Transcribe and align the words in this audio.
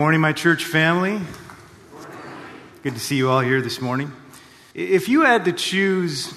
Morning, 0.00 0.20
my 0.20 0.32
church 0.32 0.64
family. 0.64 1.20
Good 2.84 2.94
to 2.94 3.00
see 3.00 3.16
you 3.16 3.30
all 3.30 3.40
here 3.40 3.60
this 3.60 3.80
morning. 3.80 4.12
If 4.72 5.08
you 5.08 5.22
had 5.22 5.46
to 5.46 5.52
choose 5.52 6.30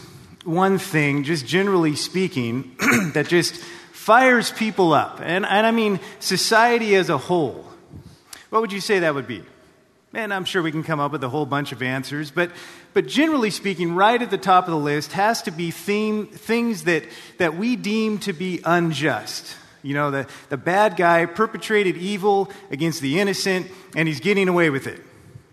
one 0.44 0.80
thing, 0.80 1.24
just 1.24 1.46
generally 1.46 1.96
speaking, 1.96 2.76
that 3.14 3.28
just 3.28 3.56
fires 3.92 4.50
people 4.52 4.94
up, 4.94 5.20
and, 5.22 5.46
and 5.46 5.68
I 5.68 5.70
mean 5.70 6.00
society 6.20 6.96
as 6.96 7.12
a 7.12 7.20
whole, 7.20 7.68
what 8.50 8.64
would 8.64 8.72
you 8.72 8.82
say 8.82 8.98
that 8.98 9.14
would 9.14 9.28
be? 9.28 9.44
And 10.12 10.34
I'm 10.34 10.46
sure 10.46 10.64
we 10.64 10.72
can 10.72 10.82
come 10.82 11.00
up 11.00 11.12
with 11.12 11.24
a 11.24 11.30
whole 11.30 11.46
bunch 11.46 11.72
of 11.72 11.84
answers, 11.84 12.32
but, 12.32 12.50
but 12.96 13.06
generally 13.06 13.52
speaking, 13.52 13.94
right 13.94 14.20
at 14.20 14.32
the 14.32 14.40
top 14.40 14.66
of 14.66 14.72
the 14.72 14.78
list 14.78 15.12
has 15.12 15.44
to 15.44 15.52
be 15.52 15.70
theme, 15.70 16.26
things 16.26 16.86
that, 16.86 17.04
that 17.38 17.58
we 17.58 17.76
deem 17.76 18.18
to 18.22 18.34
be 18.34 18.60
unjust 18.66 19.56
you 19.84 19.94
know, 19.94 20.12
the, 20.12 20.28
the 20.50 20.58
bad 20.58 20.96
guy 20.96 21.26
perpetrated 21.26 21.98
evil 21.98 22.52
against 22.70 23.02
the 23.02 23.20
innocent, 23.20 23.68
and 23.96 24.08
he's 24.08 24.20
getting 24.20 24.48
away 24.48 24.70
with 24.70 24.88
it. 24.88 25.00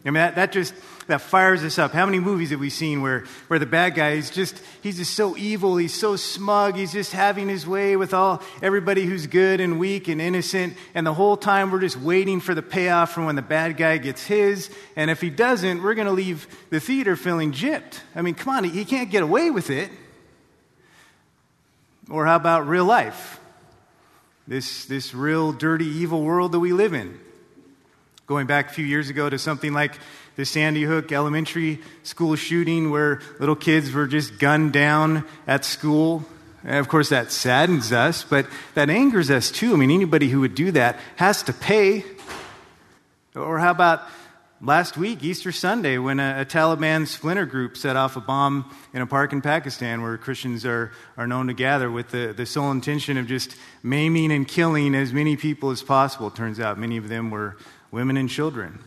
I 0.04 0.10
mean, 0.10 0.14
that, 0.14 0.36
that 0.36 0.52
just 0.52 0.74
that 1.08 1.22
fires 1.22 1.64
us 1.64 1.78
up. 1.78 1.92
How 1.92 2.06
many 2.06 2.20
movies 2.20 2.50
have 2.50 2.60
we 2.60 2.70
seen 2.70 3.02
where, 3.02 3.24
where 3.48 3.58
the 3.58 3.66
bad 3.66 3.94
guy 3.94 4.10
is 4.10 4.30
just 4.30 4.62
he's 4.82 4.98
just 4.98 5.14
so 5.14 5.36
evil, 5.36 5.76
he's 5.76 5.94
so 5.94 6.16
smug, 6.16 6.76
he's 6.76 6.92
just 6.92 7.12
having 7.12 7.48
his 7.48 7.66
way 7.66 7.96
with 7.96 8.14
all 8.14 8.42
everybody 8.62 9.04
who's 9.06 9.26
good 9.26 9.60
and 9.60 9.80
weak 9.80 10.06
and 10.08 10.20
innocent, 10.20 10.76
and 10.94 11.06
the 11.06 11.14
whole 11.14 11.36
time 11.36 11.70
we're 11.70 11.80
just 11.80 11.96
waiting 11.96 12.40
for 12.40 12.54
the 12.54 12.62
payoff 12.62 13.12
from 13.12 13.24
when 13.24 13.36
the 13.36 13.42
bad 13.42 13.76
guy 13.76 13.96
gets 13.96 14.24
his, 14.24 14.70
and 14.96 15.10
if 15.10 15.20
he 15.20 15.30
doesn't, 15.30 15.82
we're 15.82 15.94
going 15.94 16.06
to 16.06 16.12
leave 16.12 16.46
the 16.70 16.78
theater 16.78 17.16
feeling 17.16 17.52
gypped. 17.52 18.00
I 18.14 18.22
mean, 18.22 18.34
come 18.34 18.54
on, 18.54 18.64
he, 18.64 18.70
he 18.70 18.84
can't 18.84 19.10
get 19.10 19.22
away 19.22 19.50
with 19.50 19.70
it. 19.70 19.90
Or 22.10 22.26
how 22.26 22.36
about 22.36 22.66
real 22.68 22.84
life? 22.84 23.37
This, 24.48 24.86
this 24.86 25.14
real 25.14 25.52
dirty, 25.52 25.84
evil 25.84 26.22
world 26.22 26.52
that 26.52 26.58
we 26.58 26.72
live 26.72 26.94
in. 26.94 27.20
Going 28.26 28.46
back 28.46 28.70
a 28.70 28.72
few 28.72 28.84
years 28.84 29.10
ago 29.10 29.28
to 29.28 29.38
something 29.38 29.74
like 29.74 29.98
the 30.36 30.46
Sandy 30.46 30.84
Hook 30.84 31.12
Elementary 31.12 31.80
School 32.02 32.34
shooting, 32.34 32.90
where 32.90 33.20
little 33.38 33.56
kids 33.56 33.92
were 33.92 34.06
just 34.06 34.38
gunned 34.38 34.72
down 34.72 35.26
at 35.46 35.66
school. 35.66 36.24
And 36.64 36.76
of 36.76 36.88
course, 36.88 37.10
that 37.10 37.30
saddens 37.30 37.92
us, 37.92 38.24
but 38.24 38.46
that 38.74 38.88
angers 38.88 39.30
us 39.30 39.50
too. 39.50 39.74
I 39.74 39.76
mean, 39.76 39.90
anybody 39.90 40.28
who 40.30 40.40
would 40.40 40.54
do 40.54 40.72
that 40.72 40.98
has 41.16 41.42
to 41.44 41.52
pay. 41.52 42.04
Or 43.34 43.58
how 43.58 43.70
about 43.70 44.02
last 44.60 44.96
week, 44.96 45.22
Easter 45.22 45.52
Sunday, 45.52 45.98
when 45.98 46.20
a, 46.20 46.40
a, 46.40 46.44
Taliban 46.44 47.06
splinter 47.06 47.46
group 47.46 47.76
set 47.76 47.96
off 47.96 48.16
a 48.16 48.20
bomb 48.20 48.74
in 48.92 49.02
a 49.02 49.06
park 49.06 49.32
in 49.32 49.40
Pakistan 49.40 50.02
where 50.02 50.16
Christians 50.18 50.64
are, 50.66 50.92
are 51.16 51.26
known 51.26 51.46
to 51.46 51.54
gather 51.54 51.90
with 51.90 52.10
the, 52.10 52.34
the 52.36 52.46
sole 52.46 52.70
intention 52.70 53.16
of 53.16 53.26
just 53.26 53.56
maiming 53.82 54.32
and 54.32 54.46
killing 54.46 54.94
as 54.94 55.12
many 55.12 55.36
people 55.36 55.70
as 55.70 55.82
possible. 55.82 56.30
Turns 56.30 56.60
out 56.60 56.78
many 56.78 56.96
of 56.96 57.08
them 57.08 57.30
were 57.30 57.56
women 57.90 58.16
and 58.16 58.28
children. 58.28 58.80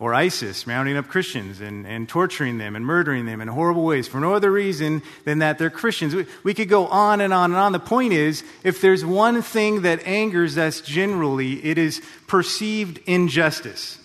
Or 0.00 0.12
ISIS 0.12 0.66
rounding 0.66 0.96
up 0.96 1.06
Christians 1.06 1.60
and, 1.60 1.86
and 1.86 2.08
torturing 2.08 2.58
them 2.58 2.74
and 2.74 2.84
murdering 2.84 3.26
them 3.26 3.40
in 3.40 3.48
horrible 3.48 3.84
ways 3.84 4.08
for 4.08 4.18
no 4.18 4.34
other 4.34 4.50
reason 4.50 5.02
than 5.24 5.38
that 5.38 5.58
they're 5.58 5.70
Christians. 5.70 6.14
We, 6.14 6.26
we 6.42 6.52
could 6.52 6.68
go 6.68 6.88
on 6.88 7.20
and 7.20 7.32
on 7.32 7.52
and 7.52 7.58
on. 7.58 7.72
The 7.72 7.78
point 7.78 8.12
is, 8.12 8.42
if 8.64 8.80
there's 8.80 9.04
one 9.04 9.40
thing 9.40 9.82
that 9.82 10.04
angers 10.06 10.58
us 10.58 10.80
generally, 10.80 11.64
it 11.64 11.78
is 11.78 12.02
perceived 12.26 13.00
injustice. 13.06 13.98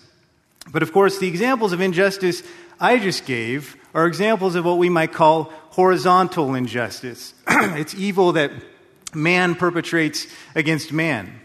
But 0.70 0.82
of 0.82 0.92
course, 0.92 1.18
the 1.18 1.28
examples 1.28 1.72
of 1.72 1.80
injustice 1.80 2.42
I 2.78 2.98
just 2.98 3.26
gave 3.26 3.76
are 3.94 4.06
examples 4.06 4.54
of 4.54 4.64
what 4.64 4.78
we 4.78 4.88
might 4.88 5.12
call 5.12 5.52
horizontal 5.70 6.54
injustice. 6.54 7.34
it's 7.48 7.94
evil 7.94 8.32
that 8.32 8.52
man 9.14 9.54
perpetrates 9.54 10.26
against 10.54 10.92
man. 10.92 11.40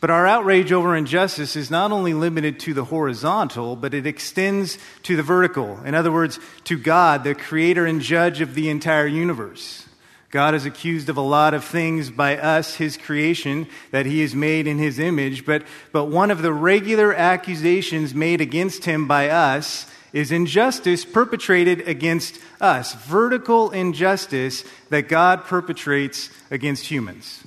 But 0.00 0.10
our 0.10 0.26
outrage 0.26 0.72
over 0.72 0.96
injustice 0.96 1.54
is 1.54 1.70
not 1.70 1.92
only 1.92 2.12
limited 2.12 2.58
to 2.60 2.74
the 2.74 2.84
horizontal, 2.84 3.76
but 3.76 3.94
it 3.94 4.04
extends 4.04 4.76
to 5.04 5.14
the 5.14 5.22
vertical. 5.22 5.80
In 5.84 5.94
other 5.94 6.10
words, 6.10 6.40
to 6.64 6.76
God, 6.76 7.22
the 7.22 7.36
creator 7.36 7.86
and 7.86 8.00
judge 8.00 8.40
of 8.40 8.54
the 8.54 8.68
entire 8.68 9.06
universe. 9.06 9.86
God 10.32 10.54
is 10.54 10.64
accused 10.64 11.10
of 11.10 11.18
a 11.18 11.22
lot 11.22 11.52
of 11.52 11.62
things 11.62 12.10
by 12.10 12.38
us, 12.38 12.76
his 12.76 12.96
creation, 12.96 13.68
that 13.90 14.06
he 14.06 14.22
has 14.22 14.34
made 14.34 14.66
in 14.66 14.78
his 14.78 14.98
image. 14.98 15.44
But, 15.44 15.62
but 15.92 16.06
one 16.06 16.30
of 16.30 16.40
the 16.40 16.54
regular 16.54 17.12
accusations 17.12 18.14
made 18.14 18.40
against 18.40 18.86
him 18.86 19.06
by 19.06 19.28
us 19.28 19.86
is 20.14 20.32
injustice 20.32 21.04
perpetrated 21.04 21.86
against 21.86 22.38
us, 22.62 22.94
vertical 22.94 23.70
injustice 23.72 24.64
that 24.88 25.02
God 25.02 25.44
perpetrates 25.44 26.30
against 26.50 26.86
humans. 26.86 27.44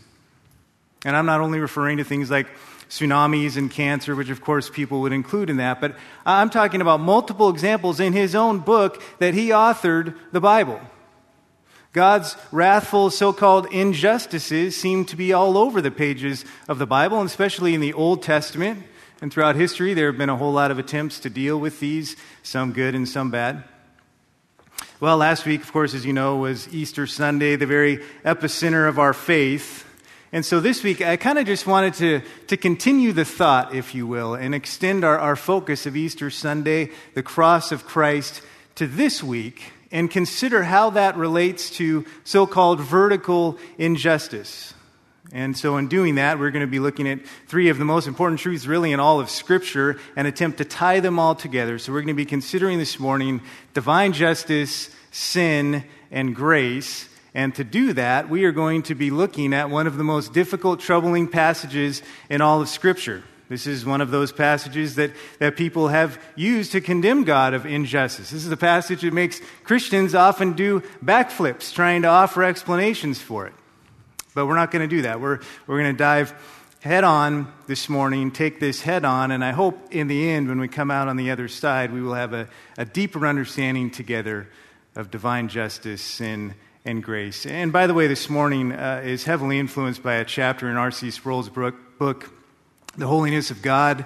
And 1.04 1.16
I'm 1.16 1.26
not 1.26 1.42
only 1.42 1.60
referring 1.60 1.98
to 1.98 2.04
things 2.04 2.30
like 2.30 2.48
tsunamis 2.90 3.58
and 3.58 3.72
cancer, 3.72 4.16
which 4.16 4.30
of 4.30 4.42
course 4.42 4.70
people 4.70 5.02
would 5.02 5.12
include 5.12 5.50
in 5.50 5.58
that, 5.58 5.82
but 5.82 5.96
I'm 6.24 6.52
talking 6.52 6.82
about 6.82 7.00
multiple 7.00 7.50
examples 7.50 8.00
in 8.00 8.14
his 8.14 8.36
own 8.36 8.60
book 8.60 9.02
that 9.18 9.34
he 9.34 9.50
authored 9.50 10.16
the 10.32 10.42
Bible. 10.42 10.80
God's 11.96 12.36
wrathful 12.52 13.10
so 13.10 13.32
called 13.32 13.72
injustices 13.72 14.76
seem 14.76 15.06
to 15.06 15.16
be 15.16 15.32
all 15.32 15.58
over 15.58 15.80
the 15.80 15.90
pages 15.90 16.44
of 16.68 16.78
the 16.78 16.86
Bible, 16.86 17.22
and 17.22 17.30
especially 17.30 17.74
in 17.74 17.80
the 17.80 17.94
Old 17.94 18.22
Testament. 18.22 18.84
And 19.22 19.32
throughout 19.32 19.56
history, 19.56 19.94
there 19.94 20.08
have 20.08 20.18
been 20.18 20.28
a 20.28 20.36
whole 20.36 20.52
lot 20.52 20.72
of 20.72 20.78
attempts 20.78 21.22
to 21.22 21.30
deal 21.30 21.58
with 21.58 21.80
these, 21.80 22.18
some 22.44 22.74
good 22.74 22.96
and 22.96 23.08
some 23.08 23.32
bad. 23.32 23.64
Well, 25.00 25.16
last 25.16 25.46
week, 25.46 25.62
of 25.62 25.72
course, 25.72 25.94
as 25.94 26.06
you 26.06 26.12
know, 26.12 26.36
was 26.36 26.68
Easter 26.74 27.08
Sunday, 27.08 27.56
the 27.56 27.66
very 27.66 28.04
epicenter 28.26 28.90
of 28.90 29.00
our 29.00 29.14
faith. 29.14 29.86
And 30.34 30.46
so 30.46 30.60
this 30.60 30.84
week, 30.84 31.02
I 31.02 31.16
kind 31.16 31.40
of 31.40 31.46
just 31.46 31.66
wanted 31.66 31.94
to, 31.94 32.22
to 32.48 32.58
continue 32.58 33.14
the 33.14 33.24
thought, 33.24 33.74
if 33.74 33.96
you 33.96 34.06
will, 34.06 34.34
and 34.34 34.54
extend 34.54 35.06
our, 35.06 35.18
our 35.18 35.38
focus 35.38 35.86
of 35.86 35.96
Easter 35.96 36.30
Sunday, 36.30 36.92
the 37.14 37.24
cross 37.24 37.72
of 37.72 37.86
Christ, 37.86 38.42
to 38.76 38.86
this 38.86 39.24
week 39.24 39.72
and 39.96 40.12
consider 40.12 40.62
how 40.62 40.90
that 40.90 41.16
relates 41.16 41.70
to 41.70 42.04
so 42.26 42.46
called 42.46 42.82
vertical 42.82 43.58
injustice. 43.78 44.74
And 45.32 45.58
so, 45.58 45.78
in 45.78 45.88
doing 45.88 46.16
that, 46.16 46.38
we're 46.38 46.52
going 46.52 46.66
to 46.66 46.70
be 46.70 46.80
looking 46.80 47.08
at 47.08 47.26
three 47.48 47.70
of 47.70 47.78
the 47.78 47.86
most 47.86 48.06
important 48.06 48.42
truths, 48.42 48.68
really, 48.68 48.92
in 48.92 49.00
all 49.00 49.22
of 49.22 49.30
Scripture 49.30 49.98
and 50.18 50.28
attempt 50.28 50.58
to 50.58 50.66
tie 50.66 51.00
them 51.00 51.18
all 51.18 51.34
together. 51.34 51.80
So, 51.80 51.94
we're 51.94 52.02
going 52.02 52.10
to 52.10 52.14
be 52.14 52.26
considering 52.26 52.78
this 52.78 53.00
morning 53.00 53.42
divine 53.74 54.12
justice, 54.12 54.90
sin, 55.12 55.86
and 56.12 56.36
grace. 56.36 57.08
And 57.34 57.56
to 57.56 57.64
do 57.64 57.94
that, 57.94 58.30
we 58.30 58.44
are 58.44 58.52
going 58.52 58.84
to 58.84 58.96
be 58.96 59.12
looking 59.12 59.54
at 59.54 59.70
one 59.70 59.88
of 59.88 59.96
the 59.96 60.04
most 60.04 60.34
difficult, 60.34 60.82
troubling 60.82 61.30
passages 61.30 62.04
in 62.30 62.42
all 62.42 62.62
of 62.62 62.68
Scripture. 62.68 63.24
This 63.48 63.68
is 63.68 63.86
one 63.86 64.02
of 64.02 64.10
those 64.10 64.32
passages 64.32 64.96
that, 64.96 65.12
that 65.40 65.56
people 65.56 65.90
have 65.90 66.20
used 66.36 66.72
to 66.72 66.82
condemn 66.82 67.24
God 67.24 67.54
of 67.54 67.66
injustice. 67.66 68.32
This 68.32 68.46
is 68.46 68.52
a 68.52 68.58
passage 68.58 69.02
that 69.02 69.14
makes 69.14 69.40
Christians 69.64 70.16
often 70.16 70.54
do 70.54 70.82
backflips 71.04 71.74
trying 71.74 72.02
to 72.02 72.08
offer 72.08 72.44
explanations 72.44 73.22
for 73.22 73.46
it. 73.46 73.54
But 74.34 74.48
we're 74.48 74.56
not 74.56 74.72
going 74.72 74.88
to 74.88 74.96
do 74.96 75.04
that. 75.04 75.22
We're, 75.22 75.40
we're 75.68 75.80
going 75.80 75.94
to 75.94 75.98
dive 75.98 76.34
head 76.82 77.04
on 77.04 77.52
this 77.68 77.88
morning, 77.88 78.32
take 78.32 78.60
this 78.60 78.82
head 78.82 79.06
on, 79.06 79.32
and 79.32 79.44
I 79.44 79.52
hope 79.52 79.92
in 79.92 80.08
the 80.08 80.30
end, 80.30 80.48
when 80.48 80.60
we 80.60 80.68
come 80.68 80.92
out 80.92 81.08
on 81.08 81.18
the 81.18 81.32
other 81.32 81.48
side, 81.48 81.92
we 81.92 82.02
will 82.02 82.14
have 82.14 82.34
a, 82.34 82.48
a 82.78 82.86
deeper 82.86 83.26
understanding 83.26 83.90
together 83.90 84.50
of 84.96 85.10
divine 85.10 85.50
justice, 85.50 86.02
sin, 86.02 86.54
and 86.84 87.04
grace. 87.04 87.46
And 87.46 87.74
by 87.74 87.88
the 87.88 87.94
way, 87.94 88.08
this 88.08 88.30
morning 88.30 88.72
uh, 88.72 89.02
is 89.04 89.24
heavily 89.24 89.58
influenced 89.58 90.04
by 90.04 90.16
a 90.16 90.26
chapter 90.26 90.70
in 90.70 90.76
R.C. 90.76 91.10
Sproul's 91.10 91.50
book 91.50 92.35
the 92.98 93.08
Holiness 93.08 93.52
of 93.52 93.62
God. 93.62 94.06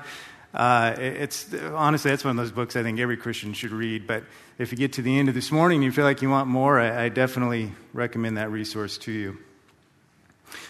Uh, 0.54 0.96
it's 0.98 1.54
honestly 1.54 2.10
that's 2.10 2.24
one 2.24 2.32
of 2.32 2.38
those 2.38 2.52
books 2.52 2.76
I 2.76 2.84
think 2.84 3.00
every 3.00 3.18
Christian 3.18 3.54
should 3.54 3.72
read. 3.72 4.08
But 4.08 4.24
if 4.58 4.72
you 4.72 4.78
get 4.78 4.94
to 4.94 5.02
the 5.02 5.18
end 5.18 5.30
of 5.30 5.36
this 5.36 5.52
morning 5.52 5.78
and 5.78 5.84
you 5.84 5.92
feel 5.92 6.06
like 6.06 6.22
you 6.22 6.30
want 6.30 6.48
more, 6.48 6.80
I, 6.80 7.06
I 7.06 7.10
definitely 7.10 7.72
recommend 7.94 8.38
that 8.38 8.50
resource 8.50 8.98
to 9.00 9.12
you. 9.12 9.38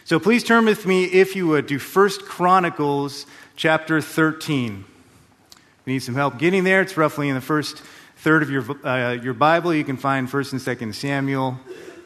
So 0.04 0.20
please 0.20 0.44
turn 0.44 0.66
with 0.66 0.86
me, 0.86 1.06
if 1.06 1.36
you 1.36 1.48
would, 1.48 1.68
to 1.70 1.80
First 1.80 2.26
Chronicles 2.26 3.26
chapter 3.56 4.02
13. 4.02 4.84
If 5.52 5.58
you 5.86 5.94
need 5.94 6.00
some 6.00 6.16
help 6.16 6.38
getting 6.38 6.66
there, 6.66 6.82
it's 6.82 6.98
roughly 6.98 7.30
in 7.30 7.36
the 7.36 7.42
first 7.42 7.82
third 8.18 8.44
of 8.44 8.50
your, 8.50 8.66
uh, 8.86 9.14
your 9.14 9.34
Bible. 9.34 9.74
You 9.74 9.86
can 9.86 9.98
find 9.98 10.30
First 10.30 10.52
and 10.52 10.62
Second 10.62 10.94
Samuel. 10.94 11.58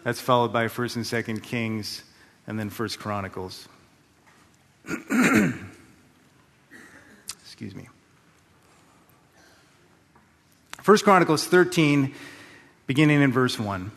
That's 0.04 0.22
followed 0.22 0.54
by 0.54 0.68
First 0.68 0.96
and 0.96 1.08
Second 1.08 1.42
Kings, 1.42 2.04
and 2.46 2.60
then 2.60 2.70
First 2.70 3.00
Chronicles. 3.00 3.68
Excuse 7.54 7.76
me. 7.76 7.88
1 10.84 10.98
Chronicles 10.98 11.46
13, 11.46 12.12
beginning 12.88 13.22
in 13.22 13.32
verse 13.32 13.60
1. 13.60 13.92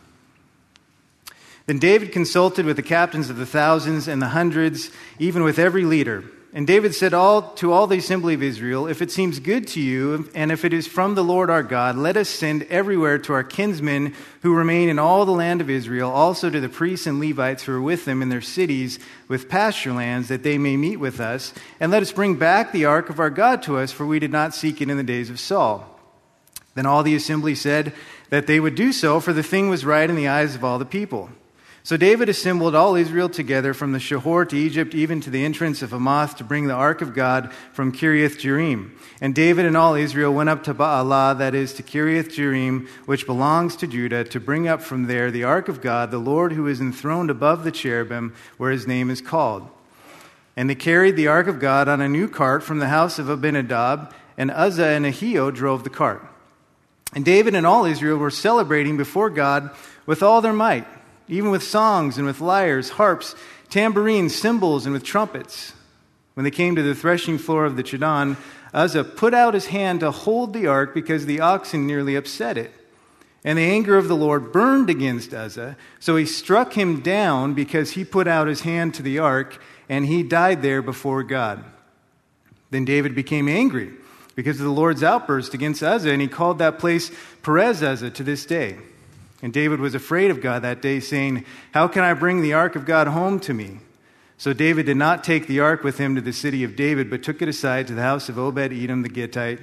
Then 1.64 1.78
David 1.78 2.12
consulted 2.12 2.66
with 2.66 2.76
the 2.76 2.82
captains 2.82 3.30
of 3.30 3.38
the 3.38 3.46
thousands 3.46 4.08
and 4.08 4.20
the 4.20 4.26
hundreds, 4.26 4.90
even 5.18 5.42
with 5.42 5.58
every 5.58 5.86
leader 5.86 6.22
And 6.56 6.66
David 6.66 6.94
said 6.94 7.12
all, 7.12 7.52
to 7.56 7.70
all 7.70 7.86
the 7.86 7.98
assembly 7.98 8.32
of 8.32 8.42
Israel, 8.42 8.86
If 8.86 9.02
it 9.02 9.10
seems 9.10 9.40
good 9.40 9.66
to 9.68 9.80
you, 9.80 10.30
and 10.34 10.50
if 10.50 10.64
it 10.64 10.72
is 10.72 10.86
from 10.86 11.14
the 11.14 11.22
Lord 11.22 11.50
our 11.50 11.62
God, 11.62 11.96
let 11.96 12.16
us 12.16 12.30
send 12.30 12.62
everywhere 12.70 13.18
to 13.18 13.34
our 13.34 13.44
kinsmen 13.44 14.14
who 14.40 14.54
remain 14.54 14.88
in 14.88 14.98
all 14.98 15.26
the 15.26 15.32
land 15.32 15.60
of 15.60 15.68
Israel, 15.68 16.10
also 16.10 16.48
to 16.48 16.58
the 16.58 16.70
priests 16.70 17.06
and 17.06 17.20
Levites 17.20 17.64
who 17.64 17.74
are 17.74 17.82
with 17.82 18.06
them 18.06 18.22
in 18.22 18.30
their 18.30 18.40
cities 18.40 18.98
with 19.28 19.50
pasture 19.50 19.92
lands, 19.92 20.28
that 20.28 20.44
they 20.44 20.56
may 20.56 20.78
meet 20.78 20.96
with 20.96 21.20
us. 21.20 21.52
And 21.78 21.92
let 21.92 22.00
us 22.00 22.10
bring 22.10 22.36
back 22.36 22.72
the 22.72 22.86
ark 22.86 23.10
of 23.10 23.20
our 23.20 23.28
God 23.28 23.62
to 23.64 23.76
us, 23.76 23.92
for 23.92 24.06
we 24.06 24.18
did 24.18 24.32
not 24.32 24.54
seek 24.54 24.80
it 24.80 24.88
in 24.88 24.96
the 24.96 25.02
days 25.02 25.28
of 25.28 25.38
Saul. 25.38 26.00
Then 26.74 26.86
all 26.86 27.02
the 27.02 27.16
assembly 27.16 27.54
said 27.54 27.92
that 28.30 28.46
they 28.46 28.60
would 28.60 28.76
do 28.76 28.92
so, 28.92 29.20
for 29.20 29.34
the 29.34 29.42
thing 29.42 29.68
was 29.68 29.84
right 29.84 30.08
in 30.08 30.16
the 30.16 30.28
eyes 30.28 30.54
of 30.54 30.64
all 30.64 30.78
the 30.78 30.86
people. 30.86 31.28
So 31.86 31.96
David 31.96 32.28
assembled 32.28 32.74
all 32.74 32.96
Israel 32.96 33.28
together 33.28 33.72
from 33.72 33.92
the 33.92 34.00
Shihor 34.00 34.48
to 34.48 34.56
Egypt, 34.56 34.92
even 34.92 35.20
to 35.20 35.30
the 35.30 35.44
entrance 35.44 35.82
of 35.82 35.92
Hamath, 35.92 36.36
to 36.38 36.42
bring 36.42 36.66
the 36.66 36.74
ark 36.74 37.00
of 37.00 37.14
God 37.14 37.52
from 37.72 37.92
Kiriath 37.92 38.40
Jearim. 38.40 38.90
And 39.20 39.36
David 39.36 39.66
and 39.66 39.76
all 39.76 39.94
Israel 39.94 40.34
went 40.34 40.48
up 40.48 40.64
to 40.64 40.74
Baalah, 40.74 41.38
that 41.38 41.54
is, 41.54 41.72
to 41.74 41.84
Kiriath 41.84 42.30
Jearim, 42.30 42.88
which 43.06 43.24
belongs 43.24 43.76
to 43.76 43.86
Judah, 43.86 44.24
to 44.24 44.40
bring 44.40 44.66
up 44.66 44.82
from 44.82 45.06
there 45.06 45.30
the 45.30 45.44
ark 45.44 45.68
of 45.68 45.80
God, 45.80 46.10
the 46.10 46.18
Lord 46.18 46.50
who 46.50 46.66
is 46.66 46.80
enthroned 46.80 47.30
above 47.30 47.62
the 47.62 47.70
cherubim, 47.70 48.34
where 48.56 48.72
his 48.72 48.88
name 48.88 49.08
is 49.08 49.20
called. 49.20 49.68
And 50.56 50.68
they 50.68 50.74
carried 50.74 51.14
the 51.14 51.28
ark 51.28 51.46
of 51.46 51.60
God 51.60 51.86
on 51.86 52.00
a 52.00 52.08
new 52.08 52.26
cart 52.26 52.64
from 52.64 52.80
the 52.80 52.88
house 52.88 53.20
of 53.20 53.28
Abinadab, 53.28 54.12
and 54.36 54.50
Uzzah 54.50 54.86
and 54.86 55.06
Ahio 55.06 55.54
drove 55.54 55.84
the 55.84 55.90
cart. 55.90 56.26
And 57.14 57.24
David 57.24 57.54
and 57.54 57.64
all 57.64 57.84
Israel 57.84 58.18
were 58.18 58.32
celebrating 58.32 58.96
before 58.96 59.30
God 59.30 59.70
with 60.04 60.20
all 60.20 60.40
their 60.40 60.52
might 60.52 60.84
even 61.28 61.50
with 61.50 61.62
songs 61.62 62.19
and 62.19 62.26
with 62.26 62.40
lyres, 62.40 62.90
harps, 62.90 63.34
tambourines, 63.69 64.34
cymbals, 64.34 64.87
and 64.87 64.93
with 64.93 65.05
trumpets. 65.05 65.73
When 66.34 66.44
they 66.44 66.50
came 66.50 66.76
to 66.76 66.82
the 66.82 66.94
threshing 66.94 67.38
floor 67.38 67.64
of 67.64 67.76
the 67.76 67.82
Chidon, 67.82 68.37
Uzzah 68.75 69.05
put 69.05 69.32
out 69.32 69.55
his 69.55 69.67
hand 69.67 70.00
to 70.00 70.11
hold 70.11 70.52
the 70.52 70.67
ark 70.67 70.93
because 70.93 71.26
the 71.26 71.40
oxen 71.40 71.87
nearly 71.87 72.14
upset 72.14 72.58
it. 72.58 72.73
And 73.43 73.58
the 73.58 73.62
anger 73.62 73.96
of 73.96 74.08
the 74.08 74.17
Lord 74.17 74.52
burned 74.52 74.90
against 74.90 75.32
Uzzah, 75.32 75.76
so 76.00 76.17
he 76.17 76.26
struck 76.26 76.75
him 76.75 77.00
down 77.00 77.55
because 77.55 77.93
he 77.93 78.05
put 78.05 78.26
out 78.26 78.49
his 78.49 78.62
hand 78.62 78.94
to 78.94 79.02
the 79.02 79.19
ark, 79.19 79.62
and 79.88 80.05
he 80.05 80.23
died 80.23 80.62
there 80.62 80.82
before 80.82 81.23
God. 81.23 81.64
Then 82.70 82.84
David 82.84 83.14
became 83.14 83.49
angry 83.49 83.93
because 84.34 84.58
of 84.58 84.67
the 84.67 84.73
Lord's 84.73 85.02
outburst 85.02 85.55
against 85.55 85.82
Uzzah, 85.82 86.11
and 86.11 86.20
he 86.20 86.28
called 86.28 86.58
that 86.58 86.78
place 86.78 87.11
Perez 87.43 87.82
Uzzah 87.82 88.11
to 88.11 88.23
this 88.23 88.44
day. 88.44 88.76
And 89.46 89.52
David 89.52 89.78
was 89.78 89.94
afraid 89.94 90.32
of 90.32 90.40
God 90.40 90.62
that 90.62 90.82
day, 90.82 90.98
saying, 90.98 91.44
How 91.70 91.87
can 91.87 92.02
I 92.02 92.14
bring 92.14 92.43
the 92.43 92.54
ark 92.54 92.75
of 92.75 92.84
God 92.84 93.06
home 93.06 93.38
to 93.38 93.54
me? 93.54 93.78
So 94.38 94.52
David 94.52 94.87
did 94.87 94.96
not 94.96 95.22
take 95.22 95.46
the 95.46 95.60
ark 95.60 95.84
with 95.84 95.98
him 95.98 96.16
to 96.16 96.20
the 96.20 96.32
city 96.32 96.64
of 96.64 96.75
David, 96.75 97.08
but 97.08 97.22
took 97.22 97.40
it 97.40 97.46
aside 97.46 97.87
to 97.87 97.94
the 97.94 98.02
house 98.02 98.28
of 98.28 98.40
Obed 98.40 98.72
Edom 98.72 99.02
the 99.02 99.08
Gittite. 99.08 99.60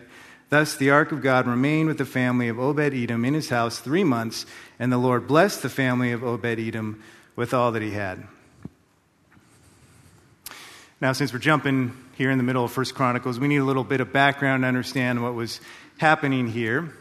Thus 0.47 0.77
the 0.77 0.89
ark 0.89 1.11
of 1.11 1.21
God 1.21 1.47
remained 1.47 1.89
with 1.89 1.97
the 1.97 2.05
family 2.05 2.47
of 2.47 2.61
Obed 2.61 2.93
Edom 2.93 3.25
in 3.25 3.33
his 3.33 3.49
house 3.49 3.79
three 3.79 4.05
months, 4.05 4.45
and 4.79 4.89
the 4.89 4.97
Lord 4.97 5.27
blessed 5.27 5.63
the 5.63 5.69
family 5.69 6.13
of 6.13 6.23
Obed 6.23 6.45
Edom 6.45 7.03
with 7.35 7.53
all 7.53 7.73
that 7.73 7.81
he 7.81 7.91
had. 7.91 8.25
Now, 11.01 11.11
since 11.11 11.33
we're 11.33 11.39
jumping 11.39 11.93
here 12.15 12.31
in 12.31 12.37
the 12.37 12.45
middle 12.45 12.63
of 12.63 12.71
First 12.71 12.95
Chronicles, 12.95 13.37
we 13.37 13.49
need 13.49 13.57
a 13.57 13.65
little 13.65 13.83
bit 13.83 13.99
of 13.99 14.13
background 14.13 14.63
to 14.63 14.67
understand 14.69 15.21
what 15.21 15.33
was 15.33 15.59
happening 15.97 16.47
here. 16.47 16.93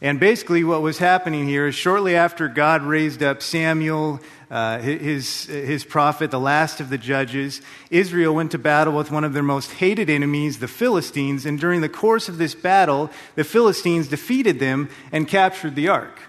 And 0.00 0.20
basically, 0.20 0.62
what 0.62 0.82
was 0.82 0.98
happening 0.98 1.46
here 1.46 1.66
is 1.66 1.74
shortly 1.74 2.16
after 2.16 2.48
God 2.48 2.82
raised 2.82 3.22
up 3.22 3.42
Samuel, 3.42 4.20
uh, 4.50 4.78
his, 4.78 5.46
his 5.46 5.84
prophet, 5.84 6.30
the 6.30 6.40
last 6.40 6.80
of 6.80 6.90
the 6.90 6.98
judges, 6.98 7.62
Israel 7.90 8.34
went 8.34 8.50
to 8.52 8.58
battle 8.58 8.94
with 8.94 9.10
one 9.10 9.24
of 9.24 9.32
their 9.32 9.42
most 9.42 9.72
hated 9.72 10.10
enemies, 10.10 10.58
the 10.58 10.68
Philistines. 10.68 11.46
And 11.46 11.58
during 11.58 11.80
the 11.80 11.88
course 11.88 12.28
of 12.28 12.36
this 12.38 12.54
battle, 12.54 13.10
the 13.34 13.44
Philistines 13.44 14.08
defeated 14.08 14.58
them 14.58 14.90
and 15.12 15.26
captured 15.26 15.74
the 15.74 15.88
ark. 15.88 16.20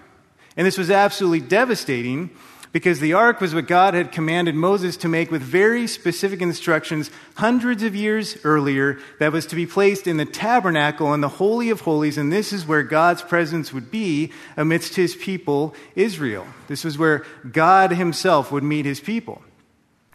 And 0.56 0.66
this 0.66 0.78
was 0.78 0.90
absolutely 0.90 1.40
devastating 1.40 2.30
because 2.72 3.00
the 3.00 3.14
ark 3.14 3.40
was 3.40 3.54
what 3.54 3.66
God 3.66 3.94
had 3.94 4.12
commanded 4.12 4.54
Moses 4.54 4.96
to 4.98 5.08
make 5.08 5.30
with 5.30 5.42
very 5.42 5.86
specific 5.86 6.40
instructions 6.42 7.10
hundreds 7.36 7.82
of 7.82 7.94
years 7.94 8.36
earlier 8.44 8.98
that 9.18 9.32
was 9.32 9.46
to 9.46 9.56
be 9.56 9.66
placed 9.66 10.06
in 10.06 10.16
the 10.16 10.24
tabernacle 10.24 11.14
in 11.14 11.20
the 11.20 11.28
Holy 11.28 11.70
of 11.70 11.80
Holies, 11.80 12.18
and 12.18 12.32
this 12.32 12.52
is 12.52 12.66
where 12.66 12.82
God's 12.82 13.22
presence 13.22 13.72
would 13.72 13.90
be 13.90 14.32
amidst 14.56 14.96
his 14.96 15.16
people, 15.16 15.74
Israel. 15.94 16.46
This 16.66 16.84
was 16.84 16.98
where 16.98 17.24
God 17.50 17.92
himself 17.92 18.52
would 18.52 18.64
meet 18.64 18.84
his 18.84 19.00
people. 19.00 19.42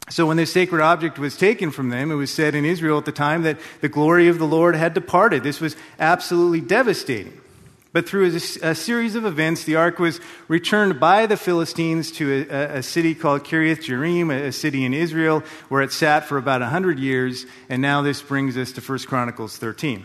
So 0.09 0.27
when 0.27 0.37
this 0.37 0.51
sacred 0.51 0.81
object 0.81 1.17
was 1.17 1.37
taken 1.37 1.71
from 1.71 1.89
them, 1.89 2.11
it 2.11 2.15
was 2.15 2.29
said 2.29 2.55
in 2.55 2.65
Israel 2.65 2.97
at 2.97 3.05
the 3.05 3.11
time 3.11 3.43
that 3.43 3.57
the 3.81 3.89
glory 3.89 4.27
of 4.27 4.37
the 4.37 4.45
Lord 4.45 4.75
had 4.75 4.93
departed. 4.93 5.43
This 5.43 5.61
was 5.61 5.77
absolutely 5.97 6.61
devastating. 6.61 7.39
But 7.93 8.09
through 8.09 8.25
a, 8.25 8.35
a, 8.71 8.75
series 8.75 9.13
of 9.13 9.23
events, 9.23 9.65
the 9.65 9.75
ark 9.75 9.99
was 9.99 10.19
returned 10.47 10.99
by 10.99 11.27
the 11.27 11.37
Philistines 11.37 12.11
to 12.13 12.47
a, 12.49 12.77
a 12.77 12.83
city 12.83 13.13
called 13.13 13.43
Kiriath 13.43 13.83
Jearim, 13.83 14.31
a, 14.31 14.47
a 14.47 14.51
city 14.51 14.83
in 14.83 14.95
Israel, 14.95 15.43
where 15.69 15.83
it 15.83 15.91
sat 15.91 16.25
for 16.25 16.39
about 16.39 16.61
100 16.61 16.97
years. 16.97 17.45
And 17.69 17.83
now 17.83 18.01
this 18.01 18.19
brings 18.21 18.57
us 18.57 18.71
to 18.73 18.81
1 18.81 18.99
Chronicles 19.01 19.57
13. 19.57 20.03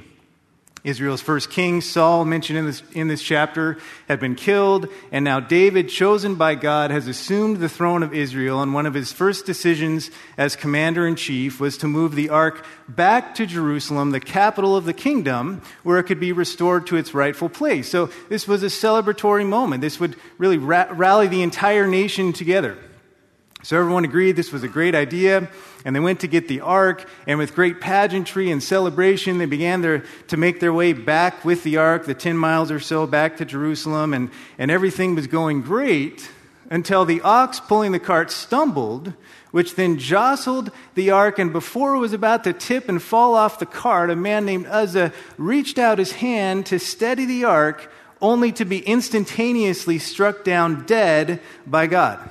Israel's 0.84 1.20
first 1.20 1.50
king, 1.50 1.80
Saul, 1.80 2.24
mentioned 2.24 2.58
in 2.58 2.66
this, 2.66 2.82
in 2.92 3.08
this 3.08 3.22
chapter, 3.22 3.78
had 4.06 4.20
been 4.20 4.34
killed, 4.34 4.88
and 5.10 5.24
now 5.24 5.40
David, 5.40 5.88
chosen 5.88 6.36
by 6.36 6.54
God, 6.54 6.90
has 6.90 7.08
assumed 7.08 7.58
the 7.58 7.68
throne 7.68 8.02
of 8.02 8.14
Israel. 8.14 8.62
And 8.62 8.72
one 8.72 8.86
of 8.86 8.94
his 8.94 9.12
first 9.12 9.44
decisions 9.44 10.10
as 10.36 10.54
commander 10.56 11.06
in 11.06 11.16
chief 11.16 11.60
was 11.60 11.76
to 11.78 11.88
move 11.88 12.14
the 12.14 12.28
ark 12.28 12.64
back 12.88 13.34
to 13.36 13.46
Jerusalem, 13.46 14.12
the 14.12 14.20
capital 14.20 14.76
of 14.76 14.84
the 14.84 14.92
kingdom, 14.92 15.62
where 15.82 15.98
it 15.98 16.04
could 16.04 16.20
be 16.20 16.32
restored 16.32 16.86
to 16.86 16.96
its 16.96 17.12
rightful 17.12 17.48
place. 17.48 17.88
So 17.88 18.10
this 18.28 18.46
was 18.46 18.62
a 18.62 18.66
celebratory 18.66 19.46
moment. 19.46 19.80
This 19.80 19.98
would 19.98 20.16
really 20.38 20.58
ra- 20.58 20.88
rally 20.92 21.26
the 21.26 21.42
entire 21.42 21.86
nation 21.86 22.32
together. 22.32 22.78
So 23.68 23.78
everyone 23.78 24.06
agreed 24.06 24.34
this 24.34 24.50
was 24.50 24.62
a 24.62 24.68
great 24.68 24.94
idea, 24.94 25.46
and 25.84 25.94
they 25.94 26.00
went 26.00 26.20
to 26.20 26.26
get 26.26 26.48
the 26.48 26.62
ark, 26.62 27.06
and 27.26 27.38
with 27.38 27.54
great 27.54 27.82
pageantry 27.82 28.50
and 28.50 28.62
celebration, 28.62 29.36
they 29.36 29.44
began 29.44 29.82
their, 29.82 30.04
to 30.28 30.38
make 30.38 30.58
their 30.58 30.72
way 30.72 30.94
back 30.94 31.44
with 31.44 31.64
the 31.64 31.76
ark, 31.76 32.06
the 32.06 32.14
10 32.14 32.34
miles 32.34 32.70
or 32.70 32.80
so 32.80 33.06
back 33.06 33.36
to 33.36 33.44
Jerusalem, 33.44 34.14
and, 34.14 34.30
and 34.56 34.70
everything 34.70 35.14
was 35.14 35.26
going 35.26 35.60
great 35.60 36.30
until 36.70 37.04
the 37.04 37.20
ox 37.20 37.60
pulling 37.60 37.92
the 37.92 37.98
cart 37.98 38.30
stumbled, 38.30 39.12
which 39.50 39.74
then 39.74 39.98
jostled 39.98 40.70
the 40.94 41.10
ark, 41.10 41.38
and 41.38 41.52
before 41.52 41.94
it 41.94 41.98
was 41.98 42.14
about 42.14 42.44
to 42.44 42.54
tip 42.54 42.88
and 42.88 43.02
fall 43.02 43.34
off 43.34 43.58
the 43.58 43.66
cart, 43.66 44.08
a 44.08 44.16
man 44.16 44.46
named 44.46 44.64
Uzzah 44.64 45.12
reached 45.36 45.78
out 45.78 45.98
his 45.98 46.12
hand 46.12 46.64
to 46.64 46.78
steady 46.78 47.26
the 47.26 47.44
ark, 47.44 47.92
only 48.22 48.50
to 48.50 48.64
be 48.64 48.78
instantaneously 48.78 49.98
struck 49.98 50.42
down 50.42 50.86
dead 50.86 51.42
by 51.66 51.86
God. 51.86 52.30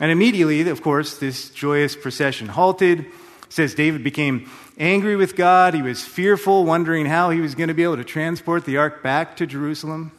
And 0.00 0.10
immediately, 0.10 0.68
of 0.68 0.82
course, 0.82 1.18
this 1.18 1.50
joyous 1.50 1.94
procession 1.94 2.48
halted. 2.48 3.00
It 3.00 3.12
says 3.48 3.74
David 3.74 4.02
became 4.02 4.50
angry 4.76 5.14
with 5.14 5.36
God. 5.36 5.74
He 5.74 5.82
was 5.82 6.04
fearful, 6.04 6.64
wondering 6.64 7.06
how 7.06 7.30
he 7.30 7.40
was 7.40 7.54
going 7.54 7.68
to 7.68 7.74
be 7.74 7.84
able 7.84 7.96
to 7.96 8.04
transport 8.04 8.64
the 8.64 8.76
ark 8.76 9.02
back 9.02 9.36
to 9.36 9.46
Jerusalem. 9.46 10.12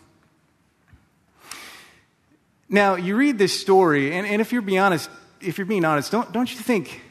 Now, 2.70 2.96
you 2.96 3.16
read 3.16 3.38
this 3.38 3.60
story, 3.60 4.14
and, 4.14 4.26
and 4.26 4.42
if 4.42 4.52
you're 4.52 4.62
being 4.62 4.80
honest, 4.80 5.10
if 5.42 5.58
you're 5.58 5.68
being 5.68 5.86
honest, 5.86 6.12
don't, 6.12 6.32
don't 6.32 6.52
you 6.52 6.60
think, 6.60 7.02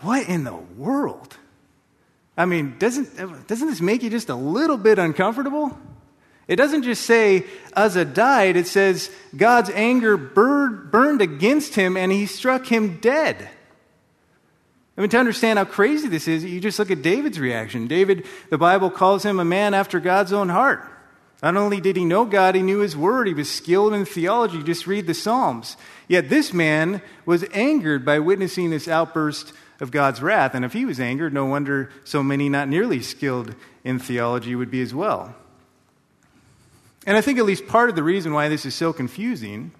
what 0.00 0.28
in 0.28 0.44
the 0.44 0.54
world? 0.54 1.36
I 2.36 2.46
mean, 2.46 2.76
doesn't, 2.78 3.46
doesn't 3.46 3.68
this 3.68 3.80
make 3.80 4.02
you 4.02 4.10
just 4.10 4.28
a 4.28 4.34
little 4.34 4.76
bit 4.76 4.98
uncomfortable? 4.98 5.76
It 6.48 6.56
doesn't 6.56 6.82
just 6.82 7.02
say 7.02 7.44
Uzzah 7.74 8.06
died, 8.06 8.56
it 8.56 8.66
says 8.66 9.10
God's 9.36 9.70
anger 9.70 10.16
burned 10.16 11.20
against 11.20 11.74
him 11.74 11.96
and 11.96 12.10
he 12.10 12.24
struck 12.24 12.66
him 12.66 12.98
dead. 12.98 13.50
I 14.96 15.00
mean, 15.00 15.10
to 15.10 15.18
understand 15.18 15.60
how 15.60 15.64
crazy 15.64 16.08
this 16.08 16.26
is, 16.26 16.44
you 16.44 16.60
just 16.60 16.78
look 16.78 16.90
at 16.90 17.02
David's 17.02 17.38
reaction. 17.38 17.86
David, 17.86 18.26
the 18.50 18.58
Bible 18.58 18.90
calls 18.90 19.24
him 19.24 19.38
a 19.38 19.44
man 19.44 19.72
after 19.72 20.00
God's 20.00 20.32
own 20.32 20.48
heart. 20.48 20.82
Not 21.40 21.56
only 21.56 21.80
did 21.80 21.94
he 21.94 22.04
know 22.04 22.24
God, 22.24 22.56
he 22.56 22.62
knew 22.62 22.80
his 22.80 22.96
word. 22.96 23.28
He 23.28 23.34
was 23.34 23.48
skilled 23.48 23.94
in 23.94 24.04
theology. 24.04 24.60
Just 24.60 24.88
read 24.88 25.06
the 25.06 25.14
Psalms. 25.14 25.76
Yet 26.08 26.30
this 26.30 26.52
man 26.52 27.00
was 27.24 27.44
angered 27.52 28.04
by 28.04 28.18
witnessing 28.18 28.70
this 28.70 28.88
outburst 28.88 29.52
of 29.78 29.92
God's 29.92 30.20
wrath. 30.20 30.54
And 30.54 30.64
if 30.64 30.72
he 30.72 30.84
was 30.84 30.98
angered, 30.98 31.32
no 31.32 31.44
wonder 31.44 31.90
so 32.02 32.24
many 32.24 32.48
not 32.48 32.68
nearly 32.68 33.00
skilled 33.00 33.54
in 33.84 34.00
theology 34.00 34.56
would 34.56 34.70
be 34.70 34.82
as 34.82 34.92
well. 34.92 35.36
And 37.08 37.16
I 37.16 37.22
think 37.22 37.38
at 37.38 37.46
least 37.46 37.66
part 37.66 37.88
of 37.88 37.96
the 37.96 38.02
reason 38.02 38.34
why 38.34 38.50
this 38.50 38.66
is 38.66 38.74
so 38.74 38.92
confusing 38.92 39.70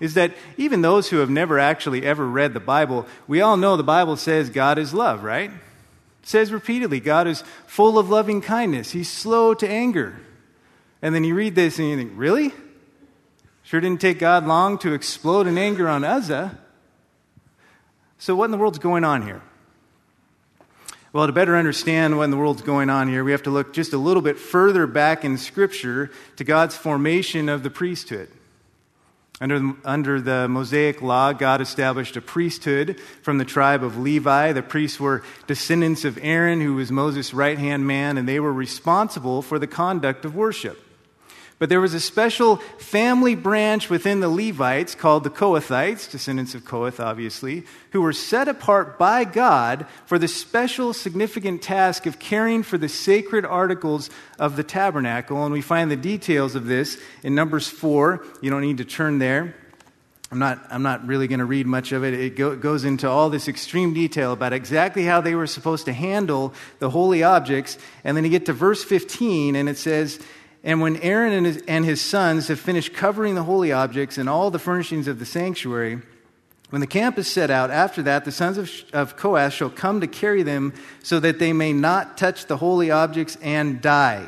is 0.00 0.12
that 0.12 0.34
even 0.58 0.82
those 0.82 1.08
who 1.08 1.16
have 1.16 1.30
never 1.30 1.58
actually 1.58 2.04
ever 2.04 2.28
read 2.28 2.52
the 2.52 2.60
Bible, 2.60 3.06
we 3.26 3.40
all 3.40 3.56
know 3.56 3.78
the 3.78 3.82
Bible 3.82 4.18
says 4.18 4.50
God 4.50 4.76
is 4.76 4.92
love, 4.92 5.24
right? 5.24 5.50
It 5.50 6.28
says 6.28 6.52
repeatedly, 6.52 7.00
God 7.00 7.26
is 7.26 7.42
full 7.66 7.98
of 7.98 8.10
loving 8.10 8.42
kindness. 8.42 8.90
He's 8.90 9.10
slow 9.10 9.54
to 9.54 9.66
anger. 9.66 10.20
And 11.00 11.14
then 11.14 11.24
you 11.24 11.34
read 11.34 11.54
this 11.54 11.78
and 11.78 11.88
you 11.88 11.96
think, 11.96 12.12
really? 12.14 12.52
Sure 13.62 13.80
didn't 13.80 14.02
take 14.02 14.18
God 14.18 14.46
long 14.46 14.76
to 14.80 14.92
explode 14.92 15.46
in 15.46 15.56
anger 15.56 15.88
on 15.88 16.04
Uzzah. 16.04 16.58
So, 18.18 18.36
what 18.36 18.44
in 18.44 18.50
the 18.50 18.58
world's 18.58 18.78
going 18.78 19.04
on 19.04 19.22
here? 19.22 19.40
Well, 21.18 21.26
to 21.26 21.32
better 21.32 21.56
understand 21.56 22.16
what 22.16 22.22
in 22.22 22.30
the 22.30 22.36
world's 22.36 22.62
going 22.62 22.90
on 22.90 23.08
here, 23.08 23.24
we 23.24 23.32
have 23.32 23.42
to 23.42 23.50
look 23.50 23.72
just 23.72 23.92
a 23.92 23.98
little 23.98 24.22
bit 24.22 24.38
further 24.38 24.86
back 24.86 25.24
in 25.24 25.36
Scripture 25.36 26.12
to 26.36 26.44
God's 26.44 26.76
formation 26.76 27.48
of 27.48 27.64
the 27.64 27.70
priesthood. 27.70 28.28
Under, 29.40 29.72
under 29.84 30.20
the 30.20 30.46
Mosaic 30.46 31.02
law, 31.02 31.32
God 31.32 31.60
established 31.60 32.16
a 32.16 32.20
priesthood 32.20 33.00
from 33.22 33.38
the 33.38 33.44
tribe 33.44 33.82
of 33.82 33.98
Levi. 33.98 34.52
The 34.52 34.62
priests 34.62 35.00
were 35.00 35.24
descendants 35.48 36.04
of 36.04 36.20
Aaron, 36.22 36.60
who 36.60 36.76
was 36.76 36.92
Moses' 36.92 37.34
right 37.34 37.58
hand 37.58 37.84
man, 37.84 38.16
and 38.16 38.28
they 38.28 38.38
were 38.38 38.52
responsible 38.52 39.42
for 39.42 39.58
the 39.58 39.66
conduct 39.66 40.24
of 40.24 40.36
worship. 40.36 40.80
But 41.58 41.68
there 41.68 41.80
was 41.80 41.92
a 41.92 42.00
special 42.00 42.56
family 42.78 43.34
branch 43.34 43.90
within 43.90 44.20
the 44.20 44.28
Levites 44.28 44.94
called 44.94 45.24
the 45.24 45.30
Kohathites, 45.30 46.08
descendants 46.08 46.54
of 46.54 46.64
Kohath, 46.64 47.00
obviously, 47.00 47.64
who 47.90 48.00
were 48.00 48.12
set 48.12 48.46
apart 48.46 48.96
by 48.96 49.24
God 49.24 49.86
for 50.06 50.20
the 50.20 50.28
special 50.28 50.92
significant 50.92 51.60
task 51.60 52.06
of 52.06 52.20
caring 52.20 52.62
for 52.62 52.78
the 52.78 52.88
sacred 52.88 53.44
articles 53.44 54.08
of 54.38 54.54
the 54.54 54.62
tabernacle. 54.62 55.44
And 55.44 55.52
we 55.52 55.60
find 55.60 55.90
the 55.90 55.96
details 55.96 56.54
of 56.54 56.66
this 56.66 56.96
in 57.24 57.34
Numbers 57.34 57.66
4. 57.66 58.24
You 58.40 58.50
don't 58.50 58.62
need 58.62 58.78
to 58.78 58.84
turn 58.84 59.18
there. 59.18 59.56
I'm 60.30 60.38
not, 60.38 60.64
I'm 60.70 60.82
not 60.82 61.06
really 61.06 61.26
going 61.26 61.38
to 61.38 61.46
read 61.46 61.66
much 61.66 61.90
of 61.92 62.04
it. 62.04 62.12
It 62.12 62.36
go, 62.36 62.54
goes 62.54 62.84
into 62.84 63.08
all 63.08 63.30
this 63.30 63.48
extreme 63.48 63.94
detail 63.94 64.32
about 64.32 64.52
exactly 64.52 65.04
how 65.04 65.22
they 65.22 65.34
were 65.34 65.46
supposed 65.46 65.86
to 65.86 65.92
handle 65.92 66.52
the 66.80 66.90
holy 66.90 67.22
objects. 67.22 67.78
And 68.04 68.14
then 68.14 68.24
you 68.24 68.30
get 68.30 68.44
to 68.46 68.52
verse 68.52 68.84
15, 68.84 69.56
and 69.56 69.70
it 69.70 69.78
says, 69.78 70.20
and 70.64 70.80
when 70.80 70.96
Aaron 70.98 71.32
and 71.32 71.46
his, 71.46 71.62
and 71.68 71.84
his 71.84 72.00
sons 72.00 72.48
have 72.48 72.58
finished 72.58 72.92
covering 72.92 73.34
the 73.34 73.44
holy 73.44 73.72
objects 73.72 74.18
and 74.18 74.28
all 74.28 74.50
the 74.50 74.58
furnishings 74.58 75.06
of 75.06 75.18
the 75.18 75.26
sanctuary, 75.26 76.00
when 76.70 76.80
the 76.80 76.86
camp 76.86 77.18
is 77.18 77.26
set 77.26 77.50
out, 77.50 77.70
after 77.70 78.02
that, 78.02 78.24
the 78.24 78.32
sons 78.32 78.58
of, 78.58 78.70
of 78.92 79.52
shall 79.52 79.70
come 79.70 80.00
to 80.00 80.06
carry 80.06 80.42
them 80.42 80.74
so 81.02 81.18
that 81.20 81.38
they 81.38 81.52
may 81.52 81.72
not 81.72 82.18
touch 82.18 82.46
the 82.46 82.58
holy 82.58 82.90
objects 82.90 83.38
and 83.40 83.80
die. 83.80 84.26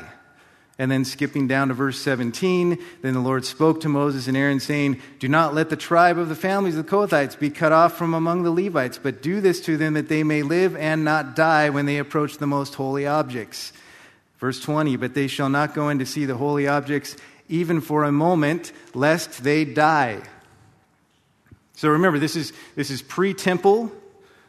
And 0.79 0.89
then 0.89 1.05
skipping 1.05 1.47
down 1.47 1.67
to 1.67 1.75
verse 1.75 1.99
17, 1.99 2.83
then 3.03 3.13
the 3.13 3.19
Lord 3.19 3.45
spoke 3.45 3.81
to 3.81 3.89
Moses 3.89 4.27
and 4.27 4.35
Aaron, 4.35 4.59
saying, 4.59 4.99
Do 5.19 5.27
not 5.27 5.53
let 5.53 5.69
the 5.69 5.75
tribe 5.75 6.17
of 6.17 6.29
the 6.29 6.35
families 6.35 6.75
of 6.75 6.87
the 6.87 6.91
Kohathites 6.91 7.37
be 7.37 7.51
cut 7.51 7.71
off 7.71 7.95
from 7.95 8.15
among 8.15 8.41
the 8.41 8.49
Levites, 8.49 8.97
but 8.97 9.21
do 9.21 9.41
this 9.41 9.61
to 9.61 9.77
them 9.77 9.93
that 9.93 10.09
they 10.09 10.23
may 10.23 10.41
live 10.41 10.75
and 10.75 11.05
not 11.05 11.35
die 11.35 11.69
when 11.69 11.85
they 11.85 11.99
approach 11.99 12.39
the 12.39 12.47
most 12.47 12.73
holy 12.73 13.05
objects. 13.05 13.73
Verse 14.41 14.59
20, 14.59 14.95
but 14.95 15.13
they 15.13 15.27
shall 15.27 15.49
not 15.49 15.75
go 15.75 15.89
in 15.89 15.99
to 15.99 16.05
see 16.05 16.25
the 16.25 16.35
holy 16.35 16.67
objects 16.67 17.15
even 17.47 17.79
for 17.79 18.03
a 18.03 18.11
moment, 18.11 18.71
lest 18.95 19.43
they 19.43 19.63
die. 19.63 20.19
So 21.75 21.89
remember, 21.89 22.17
this 22.17 22.35
is, 22.35 22.51
this 22.75 22.89
is 22.89 23.03
pre 23.03 23.35
temple. 23.35 23.91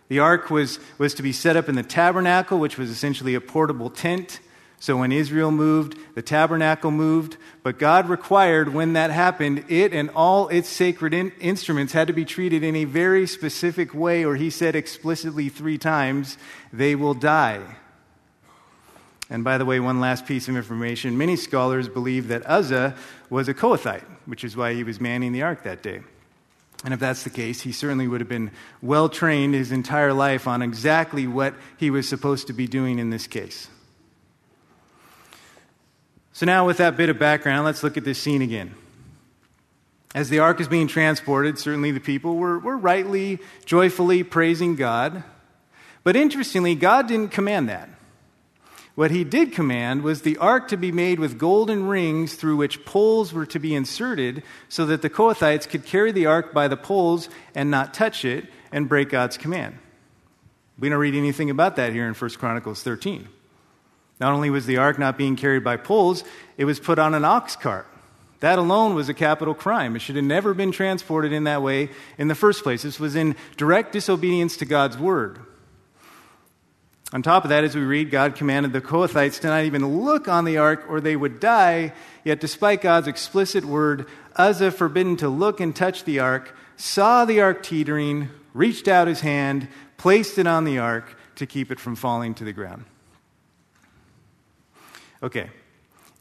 The 0.09 0.21
ark 0.21 0.49
was, 0.49 0.79
was 0.97 1.13
to 1.15 1.23
be 1.23 1.33
set 1.33 1.59
up 1.59 1.69
in 1.69 1.75
the 1.75 1.83
tabernacle, 1.83 2.59
which 2.59 2.79
was 2.79 2.89
essentially 2.89 3.35
a 3.35 3.41
portable 3.41 3.91
tent. 3.91 4.41
So 4.79 4.97
when 4.97 5.13
Israel 5.13 5.51
moved, 5.51 5.99
the 6.15 6.23
tabernacle 6.23 6.91
moved. 6.91 7.37
But 7.63 7.79
God 7.79 8.09
required 8.09 8.73
when 8.73 8.95
that 8.95 9.11
happened, 9.11 9.65
it 9.69 9.93
and 9.93 10.09
all 10.11 10.49
its 10.49 10.71
sacred 10.71 11.13
in- 11.13 11.33
instruments 11.39 11.93
had 11.93 12.07
to 12.07 12.15
be 12.15 12.25
treated 12.25 12.65
in 12.65 12.77
a 12.77 12.85
very 12.85 13.27
specific 13.27 13.93
way, 13.93 14.25
or 14.25 14.37
he 14.37 14.49
said 14.49 14.75
explicitly 14.75 15.51
three 15.51 15.77
times, 15.77 16.39
they 16.73 16.95
will 16.95 17.15
die. 17.15 17.77
And 19.33 19.45
by 19.45 19.57
the 19.57 19.65
way, 19.65 19.81
one 19.81 19.99
last 19.99 20.27
piece 20.27 20.47
of 20.49 20.57
information 20.57 21.17
many 21.17 21.37
scholars 21.37 21.89
believe 21.89 22.29
that 22.29 22.47
Uzzah 22.47 22.95
was 23.31 23.49
a 23.49 23.55
Kohathite, 23.55 24.05
which 24.27 24.45
is 24.45 24.59
why 24.59 24.75
he 24.75 24.85
was 24.85 25.01
manning 25.01 25.33
the 25.33 25.41
ark 25.41 25.63
that 25.63 25.83
day. 25.83 26.03
And 26.85 26.93
if 26.93 27.01
that's 27.01 27.23
the 27.23 27.31
case, 27.31 27.63
he 27.63 27.73
certainly 27.73 28.07
would 28.07 28.21
have 28.21 28.29
been 28.29 28.51
well 28.83 29.09
trained 29.09 29.55
his 29.55 29.73
entire 29.73 30.13
life 30.13 30.47
on 30.47 30.61
exactly 30.61 31.27
what 31.27 31.55
he 31.79 31.91
was 31.91 32.07
supposed 32.07 32.49
to 32.49 32.53
be 32.53 32.67
doing 32.67 32.99
in 32.99 33.09
this 33.09 33.27
case. 33.27 33.69
So, 36.35 36.45
now 36.45 36.67
with 36.67 36.77
that 36.77 36.99
bit 36.99 37.09
of 37.09 37.19
background, 37.19 37.65
let's 37.65 37.83
look 37.83 37.97
at 37.97 38.05
this 38.05 38.19
scene 38.19 38.43
again. 38.43 38.75
As 40.15 40.29
the 40.29 40.41
ark 40.41 40.61
is 40.61 40.69
being 40.69 40.89
transported, 40.89 41.59
certainly 41.59 41.91
the 41.91 42.01
people 42.01 42.37
were, 42.37 42.59
were 42.59 42.77
rightly, 42.77 43.39
joyfully 43.65 44.25
praising 44.25 44.77
God. 44.77 45.25
But 46.05 46.17
interestingly, 46.17 46.75
God 46.75 47.09
didn't 47.09 47.31
command 47.31 47.71
that. 47.71 47.89
What 48.95 49.11
he 49.11 49.25
did 49.25 49.53
command 49.53 50.03
was 50.03 50.21
the 50.21 50.37
ark 50.37 50.69
to 50.69 50.77
be 50.77 50.93
made 50.93 51.19
with 51.19 51.39
golden 51.39 51.87
rings 51.87 52.35
through 52.35 52.57
which 52.57 52.85
poles 52.85 53.33
were 53.33 53.47
to 53.47 53.59
be 53.59 53.75
inserted 53.75 54.43
so 54.69 54.85
that 54.87 55.01
the 55.01 55.09
Kohathites 55.09 55.69
could 55.69 55.87
carry 55.87 56.13
the 56.13 56.27
ark 56.27 56.53
by 56.53 56.69
the 56.69 56.77
poles 56.77 57.31
and 57.55 57.71
not 57.71 57.95
touch 57.95 58.25
it 58.25 58.47
and 58.71 58.89
break 58.89 59.09
God's 59.09 59.39
command. 59.39 59.79
We 60.79 60.91
don't 60.91 60.99
read 60.99 61.15
anything 61.15 61.49
about 61.49 61.77
that 61.77 61.93
here 61.93 62.07
in 62.07 62.13
1 62.13 62.31
Chronicles 62.33 62.83
13. 62.83 63.29
Not 64.21 64.33
only 64.33 64.51
was 64.51 64.67
the 64.67 64.77
ark 64.77 64.99
not 64.99 65.17
being 65.17 65.37
carried 65.37 65.65
by 65.65 65.77
poles, 65.79 66.23
it 66.59 66.67
was 66.67 66.79
put 66.79 66.99
on 66.99 67.15
an 67.15 67.25
ox 67.25 67.57
cart. 67.57 67.87
That 68.41 68.59
alone 68.59 68.95
was 68.95 69.09
a 69.09 69.15
capital 69.15 69.55
crime. 69.55 69.97
It 69.97 70.01
should 70.01 70.17
have 70.17 70.25
never 70.25 70.53
been 70.53 70.73
transported 70.73 71.33
in 71.33 71.45
that 71.45 71.63
way 71.63 71.91
in 72.19 72.29
the 72.29 72.35
first 72.35 72.63
place. 72.63 72.83
This 72.83 73.01
was 73.01 73.17
in 73.17 73.37
direct 73.57 73.93
disobedience 73.93 74.57
to 74.59 74.65
God's 74.65 74.99
word. 74.99 75.39
On 77.13 77.21
top 77.21 77.45
of 77.45 77.51
that, 77.51 77.63
as 77.63 77.75
we 77.75 77.83
read, 77.83 78.11
God 78.11 78.35
commanded 78.35 78.73
the 78.73 78.81
Kohathites 78.81 79.39
to 79.41 79.49
not 79.49 79.65
even 79.65 80.03
look 80.03 80.29
on 80.29 80.47
the 80.47 80.57
ark 80.57 80.87
or 80.89 81.01
they 81.01 81.15
would 81.15 81.41
die. 81.41 81.93
Yet, 82.25 82.41
despite 82.41 82.81
God's 82.81 83.07
explicit 83.07 83.67
word, 83.67 84.07
Uzzah, 84.37 84.71
forbidden 84.71 85.17
to 85.19 85.29
look 85.29 85.61
and 85.61 85.77
touch 85.77 86.05
the 86.05 86.21
ark, 86.21 86.57
saw 86.77 87.27
the 87.27 87.41
ark 87.41 87.63
teetering, 87.63 88.31
reached 88.55 88.89
out 88.89 89.09
his 89.09 89.21
hand, 89.21 89.69
placed 89.99 90.39
it 90.39 90.47
on 90.47 90.65
the 90.65 90.79
ark 90.79 91.19
to 91.37 91.45
keep 91.45 91.71
it 91.71 91.79
from 91.79 91.97
falling 91.97 92.33
to 92.35 92.45
the 92.45 92.53
ground. 92.53 92.87
Okay, 95.23 95.51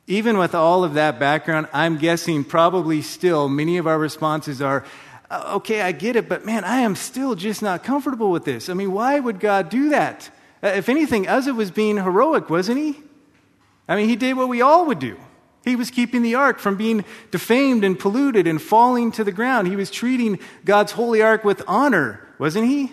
even 0.08 0.38
with 0.38 0.54
all 0.54 0.84
of 0.84 0.96
that 0.96 1.20
background, 1.20 1.68
I'm 1.72 1.98
guessing 1.98 2.44
probably 2.44 3.02
still 3.02 3.48
many 3.48 3.78
of 3.78 3.88
our 3.88 3.98
responses 3.98 4.62
are, 4.62 4.84
uh, 5.30 5.54
okay, 5.56 5.82
I 5.82 5.94
get 5.94 6.18
it, 6.18 6.28
but 6.28 6.46
man, 6.46 6.66
I 6.66 6.82
am 6.82 6.96
still 6.96 7.34
just 7.34 7.62
not 7.62 7.84
comfortable 7.84 8.30
with 8.30 8.44
this. 8.44 8.68
I 8.68 8.74
mean, 8.74 8.92
why 8.92 9.20
would 9.20 9.40
God 9.40 9.70
do 9.70 9.90
that? 9.90 10.30
Uh, 10.64 10.68
if 10.68 10.90
anything, 10.90 11.28
Uzzah 11.28 11.54
was 11.54 11.72
being 11.72 11.98
heroic, 11.98 12.50
wasn't 12.50 12.78
he? 12.78 12.98
I 13.88 13.96
mean, 13.96 14.10
he 14.10 14.16
did 14.16 14.38
what 14.38 14.48
we 14.48 14.62
all 14.62 14.86
would 14.86 15.00
do. 15.00 15.18
He 15.64 15.76
was 15.76 15.92
keeping 15.92 16.24
the 16.24 16.36
ark 16.36 16.60
from 16.60 16.76
being 16.76 17.06
defamed 17.30 17.84
and 17.84 17.98
polluted 17.98 18.48
and 18.48 18.62
falling 18.62 19.12
to 19.14 19.24
the 19.24 19.32
ground. 19.32 19.68
He 19.68 19.76
was 19.76 19.92
treating 19.92 20.40
God's 20.66 20.92
holy 20.94 21.22
ark 21.22 21.44
with 21.44 21.62
honor, 21.68 22.28
wasn't 22.40 22.68
he? 22.68 22.92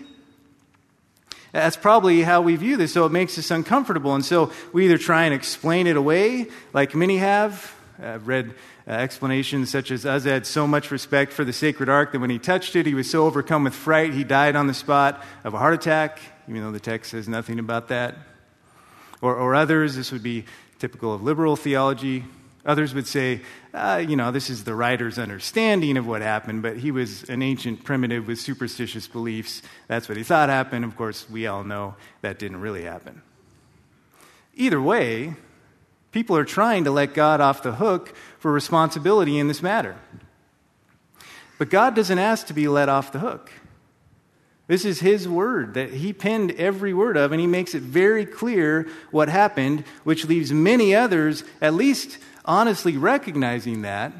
That's 1.52 1.76
probably 1.76 2.22
how 2.22 2.42
we 2.42 2.56
view 2.56 2.76
this, 2.76 2.92
so 2.92 3.06
it 3.06 3.12
makes 3.12 3.38
us 3.38 3.50
uncomfortable. 3.50 4.14
And 4.14 4.24
so 4.24 4.52
we 4.72 4.84
either 4.84 4.98
try 4.98 5.24
and 5.24 5.32
explain 5.32 5.86
it 5.86 5.96
away, 5.96 6.48
like 6.74 6.94
many 6.94 7.18
have. 7.18 7.74
I've 8.00 8.28
read 8.28 8.54
uh, 8.86 8.92
explanations 8.92 9.70
such 9.70 9.90
as 9.90 10.04
Uzzah 10.04 10.30
had 10.30 10.46
so 10.46 10.66
much 10.66 10.90
respect 10.90 11.32
for 11.32 11.44
the 11.44 11.54
sacred 11.54 11.88
ark 11.88 12.12
that 12.12 12.20
when 12.20 12.30
he 12.30 12.38
touched 12.38 12.76
it, 12.76 12.84
he 12.84 12.94
was 12.94 13.10
so 13.10 13.24
overcome 13.24 13.64
with 13.64 13.74
fright, 13.74 14.12
he 14.12 14.24
died 14.24 14.56
on 14.56 14.66
the 14.66 14.74
spot 14.74 15.24
of 15.42 15.54
a 15.54 15.58
heart 15.58 15.74
attack 15.74 16.20
even 16.48 16.62
though 16.62 16.72
the 16.72 16.80
text 16.80 17.10
says 17.10 17.28
nothing 17.28 17.58
about 17.58 17.88
that. 17.88 18.16
Or, 19.20 19.36
or 19.36 19.54
others, 19.54 19.96
this 19.96 20.12
would 20.12 20.22
be 20.22 20.44
typical 20.78 21.12
of 21.12 21.22
liberal 21.22 21.56
theology. 21.56 22.24
Others 22.64 22.94
would 22.94 23.06
say, 23.06 23.40
uh, 23.74 24.02
you 24.06 24.16
know, 24.16 24.30
this 24.30 24.50
is 24.50 24.64
the 24.64 24.74
writer's 24.74 25.18
understanding 25.18 25.96
of 25.96 26.06
what 26.06 26.22
happened, 26.22 26.62
but 26.62 26.76
he 26.76 26.90
was 26.90 27.24
an 27.28 27.42
ancient 27.42 27.84
primitive 27.84 28.26
with 28.26 28.38
superstitious 28.38 29.06
beliefs. 29.06 29.62
That's 29.88 30.08
what 30.08 30.16
he 30.16 30.24
thought 30.24 30.48
happened. 30.48 30.84
Of 30.84 30.96
course, 30.96 31.28
we 31.28 31.46
all 31.46 31.64
know 31.64 31.94
that 32.22 32.38
didn't 32.38 32.60
really 32.60 32.84
happen. 32.84 33.22
Either 34.54 34.80
way, 34.80 35.34
people 36.12 36.36
are 36.36 36.44
trying 36.44 36.84
to 36.84 36.90
let 36.90 37.14
God 37.14 37.40
off 37.40 37.62
the 37.62 37.72
hook 37.72 38.14
for 38.38 38.52
responsibility 38.52 39.38
in 39.38 39.48
this 39.48 39.62
matter. 39.62 39.96
But 41.58 41.70
God 41.70 41.94
doesn't 41.94 42.18
ask 42.18 42.46
to 42.48 42.54
be 42.54 42.68
let 42.68 42.88
off 42.88 43.12
the 43.12 43.18
hook. 43.18 43.50
This 44.68 44.84
is 44.84 45.00
his 45.00 45.26
word 45.26 45.74
that 45.74 45.94
he 45.94 46.12
penned 46.12 46.52
every 46.52 46.92
word 46.92 47.16
of, 47.16 47.32
and 47.32 47.40
he 47.40 47.46
makes 47.46 47.74
it 47.74 47.82
very 47.82 48.26
clear 48.26 48.86
what 49.10 49.30
happened, 49.30 49.82
which 50.04 50.26
leaves 50.26 50.52
many 50.52 50.94
others 50.94 51.42
at 51.62 51.72
least 51.72 52.18
honestly 52.44 52.96
recognizing 52.98 53.82
that, 53.82 54.12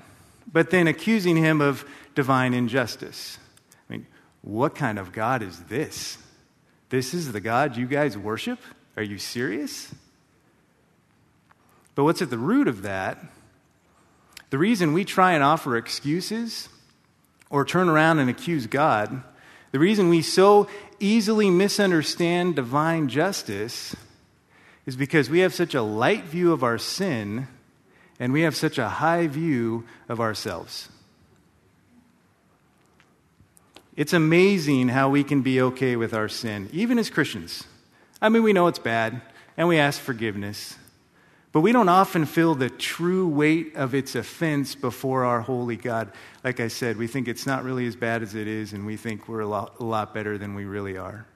but 0.50 0.70
then 0.70 0.88
accusing 0.88 1.36
him 1.36 1.60
of 1.60 1.84
divine 2.14 2.54
injustice. 2.54 3.38
I 3.88 3.92
mean, 3.92 4.06
what 4.40 4.74
kind 4.74 4.98
of 4.98 5.12
God 5.12 5.42
is 5.42 5.60
this? 5.64 6.16
This 6.88 7.12
is 7.12 7.30
the 7.32 7.40
God 7.40 7.76
you 7.76 7.86
guys 7.86 8.16
worship? 8.16 8.58
Are 8.96 9.02
you 9.02 9.18
serious? 9.18 9.94
But 11.94 12.04
what's 12.04 12.22
at 12.22 12.30
the 12.30 12.38
root 12.38 12.68
of 12.68 12.82
that? 12.82 13.18
The 14.48 14.56
reason 14.56 14.94
we 14.94 15.04
try 15.04 15.32
and 15.32 15.42
offer 15.42 15.76
excuses 15.76 16.70
or 17.50 17.66
turn 17.66 17.90
around 17.90 18.18
and 18.18 18.30
accuse 18.30 18.66
God 18.66 19.22
the 19.70 19.78
reason 19.78 20.08
we 20.08 20.22
so 20.22 20.68
easily 20.98 21.50
misunderstand 21.50 22.56
divine 22.56 23.08
justice 23.08 23.94
is 24.86 24.96
because 24.96 25.28
we 25.28 25.40
have 25.40 25.54
such 25.54 25.74
a 25.74 25.82
light 25.82 26.24
view 26.24 26.52
of 26.52 26.62
our 26.62 26.78
sin 26.78 27.46
and 28.18 28.32
we 28.32 28.42
have 28.42 28.56
such 28.56 28.78
a 28.78 28.88
high 28.88 29.26
view 29.26 29.84
of 30.08 30.20
ourselves. 30.20 30.88
It's 33.96 34.12
amazing 34.12 34.88
how 34.88 35.10
we 35.10 35.24
can 35.24 35.42
be 35.42 35.60
okay 35.60 35.96
with 35.96 36.14
our 36.14 36.28
sin, 36.28 36.68
even 36.72 36.98
as 36.98 37.10
Christians. 37.10 37.64
I 38.22 38.28
mean, 38.28 38.42
we 38.42 38.52
know 38.52 38.68
it's 38.68 38.78
bad, 38.78 39.20
and 39.56 39.66
we 39.66 39.78
ask 39.78 40.00
forgiveness. 40.00 40.76
But 41.58 41.62
we 41.62 41.72
don't 41.72 41.88
often 41.88 42.24
feel 42.24 42.54
the 42.54 42.70
true 42.70 43.26
weight 43.26 43.74
of 43.74 43.92
its 43.92 44.14
offense 44.14 44.76
before 44.76 45.24
our 45.24 45.40
holy 45.40 45.74
God. 45.74 46.12
Like 46.44 46.60
I 46.60 46.68
said, 46.68 46.96
we 46.96 47.08
think 47.08 47.26
it's 47.26 47.48
not 47.48 47.64
really 47.64 47.84
as 47.88 47.96
bad 47.96 48.22
as 48.22 48.36
it 48.36 48.46
is, 48.46 48.72
and 48.72 48.86
we 48.86 48.96
think 48.96 49.28
we're 49.28 49.40
a 49.40 49.46
lot, 49.48 49.74
a 49.80 49.82
lot 49.82 50.14
better 50.14 50.38
than 50.38 50.54
we 50.54 50.66
really 50.66 50.96
are. 50.96 51.26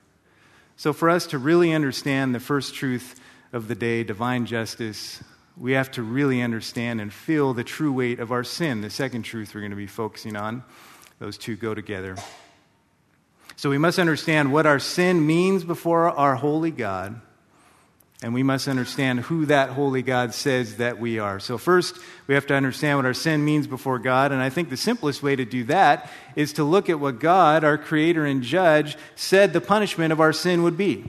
So, 0.77 0.93
for 0.93 1.11
us 1.11 1.27
to 1.27 1.39
really 1.39 1.73
understand 1.73 2.37
the 2.37 2.39
first 2.39 2.73
truth 2.77 3.19
of 3.53 3.67
the 3.67 3.75
day, 3.75 4.05
divine 4.05 4.47
justice, 4.47 5.21
we 5.57 5.73
have 5.73 5.91
to 5.91 6.05
really 6.05 6.41
understand 6.41 7.01
and 7.01 7.13
feel 7.13 7.53
the 7.53 7.65
true 7.65 7.93
weight 7.93 8.21
of 8.21 8.31
our 8.31 8.45
sin. 8.45 8.81
The 8.81 8.91
second 8.91 9.23
truth 9.23 9.57
we're 9.57 9.63
going 9.63 9.71
to 9.71 9.77
be 9.77 9.89
focusing 9.89 10.37
on, 10.37 10.63
those 11.19 11.37
two 11.37 11.57
go 11.57 11.75
together. 11.75 12.15
So, 13.57 13.71
we 13.71 13.79
must 13.79 13.99
understand 13.99 14.53
what 14.53 14.67
our 14.67 14.79
sin 14.79 15.27
means 15.27 15.65
before 15.65 16.11
our 16.11 16.37
holy 16.37 16.71
God 16.71 17.21
and 18.23 18.33
we 18.33 18.45
must 18.45 18.69
understand 18.69 19.21
who 19.21 19.47
that 19.47 19.71
holy 19.71 20.01
God 20.01 20.33
says 20.33 20.77
that 20.77 21.01
we 21.01 21.19
are. 21.19 21.41
So, 21.41 21.59
first, 21.59 21.99
we 22.29 22.35
have 22.35 22.47
to 22.47 22.55
understand 22.55 22.99
what 22.99 23.05
our 23.05 23.15
sin 23.15 23.45
means 23.45 23.67
before 23.67 23.99
God. 23.99 24.31
And 24.31 24.41
I 24.41 24.49
think 24.49 24.71
the 24.71 24.77
simplest 24.77 25.23
way 25.23 25.35
to 25.35 25.45
do 25.45 25.65
that 25.65 26.09
is 26.37 26.53
to 26.55 26.65
look 26.65 26.89
at 26.89 27.01
what 27.01 27.19
God, 27.19 27.65
our 27.65 27.77
creator 27.77 28.25
and 28.25 28.43
judge, 28.43 28.97
said 29.17 29.53
the 29.53 29.61
punishment 29.61 30.13
of 30.13 30.21
our 30.21 30.33
sin 30.33 30.63
would 30.63 30.77
be. 30.77 31.05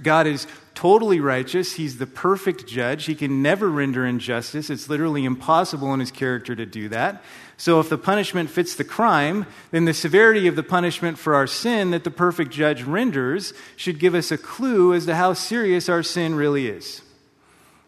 God 0.00 0.28
is 0.28 0.46
totally 0.74 1.18
righteous. 1.18 1.74
He's 1.74 1.98
the 1.98 2.06
perfect 2.06 2.68
judge. 2.68 3.06
He 3.06 3.16
can 3.16 3.42
never 3.42 3.68
render 3.68 4.06
injustice. 4.06 4.70
It's 4.70 4.88
literally 4.88 5.24
impossible 5.24 5.92
in 5.92 5.98
his 5.98 6.12
character 6.12 6.54
to 6.54 6.64
do 6.64 6.88
that. 6.90 7.24
So, 7.60 7.80
if 7.80 7.88
the 7.88 7.98
punishment 7.98 8.50
fits 8.50 8.76
the 8.76 8.84
crime, 8.84 9.44
then 9.72 9.84
the 9.84 9.92
severity 9.92 10.46
of 10.46 10.54
the 10.54 10.62
punishment 10.62 11.18
for 11.18 11.34
our 11.34 11.48
sin 11.48 11.90
that 11.90 12.04
the 12.04 12.10
perfect 12.10 12.52
judge 12.52 12.84
renders 12.84 13.52
should 13.74 13.98
give 13.98 14.14
us 14.14 14.30
a 14.30 14.38
clue 14.38 14.94
as 14.94 15.06
to 15.06 15.16
how 15.16 15.32
serious 15.32 15.88
our 15.88 16.04
sin 16.04 16.36
really 16.36 16.68
is. 16.68 17.02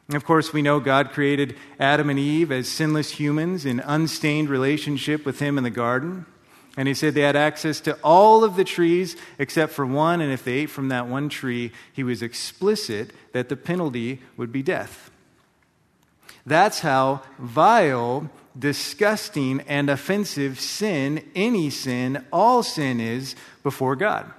Of 0.09 0.25
course, 0.25 0.53
we 0.53 0.61
know 0.61 0.81
God 0.81 1.13
created 1.13 1.57
Adam 1.79 2.11
and 2.11 2.19
Eve 2.19 2.51
as 2.51 2.69
sinless 2.69 3.13
humans 3.13 3.65
in 3.65 3.79
unstained 3.79 4.49
relationship 4.49 5.25
with 5.25 5.39
Him 5.39 5.57
in 5.57 5.63
the 5.63 5.71
garden. 5.71 6.27
And 6.77 6.89
He 6.89 6.95
said 6.95 7.15
they 7.15 7.21
had 7.21 7.37
access 7.37 7.79
to 7.83 7.97
all 8.03 8.43
of 8.43 8.57
the 8.57 8.65
trees 8.65 9.17
except 9.39 9.73
for 9.73 9.87
one, 9.87 10.21
and 10.21 10.33
if 10.33 10.43
they 10.43 10.55
ate 10.55 10.71
from 10.71 10.89
that 10.89 11.07
one 11.07 11.29
tree, 11.29 11.71
He 11.93 12.03
was 12.03 12.23
explicit 12.23 13.13
that 13.33 13.49
the 13.49 13.57
penalty 13.57 14.21
would 14.37 14.51
be 14.51 14.65
death. 14.65 15.13
That's 16.45 16.81
how 16.81 17.23
vile 17.39 18.31
disgusting 18.59 19.61
and 19.63 19.89
offensive 19.89 20.61
sin, 20.61 21.25
any 21.35 21.71
sin, 21.71 22.25
all 22.33 22.63
sin 22.63 23.01
is 23.01 23.37
before 23.63 23.97
God. 23.97 24.31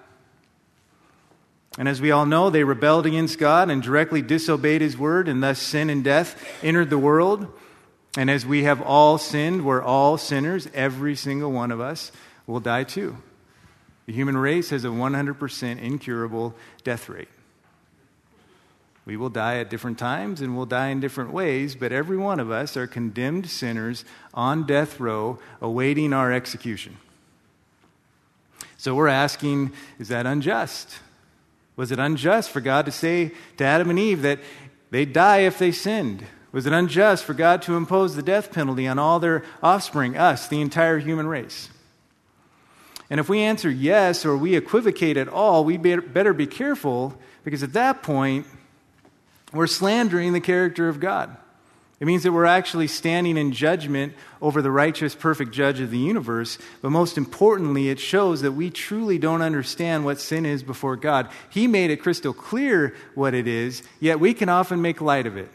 And 1.78 1.88
as 1.88 2.02
we 2.02 2.12
all 2.12 2.26
know, 2.26 2.50
they 2.50 2.64
rebelled 2.64 3.06
against 3.06 3.40
God 3.40 3.70
and 3.70 3.82
directly 3.82 4.22
disobeyed 4.22 4.82
His 4.82 4.98
word, 4.98 5.28
and 5.28 5.42
thus 5.42 5.60
sin 5.60 5.90
and 5.90 6.04
death 6.04 6.42
entered 6.62 6.90
the 6.90 6.98
world. 6.98 7.48
And 8.18 8.30
as 8.30 8.46
we 8.46 8.64
have 8.64 8.82
all 8.82 9.18
sinned, 9.18 9.66
we're 9.66 9.82
all 9.82 10.18
sinners. 10.18 10.68
Every 10.74 11.16
single 11.16 11.52
one 11.52 11.72
of 11.72 11.80
us 11.80 12.12
will 12.46 12.60
die 12.60 12.84
too. 12.84 13.18
The 14.06 14.14
human 14.14 14.36
race 14.36 14.72
has 14.72 14.84
a 14.84 14.90
100% 14.90 15.82
incurable 15.82 16.56
death 16.84 17.08
rate. 17.08 17.30
We 19.06 19.18
will 19.18 19.30
die 19.30 19.58
at 19.58 19.70
different 19.70 19.98
times 19.98 20.42
and 20.42 20.56
we'll 20.56 20.68
die 20.68 20.90
in 20.90 21.00
different 21.00 21.32
ways, 21.32 21.76
but 21.76 21.92
every 21.92 22.18
one 22.18 22.40
of 22.40 22.52
us 22.52 22.78
are 22.78 22.88
condemned 22.88 23.50
sinners 23.50 24.06
on 24.34 24.66
death 24.68 25.00
row 25.00 25.40
awaiting 25.60 26.14
our 26.14 26.32
execution. 26.32 26.98
So 28.78 28.96
we're 28.96 29.08
asking 29.08 29.74
is 30.00 30.08
that 30.10 30.26
unjust? 30.26 31.00
Was 31.76 31.92
it 31.92 32.00
unjust 32.00 32.52
for 32.52 32.62
God 32.62 32.86
to 32.86 32.92
say 32.92 33.32
to 33.58 33.64
Adam 33.64 33.90
and 33.90 33.98
Eve 33.98 34.22
that 34.22 34.40
they'd 34.92 35.14
die 35.14 35.40
if 35.40 35.58
they 35.58 35.72
sinned? 35.72 36.24
Was 36.52 36.66
it 36.66 36.74
unjust 36.74 37.24
for 37.24 37.34
God 37.34 37.62
to 37.64 37.78
impose 37.78 38.16
the 38.16 38.22
death 38.22 38.52
penalty 38.52 38.88
on 38.88 39.00
all 39.00 39.20
their 39.20 39.44
offspring, 39.64 40.18
us, 40.18 40.48
the 40.48 40.62
entire 40.62 41.00
human 41.00 41.28
race? 41.28 41.70
And 43.10 43.20
if 43.20 43.30
we 43.30 43.40
answer 43.40 43.70
yes 43.70 44.26
or 44.26 44.38
we 44.38 44.56
equivocate 44.56 45.18
at 45.18 45.28
all, 45.28 45.64
we 45.64 45.78
better 45.78 46.34
be 46.34 46.48
careful 46.48 47.18
because 47.44 47.64
at 47.64 47.74
that 47.74 48.04
point, 48.04 48.46
we're 49.54 49.68
slandering 49.68 50.34
the 50.34 50.42
character 50.42 50.88
of 50.88 51.00
God. 51.00 51.36
It 52.02 52.08
means 52.08 52.24
that 52.24 52.32
we're 52.32 52.46
actually 52.46 52.88
standing 52.88 53.38
in 53.38 53.52
judgment 53.52 54.14
over 54.42 54.64
the 54.64 54.72
righteous, 54.72 55.14
perfect 55.14 55.52
judge 55.52 55.80
of 55.80 55.92
the 55.92 56.00
universe. 56.00 56.58
But 56.82 56.90
most 56.90 57.16
importantly, 57.16 57.90
it 57.90 58.00
shows 58.00 58.42
that 58.42 58.54
we 58.54 58.72
truly 58.72 59.20
don't 59.20 59.44
understand 59.44 60.04
what 60.04 60.20
sin 60.20 60.44
is 60.44 60.64
before 60.64 60.96
God. 60.96 61.30
He 61.52 61.68
made 61.68 61.92
it 61.92 61.98
crystal 61.98 62.34
clear 62.34 62.96
what 63.14 63.36
it 63.36 63.48
is, 63.48 63.84
yet 64.00 64.20
we 64.20 64.34
can 64.34 64.50
often 64.50 64.82
make 64.82 65.00
light 65.00 65.28
of 65.28 65.38
it. 65.38 65.50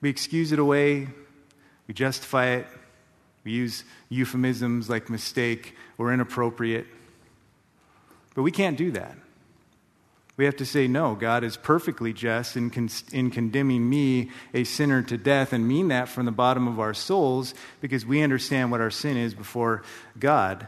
We 0.00 0.08
excuse 0.08 0.50
it 0.50 0.58
away, 0.58 1.08
we 1.86 1.92
justify 1.92 2.46
it, 2.46 2.66
we 3.44 3.52
use 3.52 3.84
euphemisms 4.08 4.88
like 4.88 5.10
mistake 5.10 5.76
or 5.98 6.10
inappropriate. 6.10 6.86
But 8.34 8.42
we 8.42 8.50
can't 8.50 8.78
do 8.78 8.92
that. 8.92 9.16
We 10.36 10.44
have 10.44 10.56
to 10.56 10.66
say, 10.66 10.86
no, 10.86 11.14
God 11.14 11.44
is 11.44 11.56
perfectly 11.56 12.12
just 12.12 12.56
in, 12.56 12.68
con- 12.68 12.90
in 13.10 13.30
condemning 13.30 13.88
me, 13.88 14.30
a 14.52 14.64
sinner, 14.64 15.02
to 15.02 15.16
death, 15.16 15.54
and 15.54 15.66
mean 15.66 15.88
that 15.88 16.10
from 16.10 16.26
the 16.26 16.32
bottom 16.32 16.68
of 16.68 16.78
our 16.78 16.92
souls 16.92 17.54
because 17.80 18.04
we 18.04 18.22
understand 18.22 18.70
what 18.70 18.82
our 18.82 18.90
sin 18.90 19.16
is 19.16 19.32
before 19.34 19.82
God. 20.18 20.66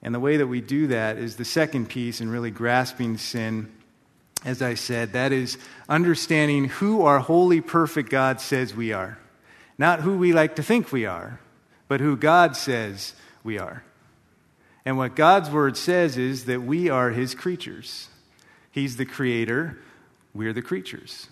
And 0.00 0.14
the 0.14 0.20
way 0.20 0.36
that 0.36 0.46
we 0.46 0.60
do 0.60 0.86
that 0.88 1.18
is 1.18 1.36
the 1.36 1.44
second 1.44 1.88
piece 1.88 2.20
in 2.20 2.30
really 2.30 2.52
grasping 2.52 3.18
sin. 3.18 3.72
As 4.44 4.62
I 4.62 4.74
said, 4.74 5.12
that 5.12 5.32
is 5.32 5.58
understanding 5.88 6.66
who 6.66 7.02
our 7.02 7.18
holy, 7.18 7.60
perfect 7.60 8.10
God 8.10 8.40
says 8.40 8.74
we 8.74 8.92
are. 8.92 9.18
Not 9.76 10.00
who 10.00 10.16
we 10.16 10.32
like 10.32 10.56
to 10.56 10.62
think 10.62 10.92
we 10.92 11.04
are, 11.04 11.40
but 11.88 12.00
who 12.00 12.16
God 12.16 12.56
says 12.56 13.14
we 13.42 13.58
are. 13.58 13.82
And 14.84 14.96
what 14.96 15.16
God's 15.16 15.50
word 15.50 15.76
says 15.76 16.16
is 16.16 16.46
that 16.46 16.62
we 16.62 16.88
are 16.88 17.10
his 17.10 17.34
creatures. 17.34 18.08
He's 18.70 18.96
the 18.96 19.04
creator, 19.04 19.78
we're 20.32 20.52
the 20.52 20.62
creatures. 20.62 21.28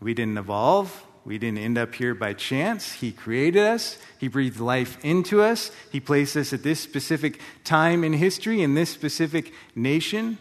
We 0.00 0.14
didn't 0.14 0.38
evolve. 0.38 1.04
We 1.24 1.38
didn't 1.38 1.58
end 1.58 1.78
up 1.78 1.94
here 1.94 2.14
by 2.14 2.34
chance. 2.34 2.92
He 2.92 3.10
created 3.10 3.62
us. 3.62 3.96
He 4.18 4.28
breathed 4.28 4.60
life 4.60 5.02
into 5.02 5.40
us. 5.40 5.70
He 5.90 5.98
placed 5.98 6.36
us 6.36 6.52
at 6.52 6.62
this 6.62 6.80
specific 6.80 7.40
time 7.64 8.04
in 8.04 8.12
history, 8.12 8.60
in 8.60 8.74
this 8.74 8.90
specific 8.90 9.52
nation. 9.74 10.36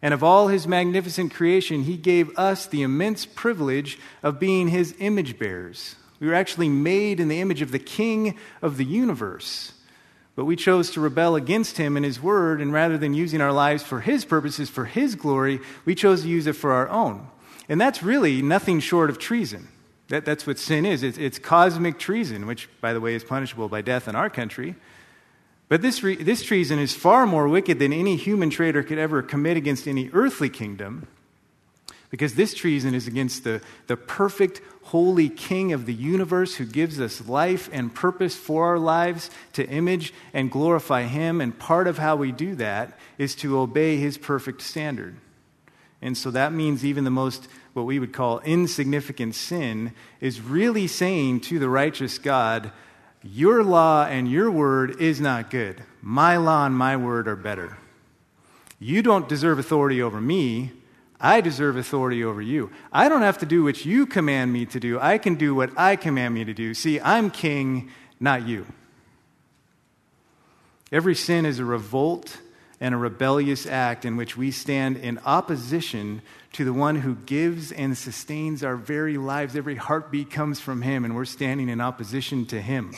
And 0.00 0.14
of 0.14 0.22
all 0.22 0.46
his 0.46 0.68
magnificent 0.68 1.34
creation, 1.34 1.82
he 1.82 1.96
gave 1.96 2.36
us 2.38 2.66
the 2.66 2.82
immense 2.82 3.26
privilege 3.26 3.98
of 4.22 4.38
being 4.38 4.68
his 4.68 4.94
image 5.00 5.36
bearers. 5.38 5.96
We 6.20 6.28
were 6.28 6.34
actually 6.34 6.68
made 6.68 7.18
in 7.18 7.26
the 7.26 7.40
image 7.40 7.62
of 7.62 7.72
the 7.72 7.80
king 7.80 8.36
of 8.62 8.76
the 8.76 8.84
universe. 8.84 9.72
But 10.38 10.44
we 10.44 10.54
chose 10.54 10.92
to 10.92 11.00
rebel 11.00 11.34
against 11.34 11.78
him 11.78 11.96
and 11.96 12.06
his 12.06 12.22
word, 12.22 12.60
and 12.60 12.72
rather 12.72 12.96
than 12.96 13.12
using 13.12 13.40
our 13.40 13.50
lives 13.50 13.82
for 13.82 14.02
his 14.02 14.24
purposes, 14.24 14.70
for 14.70 14.84
his 14.84 15.16
glory, 15.16 15.58
we 15.84 15.96
chose 15.96 16.22
to 16.22 16.28
use 16.28 16.46
it 16.46 16.52
for 16.52 16.70
our 16.70 16.88
own. 16.88 17.26
And 17.68 17.80
that's 17.80 18.04
really 18.04 18.40
nothing 18.40 18.78
short 18.78 19.10
of 19.10 19.18
treason. 19.18 19.66
That, 20.06 20.24
that's 20.24 20.46
what 20.46 20.60
sin 20.60 20.86
is 20.86 21.02
it's, 21.02 21.18
it's, 21.18 21.40
cosmic 21.40 21.98
treason, 21.98 22.46
which, 22.46 22.68
by 22.80 22.92
the 22.92 23.00
way, 23.00 23.16
is 23.16 23.24
punishable 23.24 23.68
by 23.68 23.82
death 23.82 24.06
in 24.06 24.14
our 24.14 24.30
country. 24.30 24.76
But 25.68 25.82
this, 25.82 26.04
re- 26.04 26.14
this 26.14 26.44
treason 26.44 26.78
is 26.78 26.94
far 26.94 27.26
more 27.26 27.48
wicked 27.48 27.80
than 27.80 27.92
any 27.92 28.14
human 28.14 28.48
traitor 28.48 28.84
could 28.84 28.98
ever 28.98 29.22
commit 29.22 29.56
against 29.56 29.88
any 29.88 30.08
earthly 30.12 30.48
kingdom, 30.48 31.08
because 32.10 32.34
this 32.34 32.54
treason 32.54 32.94
is 32.94 33.08
against 33.08 33.42
the, 33.42 33.60
the 33.88 33.96
perfect, 33.96 34.60
holy 34.88 35.28
King 35.28 35.74
of 35.74 35.84
the 35.84 35.92
universe 35.92 36.54
who 36.54 36.64
gives 36.64 36.98
us 36.98 37.28
life 37.28 37.68
and 37.72 37.94
purpose 37.94 38.34
for 38.34 38.64
our 38.64 38.78
lives 38.78 39.30
to 39.52 39.68
image 39.68 40.14
and 40.32 40.50
glorify 40.50 41.02
Him. 41.02 41.42
And 41.42 41.58
part 41.58 41.86
of 41.86 41.98
how 41.98 42.16
we 42.16 42.32
do 42.32 42.54
that 42.54 42.98
is 43.18 43.34
to 43.36 43.58
obey 43.58 43.98
His 43.98 44.16
perfect 44.16 44.62
standard. 44.62 45.16
And 46.00 46.16
so 46.16 46.30
that 46.30 46.54
means 46.54 46.86
even 46.86 47.04
the 47.04 47.10
most, 47.10 47.48
what 47.74 47.84
we 47.84 47.98
would 47.98 48.14
call 48.14 48.38
insignificant 48.40 49.34
sin, 49.34 49.92
is 50.22 50.40
really 50.40 50.86
saying 50.86 51.40
to 51.40 51.58
the 51.58 51.68
righteous 51.68 52.16
God, 52.16 52.72
Your 53.22 53.62
law 53.62 54.06
and 54.06 54.30
your 54.30 54.50
word 54.50 55.02
is 55.02 55.20
not 55.20 55.50
good. 55.50 55.82
My 56.00 56.38
law 56.38 56.64
and 56.64 56.74
my 56.74 56.96
word 56.96 57.28
are 57.28 57.36
better. 57.36 57.76
You 58.78 59.02
don't 59.02 59.28
deserve 59.28 59.58
authority 59.58 60.00
over 60.00 60.18
me. 60.20 60.72
I 61.20 61.40
deserve 61.40 61.76
authority 61.76 62.22
over 62.22 62.40
you. 62.40 62.70
I 62.92 63.08
don't 63.08 63.22
have 63.22 63.38
to 63.38 63.46
do 63.46 63.64
what 63.64 63.84
you 63.84 64.06
command 64.06 64.52
me 64.52 64.66
to 64.66 64.78
do. 64.78 65.00
I 65.00 65.18
can 65.18 65.34
do 65.34 65.54
what 65.54 65.70
I 65.76 65.96
command 65.96 66.34
me 66.34 66.44
to 66.44 66.54
do. 66.54 66.74
See, 66.74 67.00
I'm 67.00 67.30
king, 67.30 67.90
not 68.20 68.46
you. 68.46 68.66
Every 70.92 71.14
sin 71.14 71.44
is 71.44 71.58
a 71.58 71.64
revolt 71.64 72.38
and 72.80 72.94
a 72.94 72.98
rebellious 72.98 73.66
act 73.66 74.04
in 74.04 74.16
which 74.16 74.36
we 74.36 74.50
stand 74.50 74.96
in 74.96 75.18
opposition 75.26 76.22
to 76.52 76.64
the 76.64 76.72
one 76.72 76.96
who 76.96 77.16
gives 77.16 77.72
and 77.72 77.98
sustains 77.98 78.62
our 78.62 78.76
very 78.76 79.18
lives. 79.18 79.56
Every 79.56 79.74
heartbeat 79.74 80.30
comes 80.30 80.60
from 80.60 80.82
him, 80.82 81.04
and 81.04 81.14
we're 81.14 81.24
standing 81.24 81.68
in 81.68 81.80
opposition 81.80 82.46
to 82.46 82.60
him. 82.60 82.94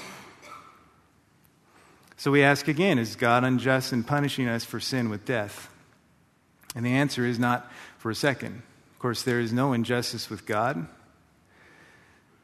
So 2.16 2.30
we 2.30 2.42
ask 2.42 2.68
again 2.68 2.98
is 2.98 3.16
God 3.16 3.44
unjust 3.44 3.94
in 3.94 4.04
punishing 4.04 4.46
us 4.46 4.62
for 4.62 4.78
sin 4.78 5.08
with 5.08 5.24
death? 5.24 5.70
And 6.74 6.84
the 6.84 6.90
answer 6.90 7.24
is 7.24 7.38
not 7.38 7.70
for 7.98 8.10
a 8.10 8.14
second. 8.14 8.62
Of 8.92 8.98
course, 8.98 9.22
there 9.22 9.40
is 9.40 9.52
no 9.52 9.72
injustice 9.72 10.30
with 10.30 10.46
God. 10.46 10.86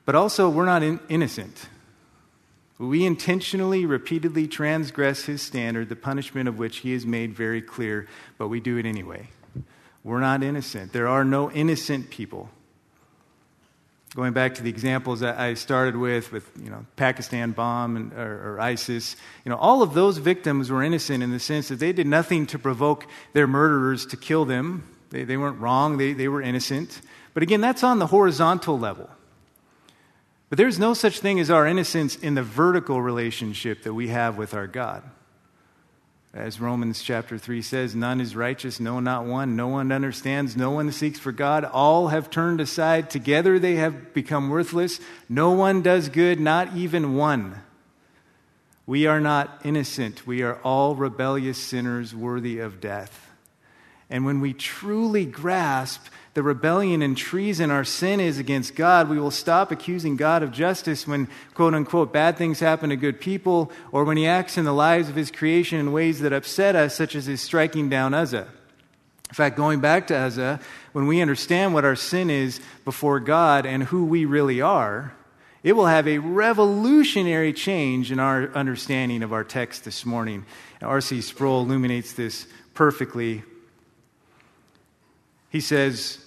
But 0.05 0.15
also, 0.15 0.49
we're 0.49 0.65
not 0.65 0.83
in- 0.83 1.01
innocent. 1.09 1.69
We 2.79 3.07
intentionally, 3.07 3.87
repeatedly 3.87 4.47
transgress 4.47 5.25
his 5.25 5.43
standard, 5.43 5.89
the 5.89 5.97
punishment 5.97 6.49
of 6.49 6.59
which 6.59 6.79
he 6.79 6.93
has 6.93 7.07
made 7.07 7.35
very 7.35 7.63
clear, 7.63 8.07
but 8.37 8.49
we 8.49 8.61
do 8.61 8.77
it 8.77 8.85
anyway. 8.85 9.29
We're 10.05 10.21
not 10.21 10.43
innocent. 10.43 10.93
There 10.93 11.09
are 11.09 11.25
no 11.25 11.51
innocent 11.51 12.11
people. 12.11 12.51
Going 14.17 14.33
back 14.33 14.55
to 14.55 14.63
the 14.63 14.71
examples 14.71 15.23
I 15.23 15.53
started 15.53 15.95
with, 15.95 16.33
with 16.33 16.51
you 16.59 16.71
know, 16.71 16.87
Pakistan 16.97 17.51
bomb 17.51 17.97
and, 17.97 18.13
or, 18.15 18.55
or 18.55 18.61
ISIS, 18.61 19.15
you 19.45 19.51
know, 19.51 19.59
all 19.59 19.83
of 19.83 19.93
those 19.93 20.17
victims 20.17 20.71
were 20.71 20.83
innocent 20.83 21.23
in 21.23 21.33
the 21.33 21.39
sense 21.39 21.69
that 21.69 21.81
they 21.81 21.93
did 21.93 22.07
nothing 22.07 22.47
to 22.47 22.59
provoke 22.59 23.07
their 23.35 23.47
murderers 23.47 24.07
to 24.07 24.17
kill 24.17 24.47
them. 24.47 24.89
They, 25.11 25.25
they 25.25 25.37
weren't 25.37 25.61
wrong, 25.61 25.99
they, 25.99 26.15
they 26.15 26.29
were 26.29 26.41
innocent. 26.41 27.03
But 27.35 27.43
again, 27.43 27.61
that's 27.61 27.85
on 27.85 27.99
the 27.99 28.07
horizontal 28.07 28.79
level. 28.79 29.11
But 30.49 30.57
there's 30.57 30.79
no 30.79 30.95
such 30.95 31.21
thing 31.21 31.39
as 31.39 31.51
our 31.51 31.67
innocence 31.67 32.17
in 32.17 32.37
the 32.37 32.43
vertical 32.43 33.03
relationship 33.03 33.83
that 33.83 33.93
we 33.93 34.09
have 34.09 34.39
with 34.39 34.55
our 34.55 34.67
God. 34.67 35.03
As 36.37 36.61
Romans 36.61 37.01
chapter 37.01 37.39
3 37.39 37.63
says, 37.63 37.95
none 37.95 38.21
is 38.21 38.37
righteous, 38.37 38.79
no, 38.79 39.01
not 39.01 39.25
one. 39.25 39.57
No 39.57 39.69
one 39.69 39.91
understands, 39.91 40.55
no 40.55 40.71
one 40.71 40.93
seeks 40.93 41.19
for 41.19 41.33
God. 41.33 41.65
All 41.65 42.09
have 42.09 42.29
turned 42.29 42.61
aside. 42.61 43.09
Together 43.09 43.59
they 43.59 43.77
have 43.77 44.13
become 44.13 44.51
worthless. 44.51 45.01
No 45.31 45.53
one 45.53 45.81
does 45.81 46.11
good, 46.11 46.39
not 46.39 46.77
even 46.77 47.17
one. 47.17 47.63
We 48.85 49.07
are 49.07 49.19
not 49.19 49.63
innocent. 49.65 50.27
We 50.27 50.43
are 50.43 50.61
all 50.61 50.95
rebellious 50.95 51.57
sinners 51.57 52.15
worthy 52.15 52.59
of 52.59 52.83
death. 52.83 53.31
And 54.11 54.27
when 54.27 54.43
we 54.43 54.53
truly 54.53 55.25
grasp 55.25 56.05
the 56.37 56.43
rebellion 56.43 57.01
and 57.01 57.17
treason 57.17 57.71
our 57.71 57.83
sin 57.83 58.21
is 58.21 58.39
against 58.39 58.75
God, 58.75 59.09
we 59.09 59.19
will 59.19 59.31
stop 59.31 59.73
accusing 59.73 60.17
God 60.17 60.43
of 60.43 60.53
justice 60.53 61.07
when, 61.07 61.29
quote 61.55 61.73
unquote, 61.73 62.13
bad 62.13 62.37
things 62.37 62.61
happen 62.61 62.91
to 62.91 62.97
good 62.97 63.23
people 63.23 63.73
or 63.91 64.05
when 64.05 64.19
he 64.19 64.27
acts 64.27 64.59
in 64.59 64.67
the 64.67 64.75
lives 64.75 65.09
of 65.09 65.17
his 65.17 65.31
creation 65.31 65.81
in 65.81 65.93
ways 65.93 66.21
that 66.21 66.35
upset 66.35 66.77
us, 66.77 66.95
such 66.95 67.15
as 67.15 67.25
his 67.25 67.41
striking 67.41 67.89
down 67.89 68.13
Uzzah. 68.13 68.49
In 69.31 69.35
fact, 69.35 69.57
going 69.57 69.81
back 69.81 70.09
to 70.09 70.15
Uzzah, 70.15 70.61
when 70.93 71.07
we 71.07 71.23
understand 71.23 71.73
what 71.73 71.87
our 71.87 71.97
sin 71.97 72.29
is 72.29 72.61
before 72.85 73.19
God 73.19 73.65
and 73.65 73.85
who 73.85 74.05
we 74.05 74.27
really 74.27 74.61
are, 74.61 75.15
it 75.63 75.73
will 75.73 75.87
have 75.87 76.07
a 76.07 76.19
revolutionary 76.19 77.55
change 77.55 78.13
in 78.13 78.21
our 78.21 78.51
understanding 78.55 79.23
of 79.23 79.33
our 79.33 79.43
text 79.43 79.87
this 79.87 80.05
morning. 80.05 80.45
R.C. 80.83 81.23
Sproul 81.23 81.63
illuminates 81.63 82.13
this 82.13 82.47
perfectly. 82.75 83.43
He 85.49 85.61
says, 85.63 86.19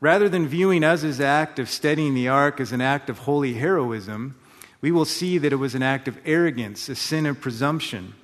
Rather 0.00 0.28
than 0.28 0.48
viewing 0.48 0.82
Uzzah's 0.82 1.20
act 1.20 1.58
of 1.58 1.68
steadying 1.68 2.14
the 2.14 2.28
ark 2.28 2.58
as 2.58 2.72
an 2.72 2.80
act 2.80 3.10
of 3.10 3.18
holy 3.18 3.54
heroism, 3.54 4.34
we 4.80 4.90
will 4.90 5.04
see 5.04 5.36
that 5.36 5.52
it 5.52 5.56
was 5.56 5.74
an 5.74 5.82
act 5.82 6.08
of 6.08 6.18
arrogance, 6.24 6.88
a 6.88 6.94
sin 6.94 7.26
of 7.26 7.40
presumption. 7.40 8.14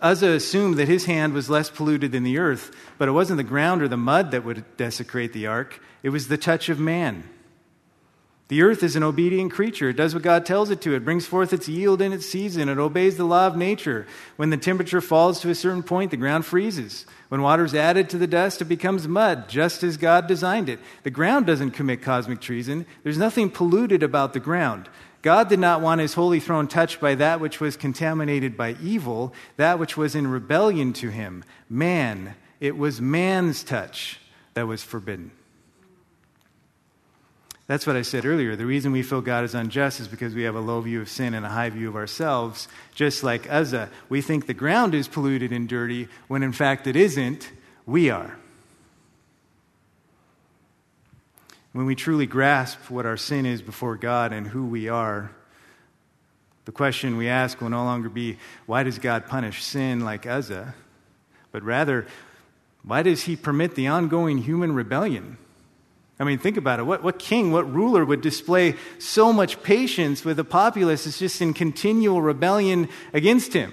Uzzah 0.00 0.30
assumed 0.30 0.76
that 0.76 0.88
his 0.88 1.06
hand 1.06 1.32
was 1.32 1.50
less 1.50 1.68
polluted 1.68 2.12
than 2.12 2.22
the 2.22 2.38
earth, 2.38 2.70
but 2.98 3.08
it 3.08 3.12
wasn't 3.12 3.36
the 3.36 3.42
ground 3.42 3.82
or 3.82 3.88
the 3.88 3.96
mud 3.96 4.30
that 4.30 4.44
would 4.44 4.64
desecrate 4.76 5.32
the 5.32 5.46
ark, 5.46 5.82
it 6.02 6.10
was 6.10 6.28
the 6.28 6.38
touch 6.38 6.68
of 6.68 6.78
man. 6.78 7.28
The 8.50 8.62
earth 8.62 8.82
is 8.82 8.96
an 8.96 9.04
obedient 9.04 9.52
creature. 9.52 9.90
It 9.90 9.96
does 9.96 10.12
what 10.12 10.24
God 10.24 10.44
tells 10.44 10.70
it 10.70 10.80
to. 10.80 10.96
It 10.96 11.04
brings 11.04 11.24
forth 11.24 11.52
its 11.52 11.68
yield 11.68 12.02
in 12.02 12.12
its 12.12 12.26
season. 12.26 12.68
It 12.68 12.78
obeys 12.78 13.16
the 13.16 13.22
law 13.22 13.46
of 13.46 13.56
nature. 13.56 14.08
When 14.34 14.50
the 14.50 14.56
temperature 14.56 15.00
falls 15.00 15.40
to 15.40 15.50
a 15.50 15.54
certain 15.54 15.84
point, 15.84 16.10
the 16.10 16.16
ground 16.16 16.44
freezes. 16.44 17.06
When 17.28 17.42
water 17.42 17.64
is 17.64 17.76
added 17.76 18.10
to 18.10 18.18
the 18.18 18.26
dust, 18.26 18.60
it 18.60 18.64
becomes 18.64 19.06
mud, 19.06 19.48
just 19.48 19.84
as 19.84 19.96
God 19.96 20.26
designed 20.26 20.68
it. 20.68 20.80
The 21.04 21.12
ground 21.12 21.46
doesn't 21.46 21.70
commit 21.70 22.02
cosmic 22.02 22.40
treason. 22.40 22.86
There's 23.04 23.18
nothing 23.18 23.50
polluted 23.50 24.02
about 24.02 24.32
the 24.32 24.40
ground. 24.40 24.88
God 25.22 25.48
did 25.48 25.60
not 25.60 25.80
want 25.80 26.00
his 26.00 26.14
holy 26.14 26.40
throne 26.40 26.66
touched 26.66 27.00
by 27.00 27.14
that 27.14 27.38
which 27.38 27.60
was 27.60 27.76
contaminated 27.76 28.56
by 28.56 28.74
evil, 28.82 29.32
that 29.58 29.78
which 29.78 29.96
was 29.96 30.16
in 30.16 30.26
rebellion 30.26 30.92
to 30.94 31.10
him. 31.10 31.44
Man. 31.68 32.34
It 32.58 32.76
was 32.76 33.00
man's 33.00 33.62
touch 33.62 34.20
that 34.54 34.66
was 34.66 34.82
forbidden. 34.82 35.30
That's 37.70 37.86
what 37.86 37.94
I 37.94 38.02
said 38.02 38.26
earlier. 38.26 38.56
The 38.56 38.66
reason 38.66 38.90
we 38.90 39.04
feel 39.04 39.20
God 39.20 39.44
is 39.44 39.54
unjust 39.54 40.00
is 40.00 40.08
because 40.08 40.34
we 40.34 40.42
have 40.42 40.56
a 40.56 40.60
low 40.60 40.80
view 40.80 41.02
of 41.02 41.08
sin 41.08 41.34
and 41.34 41.46
a 41.46 41.48
high 41.48 41.70
view 41.70 41.88
of 41.88 41.94
ourselves. 41.94 42.66
Just 42.96 43.22
like 43.22 43.48
Uzzah, 43.48 43.90
we 44.08 44.22
think 44.22 44.48
the 44.48 44.54
ground 44.54 44.92
is 44.92 45.06
polluted 45.06 45.52
and 45.52 45.68
dirty 45.68 46.08
when 46.26 46.42
in 46.42 46.50
fact 46.50 46.88
it 46.88 46.96
isn't. 46.96 47.48
We 47.86 48.10
are. 48.10 48.36
When 51.70 51.86
we 51.86 51.94
truly 51.94 52.26
grasp 52.26 52.90
what 52.90 53.06
our 53.06 53.16
sin 53.16 53.46
is 53.46 53.62
before 53.62 53.94
God 53.94 54.32
and 54.32 54.48
who 54.48 54.66
we 54.66 54.88
are, 54.88 55.30
the 56.64 56.72
question 56.72 57.16
we 57.16 57.28
ask 57.28 57.60
will 57.60 57.70
no 57.70 57.84
longer 57.84 58.08
be, 58.08 58.38
why 58.66 58.82
does 58.82 58.98
God 58.98 59.28
punish 59.28 59.62
sin 59.62 60.00
like 60.00 60.26
Uzzah? 60.26 60.74
But 61.52 61.62
rather, 61.62 62.08
why 62.82 63.02
does 63.04 63.22
he 63.22 63.36
permit 63.36 63.76
the 63.76 63.86
ongoing 63.86 64.38
human 64.38 64.74
rebellion? 64.74 65.38
I 66.20 66.24
mean, 66.24 66.38
think 66.38 66.58
about 66.58 66.78
it. 66.78 66.82
What, 66.82 67.02
what 67.02 67.18
king, 67.18 67.50
what 67.50 67.72
ruler 67.72 68.04
would 68.04 68.20
display 68.20 68.76
so 68.98 69.32
much 69.32 69.62
patience 69.62 70.22
with 70.22 70.38
a 70.38 70.44
populace 70.44 71.04
that's 71.04 71.18
just 71.18 71.40
in 71.40 71.54
continual 71.54 72.20
rebellion 72.20 72.90
against 73.14 73.54
him? 73.54 73.72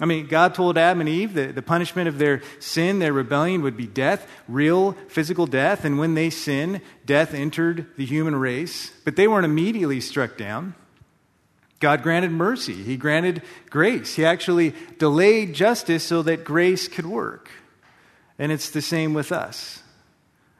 I 0.00 0.06
mean, 0.06 0.26
God 0.26 0.54
told 0.54 0.78
Adam 0.78 1.00
and 1.00 1.08
Eve 1.08 1.34
that 1.34 1.54
the 1.54 1.62
punishment 1.62 2.08
of 2.08 2.16
their 2.18 2.42
sin, 2.58 2.98
their 2.98 3.12
rebellion, 3.12 3.60
would 3.62 3.76
be 3.76 3.86
death, 3.86 4.26
real 4.48 4.92
physical 5.08 5.46
death. 5.46 5.84
And 5.84 5.98
when 5.98 6.14
they 6.14 6.30
sinned, 6.30 6.80
death 7.04 7.34
entered 7.34 7.86
the 7.96 8.06
human 8.06 8.36
race. 8.36 8.92
But 9.04 9.16
they 9.16 9.28
weren't 9.28 9.44
immediately 9.44 10.00
struck 10.00 10.38
down. 10.38 10.74
God 11.80 12.02
granted 12.02 12.30
mercy, 12.30 12.82
He 12.82 12.96
granted 12.96 13.42
grace. 13.68 14.14
He 14.14 14.24
actually 14.24 14.74
delayed 14.98 15.54
justice 15.54 16.02
so 16.02 16.22
that 16.22 16.44
grace 16.44 16.88
could 16.88 17.04
work. 17.04 17.50
And 18.38 18.50
it's 18.50 18.70
the 18.70 18.82
same 18.82 19.12
with 19.12 19.32
us. 19.32 19.82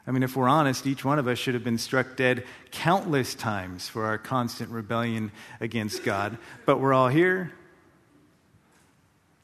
I 0.07 0.13
mean, 0.13 0.23
if 0.23 0.37
we're 0.37 0.49
honest, 0.49 0.87
each 0.87 1.05
one 1.05 1.19
of 1.19 1.27
us 1.27 1.39
should 1.39 1.55
have 1.55 1.65
been 1.65 1.79
struck 1.79 2.17
dead 2.17 2.45
countless 2.71 3.35
times 3.35 3.89
for 3.89 4.05
our 4.05 4.19
constant 4.19 4.71
rebellion 4.71 5.33
against 5.61 6.05
God, 6.05 6.39
but 6.65 6.79
we're 6.79 6.95
all 6.95 7.09
here. 7.09 7.53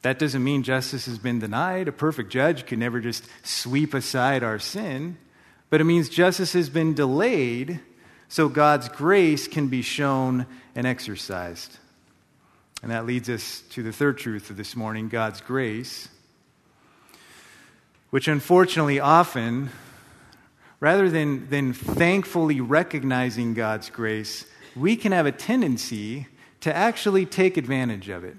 That 0.03 0.19
doesn't 0.19 0.43
mean 0.43 0.63
justice 0.63 1.05
has 1.05 1.17
been 1.17 1.39
denied. 1.39 1.87
A 1.87 1.91
perfect 1.91 2.31
judge 2.31 2.65
could 2.65 2.79
never 2.79 3.01
just 3.01 3.25
sweep 3.43 3.93
aside 3.93 4.43
our 4.43 4.59
sin, 4.59 5.17
but 5.69 5.81
it 5.81 5.85
means 5.85 6.09
justice 6.09 6.53
has 6.53 6.69
been 6.69 6.93
delayed 6.93 7.79
so 8.29 8.49
God's 8.49 8.89
grace 8.89 9.47
can 9.47 9.67
be 9.67 9.81
shown 9.81 10.45
and 10.75 10.87
exercised. 10.87 11.77
And 12.81 12.91
that 12.91 13.05
leads 13.05 13.29
us 13.29 13.61
to 13.71 13.83
the 13.83 13.93
third 13.93 14.17
truth 14.17 14.49
of 14.49 14.57
this 14.57 14.75
morning 14.75 15.07
God's 15.07 15.39
grace, 15.39 16.09
which 18.09 18.27
unfortunately 18.27 18.99
often 18.99 19.69
rather 20.83 21.09
than, 21.09 21.47
than 21.47 21.71
thankfully 21.71 22.59
recognizing 22.59 23.53
God's 23.53 23.89
grace, 23.89 24.45
we 24.75 24.97
can 24.97 25.13
have 25.13 25.25
a 25.25 25.31
tendency 25.31 26.27
to 26.59 26.75
actually 26.75 27.25
take 27.25 27.55
advantage 27.55 28.09
of 28.09 28.25
it. 28.25 28.35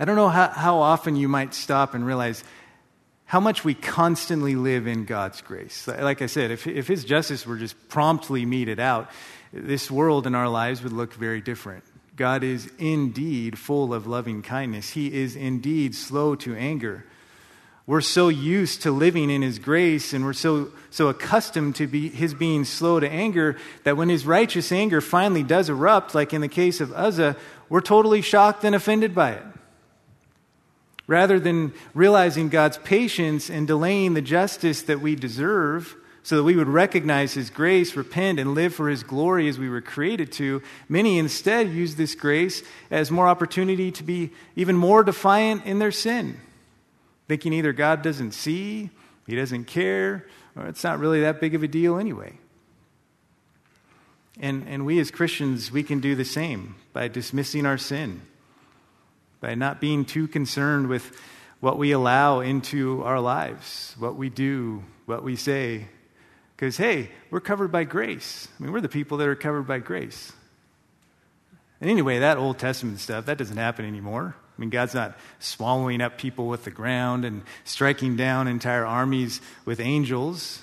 I 0.00 0.04
don't 0.04 0.16
know 0.16 0.28
how, 0.28 0.48
how 0.48 0.78
often 0.78 1.14
you 1.14 1.28
might 1.28 1.54
stop 1.54 1.94
and 1.94 2.04
realize 2.04 2.42
how 3.26 3.38
much 3.38 3.64
we 3.64 3.74
constantly 3.74 4.56
live 4.56 4.88
in 4.88 5.04
God's 5.04 5.40
grace. 5.40 5.86
Like 5.86 6.20
I 6.20 6.26
said, 6.26 6.50
if, 6.50 6.66
if 6.66 6.88
His 6.88 7.04
justice 7.04 7.46
were 7.46 7.58
just 7.58 7.76
promptly 7.88 8.44
meted 8.44 8.80
out, 8.80 9.08
this 9.52 9.92
world 9.92 10.26
and 10.26 10.34
our 10.34 10.48
lives 10.48 10.82
would 10.82 10.92
look 10.92 11.14
very 11.14 11.40
different. 11.40 11.84
God 12.16 12.42
is 12.42 12.72
indeed 12.76 13.56
full 13.56 13.94
of 13.94 14.08
loving 14.08 14.42
kindness, 14.42 14.90
He 14.90 15.14
is 15.14 15.36
indeed 15.36 15.94
slow 15.94 16.34
to 16.34 16.56
anger. 16.56 17.04
We're 17.88 18.02
so 18.02 18.28
used 18.28 18.82
to 18.82 18.90
living 18.92 19.30
in 19.30 19.40
His 19.40 19.58
grace 19.58 20.12
and 20.12 20.22
we're 20.22 20.34
so, 20.34 20.70
so 20.90 21.08
accustomed 21.08 21.76
to 21.76 21.86
be, 21.86 22.10
His 22.10 22.34
being 22.34 22.66
slow 22.66 23.00
to 23.00 23.08
anger 23.08 23.56
that 23.84 23.96
when 23.96 24.10
His 24.10 24.26
righteous 24.26 24.70
anger 24.70 25.00
finally 25.00 25.42
does 25.42 25.70
erupt, 25.70 26.14
like 26.14 26.34
in 26.34 26.42
the 26.42 26.48
case 26.48 26.82
of 26.82 26.92
Uzzah, 26.92 27.34
we're 27.70 27.80
totally 27.80 28.20
shocked 28.20 28.62
and 28.62 28.74
offended 28.74 29.14
by 29.14 29.32
it. 29.32 29.42
Rather 31.06 31.40
than 31.40 31.72
realizing 31.94 32.50
God's 32.50 32.76
patience 32.76 33.48
and 33.48 33.66
delaying 33.66 34.12
the 34.12 34.20
justice 34.20 34.82
that 34.82 35.00
we 35.00 35.14
deserve, 35.14 35.96
so 36.22 36.36
that 36.36 36.44
we 36.44 36.56
would 36.56 36.68
recognize 36.68 37.32
His 37.32 37.48
grace, 37.48 37.96
repent, 37.96 38.38
and 38.38 38.52
live 38.52 38.74
for 38.74 38.90
His 38.90 39.02
glory 39.02 39.48
as 39.48 39.58
we 39.58 39.70
were 39.70 39.80
created 39.80 40.30
to, 40.32 40.60
many 40.90 41.18
instead 41.18 41.70
use 41.70 41.94
this 41.94 42.14
grace 42.14 42.62
as 42.90 43.10
more 43.10 43.28
opportunity 43.28 43.90
to 43.92 44.02
be 44.02 44.30
even 44.56 44.76
more 44.76 45.02
defiant 45.02 45.64
in 45.64 45.78
their 45.78 45.90
sin 45.90 46.38
thinking 47.28 47.52
either 47.52 47.72
God 47.72 48.02
doesn't 48.02 48.32
see, 48.32 48.90
He 49.26 49.36
doesn't 49.36 49.66
care, 49.66 50.26
or 50.56 50.66
it's 50.66 50.82
not 50.82 50.98
really 50.98 51.20
that 51.20 51.40
big 51.40 51.54
of 51.54 51.62
a 51.62 51.68
deal 51.68 51.98
anyway. 51.98 52.38
And, 54.40 54.66
and 54.68 54.86
we 54.86 54.98
as 54.98 55.10
Christians, 55.10 55.70
we 55.70 55.82
can 55.82 56.00
do 56.00 56.14
the 56.14 56.24
same 56.24 56.76
by 56.92 57.08
dismissing 57.08 57.66
our 57.66 57.78
sin, 57.78 58.22
by 59.40 59.54
not 59.54 59.80
being 59.80 60.04
too 60.04 60.28
concerned 60.28 60.88
with 60.88 61.12
what 61.60 61.76
we 61.76 61.90
allow 61.92 62.40
into 62.40 63.02
our 63.02 63.20
lives, 63.20 63.94
what 63.98 64.16
we 64.16 64.28
do, 64.28 64.84
what 65.06 65.24
we 65.24 65.34
say. 65.36 65.88
Because, 66.54 66.76
hey, 66.76 67.10
we're 67.30 67.40
covered 67.40 67.72
by 67.72 67.84
grace. 67.84 68.48
I 68.58 68.62
mean, 68.62 68.72
we're 68.72 68.80
the 68.80 68.88
people 68.88 69.18
that 69.18 69.28
are 69.28 69.34
covered 69.34 69.64
by 69.64 69.80
grace. 69.80 70.32
And 71.80 71.90
anyway, 71.90 72.20
that 72.20 72.38
Old 72.38 72.58
Testament 72.58 73.00
stuff, 73.00 73.26
that 73.26 73.38
doesn't 73.38 73.56
happen 73.56 73.84
anymore. 73.84 74.36
I 74.58 74.60
mean, 74.60 74.70
God's 74.70 74.94
not 74.94 75.16
swallowing 75.38 76.00
up 76.00 76.18
people 76.18 76.48
with 76.48 76.64
the 76.64 76.72
ground 76.72 77.24
and 77.24 77.42
striking 77.62 78.16
down 78.16 78.48
entire 78.48 78.84
armies 78.84 79.40
with 79.64 79.78
angels. 79.78 80.60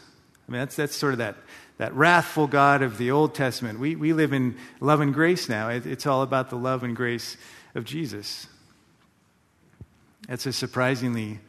I 0.48 0.52
mean, 0.52 0.60
that's, 0.60 0.76
that's 0.76 0.96
sort 0.96 1.14
of 1.14 1.20
that, 1.20 1.38
that 1.78 1.94
wrathful 1.94 2.48
God 2.48 2.82
of 2.82 2.98
the 2.98 3.12
Old 3.12 3.34
Testament. 3.34 3.80
We, 3.80 3.96
we 3.96 4.12
live 4.12 4.34
in 4.34 4.58
love 4.82 5.00
and 5.00 5.14
grace 5.14 5.48
now. 5.48 5.70
It, 5.70 5.86
it's 5.86 6.06
all 6.06 6.24
about 6.24 6.50
the 6.50 6.58
love 6.58 6.84
and 6.84 6.94
grace 6.94 7.38
of 7.74 7.86
Jesus. 7.86 8.48
That's 10.28 10.46
a 10.46 10.52
surprisingly 10.52 11.40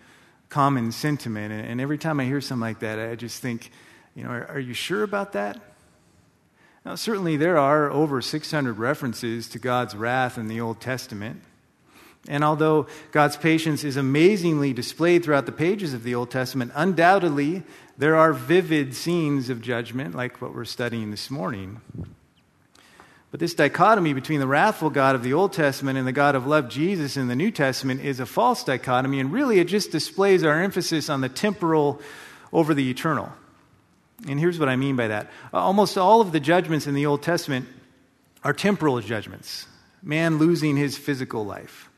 common 0.48 0.92
sentiment. 0.92 1.52
And, 1.52 1.66
and 1.66 1.80
every 1.80 1.98
time 1.98 2.20
I 2.20 2.26
hear 2.26 2.40
something 2.40 2.60
like 2.60 2.78
that, 2.78 3.00
I 3.00 3.16
just 3.16 3.42
think, 3.42 3.72
you 4.14 4.22
know, 4.22 4.30
are, 4.30 4.46
are 4.52 4.60
you 4.60 4.72
sure 4.72 5.02
about 5.02 5.32
that? 5.32 5.60
Now, 6.84 6.94
certainly 6.94 7.36
there 7.36 7.58
are 7.58 7.90
over 7.90 8.22
600 8.22 8.78
references 8.78 9.48
to 9.48 9.58
God's 9.58 9.96
wrath 9.96 10.38
in 10.38 10.46
the 10.46 10.60
Old 10.60 10.80
Testament. 10.80 11.42
And 12.28 12.42
although 12.42 12.86
God's 13.12 13.36
patience 13.36 13.84
is 13.84 13.96
amazingly 13.96 14.72
displayed 14.72 15.24
throughout 15.24 15.46
the 15.46 15.52
pages 15.52 15.94
of 15.94 16.02
the 16.02 16.14
Old 16.14 16.30
Testament, 16.30 16.72
undoubtedly 16.74 17.62
there 17.98 18.16
are 18.16 18.32
vivid 18.32 18.94
scenes 18.94 19.48
of 19.48 19.62
judgment, 19.62 20.14
like 20.14 20.42
what 20.42 20.54
we're 20.54 20.64
studying 20.64 21.10
this 21.10 21.30
morning. 21.30 21.80
But 23.30 23.40
this 23.40 23.54
dichotomy 23.54 24.12
between 24.12 24.40
the 24.40 24.46
wrathful 24.46 24.90
God 24.90 25.14
of 25.14 25.22
the 25.22 25.32
Old 25.32 25.52
Testament 25.52 25.98
and 25.98 26.06
the 26.06 26.12
God 26.12 26.34
of 26.34 26.46
love, 26.46 26.68
Jesus, 26.68 27.16
in 27.16 27.28
the 27.28 27.36
New 27.36 27.50
Testament 27.50 28.00
is 28.00 28.20
a 28.20 28.26
false 28.26 28.64
dichotomy, 28.64 29.20
and 29.20 29.32
really 29.32 29.58
it 29.58 29.66
just 29.66 29.90
displays 29.90 30.44
our 30.44 30.62
emphasis 30.62 31.08
on 31.08 31.20
the 31.20 31.28
temporal 31.28 32.00
over 32.52 32.72
the 32.72 32.88
eternal. 32.88 33.32
And 34.26 34.40
here's 34.40 34.58
what 34.58 34.68
I 34.68 34.76
mean 34.76 34.96
by 34.96 35.08
that 35.08 35.30
almost 35.52 35.98
all 35.98 36.20
of 36.20 36.32
the 36.32 36.40
judgments 36.40 36.86
in 36.86 36.94
the 36.94 37.06
Old 37.06 37.22
Testament 37.22 37.68
are 38.42 38.52
temporal 38.52 39.00
judgments, 39.00 39.66
man 40.02 40.38
losing 40.38 40.76
his 40.76 40.96
physical 40.96 41.44
life. 41.44 41.90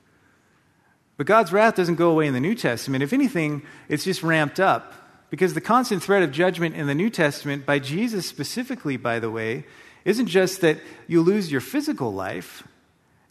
But 1.19 1.27
God's 1.27 1.53
wrath 1.53 1.75
doesn't 1.75 1.97
go 1.97 2.11
away 2.11 2.27
in 2.27 2.33
the 2.33 2.41
New 2.41 2.55
Testament. 2.55 3.03
If 3.03 3.13
anything, 3.13 3.63
it's 3.89 4.05
just 4.05 4.23
ramped 4.23 4.59
up. 4.59 4.95
Because 5.31 5.53
the 5.53 5.61
constant 5.61 6.03
threat 6.03 6.23
of 6.23 6.33
judgment 6.33 6.75
in 6.75 6.87
the 6.87 6.95
New 6.95 7.11
Testament, 7.11 7.67
by 7.67 7.81
Jesus 7.81 8.27
specifically, 8.27 8.97
by 8.97 9.19
the 9.19 9.31
way, 9.31 9.67
isn't 10.07 10.29
just 10.29 10.63
that 10.63 10.79
you 11.07 11.21
lose 11.21 11.53
your 11.53 11.61
physical 11.61 12.15
life, 12.15 12.67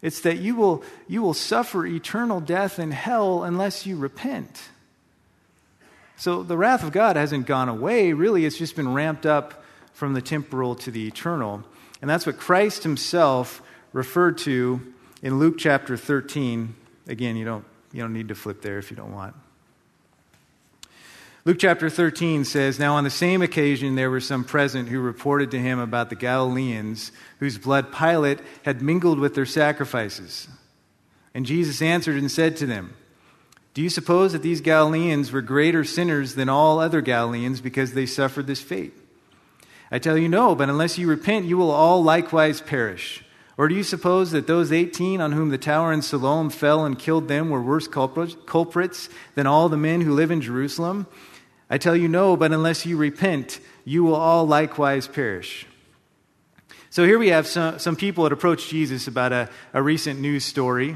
it's 0.02 0.20
that 0.22 0.38
you 0.38 0.56
will, 0.56 0.84
you 1.08 1.24
will 1.24 1.34
suffer 1.34 1.88
eternal 1.88 2.40
death 2.40 2.78
in 2.78 2.92
hell 2.92 3.44
unless 3.44 3.88
you 3.88 3.98
repent. 3.98 4.70
So 6.18 6.44
the 6.44 6.58
wrath 6.58 6.84
of 6.84 6.92
God 6.92 7.16
hasn't 7.16 7.48
gone 7.48 7.70
away. 7.70 8.14
Really, 8.14 8.46
it's 8.46 8.58
just 8.58 8.76
been 8.76 8.94
ramped 8.94 9.26
up 9.26 9.64
from 9.94 10.14
the 10.14 10.22
temporal 10.22 10.76
to 10.76 10.92
the 10.92 11.08
eternal. 11.08 11.64
And 12.02 12.10
that's 12.10 12.28
what 12.28 12.38
Christ 12.38 12.84
himself 12.84 13.62
referred 13.94 14.38
to 14.40 14.94
in 15.24 15.40
Luke 15.40 15.56
chapter 15.58 15.98
13. 15.98 16.76
Again, 17.08 17.38
you 17.38 17.46
don't, 17.46 17.66
you 17.98 18.04
don't 18.04 18.14
need 18.14 18.30
to 18.30 18.36
flip 18.36 18.62
there 18.62 18.78
if 18.78 18.90
you 18.90 18.96
don't 18.96 19.14
want. 19.14 19.36
Luke 21.44 21.58
chapter 21.60 21.90
13 21.90 22.46
says, 22.46 22.80
Now 22.80 22.96
on 22.96 23.04
the 23.04 23.10
same 23.10 23.42
occasion 23.42 23.96
there 23.96 24.12
were 24.12 24.22
some 24.22 24.44
present 24.44 24.88
who 24.88 25.00
reported 25.00 25.52
to 25.52 25.60
him 25.60 25.80
about 25.80 26.10
the 26.10 26.16
Galileans 26.16 27.12
whose 27.40 27.58
blood 27.58 27.92
Pilate 27.92 28.40
had 28.64 28.82
mingled 28.82 29.20
with 29.20 29.34
their 29.34 29.46
sacrifices. 29.46 30.48
And 31.34 31.46
Jesus 31.46 31.82
answered 31.82 32.18
and 32.18 32.32
said 32.32 32.56
to 32.58 32.66
them, 32.66 32.94
do 33.78 33.84
you 33.84 33.92
suppose 33.92 34.34
that 34.34 34.42
these 34.42 34.62
Galileans 34.62 35.32
were 35.32 35.44
greater 35.44 35.84
sinners 35.84 36.34
than 36.34 36.50
all 36.50 36.80
other 36.80 37.00
Galileans 37.00 37.62
because 37.62 37.94
they 37.94 38.08
suffered 38.08 38.48
this 38.48 38.60
fate? 38.60 38.92
I 39.92 40.00
tell 40.00 40.18
you, 40.18 40.28
no, 40.28 40.56
but 40.56 40.68
unless 40.68 40.98
you 40.98 41.08
repent, 41.08 41.46
you 41.46 41.58
will 41.58 41.70
all 41.70 42.04
likewise 42.04 42.60
perish. 42.60 43.24
Or 43.58 43.68
do 43.68 43.74
you 43.74 43.84
suppose 43.84 44.32
that 44.32 44.46
those 44.46 44.72
18 44.72 45.20
on 45.20 45.32
whom 45.32 45.50
the 45.50 45.58
tower 45.58 45.92
in 45.92 46.04
Siloam 46.04 46.52
fell 46.52 46.86
and 46.86 46.98
killed 46.98 47.28
them 47.28 47.50
were 47.50 47.62
worse 47.62 47.88
culprits 47.88 49.10
than 49.34 49.48
all 49.48 49.68
the 49.68 49.78
men 49.78 50.02
who 50.02 50.14
live 50.14 50.30
in 50.30 50.42
Jerusalem? 50.42 51.08
I 51.68 51.80
tell 51.80 51.96
you, 51.96 52.08
no, 52.08 52.38
but 52.38 52.54
unless 52.54 52.86
you 52.86 52.98
repent, 52.98 53.60
you 53.84 54.04
will 54.04 54.16
all 54.16 54.46
likewise 54.46 55.08
perish. 55.08 55.66
So 56.92 57.04
here 57.04 57.18
we 57.20 57.30
have 57.30 57.48
some, 57.48 57.80
some 57.80 57.96
people 57.96 58.24
that 58.24 58.34
approached 58.34 58.70
Jesus 58.70 59.08
about 59.08 59.34
a, 59.34 59.50
a 59.74 59.82
recent 59.82 60.20
news 60.20 60.46
story 60.46 60.96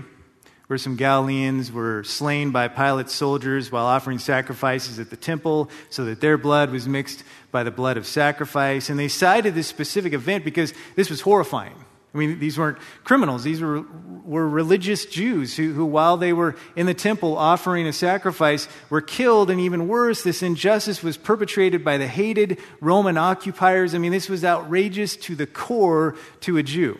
where 0.68 0.78
some 0.78 0.96
Galileans 0.96 1.70
were 1.70 2.04
slain 2.06 2.52
by 2.52 2.70
Pilate's 2.70 3.14
soldiers 3.14 3.72
while 3.72 3.86
offering 3.86 4.20
sacrifices 4.20 5.00
at 5.00 5.10
the 5.10 5.18
temple 5.18 5.70
so 5.90 6.06
that 6.06 6.22
their 6.22 6.38
blood 6.38 6.72
was 6.72 6.88
mixed 6.88 7.26
by 7.52 7.64
the 7.64 7.72
blood 7.72 7.98
of 7.98 8.08
sacrifice. 8.08 8.90
And 8.90 8.98
they 8.98 9.10
cited 9.10 9.54
this 9.54 9.68
specific 9.68 10.14
event 10.14 10.46
because 10.46 10.74
this 10.96 11.10
was 11.10 11.20
horrifying. 11.20 11.76
I 12.14 12.18
mean, 12.18 12.40
these 12.40 12.58
weren't 12.58 12.78
criminals. 13.06 13.44
These 13.44 13.62
were, 13.62 13.86
were 14.26 14.48
religious 14.48 15.06
Jews 15.06 15.56
who, 15.56 15.72
who, 15.72 15.86
while 15.86 16.18
they 16.18 16.34
were 16.34 16.58
in 16.76 16.86
the 16.86 16.94
temple 16.94 17.38
offering 17.38 17.88
a 17.88 17.94
sacrifice, 17.94 18.68
were 18.90 19.02
killed. 19.02 19.50
And 19.50 19.62
even 19.62 19.88
worse, 19.88 20.22
this 20.22 20.44
injustice 20.44 21.02
was 21.02 21.16
perpetrated 21.16 21.86
by 21.86 21.98
the 21.98 22.08
hated 22.08 22.60
Roman 22.82 23.18
occupiers. 23.18 23.96
I 23.96 23.98
mean, 23.98 24.12
this 24.12 24.28
was 24.28 24.44
outrageous 24.44 25.16
to 25.18 25.36
the 25.36 25.48
core 25.48 26.18
to 26.42 26.58
a 26.58 26.64
Jew. 26.64 27.00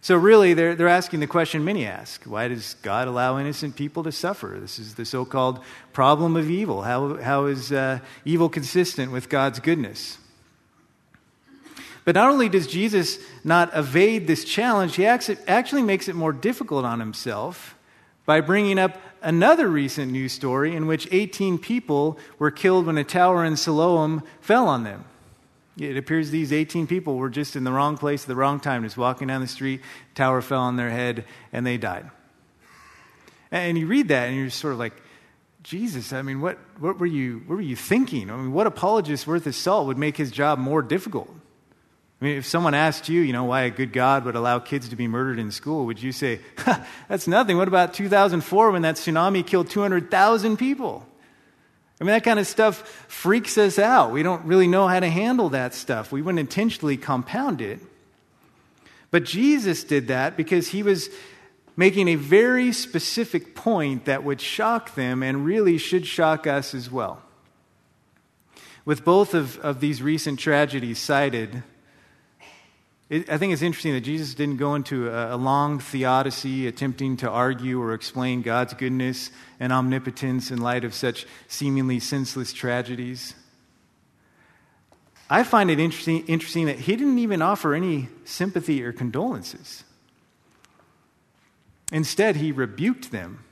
So, 0.00 0.16
really, 0.16 0.52
they're, 0.52 0.74
they're 0.74 0.88
asking 0.88 1.20
the 1.20 1.26
question 1.26 1.64
many 1.64 1.86
ask 1.86 2.24
why 2.24 2.48
does 2.48 2.74
God 2.82 3.08
allow 3.08 3.38
innocent 3.38 3.76
people 3.76 4.02
to 4.02 4.12
suffer? 4.12 4.58
This 4.60 4.78
is 4.78 4.96
the 4.96 5.04
so 5.04 5.24
called 5.24 5.64
problem 5.92 6.36
of 6.36 6.50
evil. 6.50 6.82
How, 6.82 7.16
how 7.22 7.46
is 7.46 7.72
uh, 7.72 8.00
evil 8.24 8.48
consistent 8.48 9.12
with 9.12 9.28
God's 9.28 9.60
goodness? 9.60 10.18
But 12.04 12.14
not 12.16 12.30
only 12.30 12.48
does 12.48 12.66
Jesus 12.66 13.18
not 13.44 13.74
evade 13.74 14.26
this 14.26 14.44
challenge, 14.44 14.96
he 14.96 15.06
actually 15.06 15.82
makes 15.82 16.08
it 16.08 16.14
more 16.14 16.32
difficult 16.32 16.84
on 16.84 17.00
himself 17.00 17.76
by 18.26 18.40
bringing 18.40 18.78
up 18.78 19.00
another 19.22 19.68
recent 19.68 20.12
news 20.12 20.32
story 20.32 20.76
in 20.76 20.86
which 20.86 21.08
18 21.10 21.58
people 21.58 22.18
were 22.38 22.50
killed 22.50 22.86
when 22.86 22.98
a 22.98 23.04
tower 23.04 23.44
in 23.44 23.56
Siloam 23.56 24.22
fell 24.40 24.68
on 24.68 24.84
them. 24.84 25.04
It 25.78 25.96
appears 25.96 26.30
these 26.30 26.52
18 26.52 26.86
people 26.86 27.16
were 27.16 27.30
just 27.30 27.56
in 27.56 27.64
the 27.64 27.72
wrong 27.72 27.96
place 27.96 28.22
at 28.22 28.28
the 28.28 28.36
wrong 28.36 28.60
time, 28.60 28.84
just 28.84 28.96
walking 28.96 29.28
down 29.28 29.40
the 29.40 29.48
street, 29.48 29.80
tower 30.14 30.40
fell 30.40 30.60
on 30.60 30.76
their 30.76 30.90
head, 30.90 31.24
and 31.52 31.66
they 31.66 31.78
died. 31.78 32.10
And 33.50 33.76
you 33.76 33.86
read 33.86 34.08
that, 34.08 34.28
and 34.28 34.36
you're 34.36 34.50
sort 34.50 34.74
of 34.74 34.78
like, 34.78 34.94
Jesus, 35.62 36.12
I 36.12 36.22
mean, 36.22 36.40
what, 36.40 36.58
what, 36.78 36.98
were 36.98 37.06
you, 37.06 37.42
what 37.46 37.56
were 37.56 37.62
you 37.62 37.76
thinking? 37.76 38.30
I 38.30 38.36
mean, 38.36 38.52
what 38.52 38.66
apologist 38.66 39.26
worth 39.26 39.44
his 39.44 39.56
salt 39.56 39.86
would 39.86 39.98
make 39.98 40.16
his 40.16 40.30
job 40.30 40.58
more 40.58 40.82
difficult? 40.82 41.30
I 42.24 42.26
mean, 42.26 42.38
if 42.38 42.46
someone 42.46 42.72
asked 42.72 43.10
you, 43.10 43.20
you 43.20 43.34
know, 43.34 43.44
why 43.44 43.64
a 43.64 43.70
good 43.70 43.92
God 43.92 44.24
would 44.24 44.34
allow 44.34 44.58
kids 44.58 44.88
to 44.88 44.96
be 44.96 45.06
murdered 45.06 45.38
in 45.38 45.50
school, 45.50 45.84
would 45.84 46.02
you 46.02 46.10
say, 46.10 46.40
that's 47.06 47.28
nothing? 47.28 47.58
What 47.58 47.68
about 47.68 47.92
2004 47.92 48.70
when 48.70 48.80
that 48.80 48.94
tsunami 48.94 49.46
killed 49.46 49.68
200,000 49.68 50.56
people? 50.56 51.06
I 52.00 52.04
mean, 52.04 52.14
that 52.14 52.24
kind 52.24 52.38
of 52.38 52.46
stuff 52.46 52.78
freaks 53.08 53.58
us 53.58 53.78
out. 53.78 54.10
We 54.10 54.22
don't 54.22 54.42
really 54.46 54.66
know 54.66 54.88
how 54.88 55.00
to 55.00 55.10
handle 55.10 55.50
that 55.50 55.74
stuff. 55.74 56.12
We 56.12 56.22
wouldn't 56.22 56.38
intentionally 56.38 56.96
compound 56.96 57.60
it. 57.60 57.78
But 59.10 59.24
Jesus 59.24 59.84
did 59.84 60.08
that 60.08 60.34
because 60.34 60.68
he 60.68 60.82
was 60.82 61.10
making 61.76 62.08
a 62.08 62.14
very 62.14 62.72
specific 62.72 63.54
point 63.54 64.06
that 64.06 64.24
would 64.24 64.40
shock 64.40 64.94
them 64.94 65.22
and 65.22 65.44
really 65.44 65.76
should 65.76 66.06
shock 66.06 66.46
us 66.46 66.74
as 66.74 66.90
well. 66.90 67.20
With 68.86 69.04
both 69.04 69.34
of, 69.34 69.58
of 69.58 69.80
these 69.80 70.00
recent 70.00 70.38
tragedies 70.38 70.98
cited, 70.98 71.62
it, 73.10 73.28
I 73.28 73.36
think 73.36 73.52
it's 73.52 73.62
interesting 73.62 73.92
that 73.92 74.00
Jesus 74.00 74.34
didn't 74.34 74.56
go 74.56 74.74
into 74.74 75.10
a, 75.10 75.34
a, 75.34 75.36
long 75.36 75.78
theodicy 75.78 76.66
attempting 76.66 77.18
to 77.18 77.30
argue 77.30 77.80
or 77.80 77.92
explain 77.92 78.40
God's 78.40 78.72
goodness 78.74 79.30
and 79.60 79.72
omnipotence 79.72 80.50
in 80.50 80.60
light 80.60 80.84
of 80.84 80.94
such 80.94 81.26
seemingly 81.46 82.00
senseless 82.00 82.52
tragedies. 82.52 83.34
I 85.28 85.42
find 85.42 85.70
it 85.70 85.78
interesting, 85.78 86.26
interesting 86.26 86.66
that 86.66 86.78
he 86.78 86.96
didn't 86.96 87.18
even 87.18 87.42
offer 87.42 87.74
any 87.74 88.08
sympathy 88.24 88.82
or 88.82 88.92
condolences. 88.92 89.84
Instead, 91.92 92.36
he 92.36 92.52
rebuked 92.52 93.10
them 93.10 93.44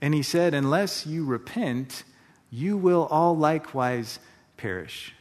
and 0.00 0.14
he 0.14 0.22
said, 0.22 0.54
Unless 0.54 1.06
you 1.06 1.24
repent, 1.24 2.04
you 2.50 2.76
will 2.76 3.06
all 3.10 3.36
likewise 3.36 4.20
perish. 4.56 5.14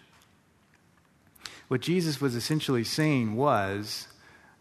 What 1.67 1.81
Jesus 1.81 2.21
was 2.21 2.35
essentially 2.35 2.83
saying 2.83 3.35
was 3.35 4.07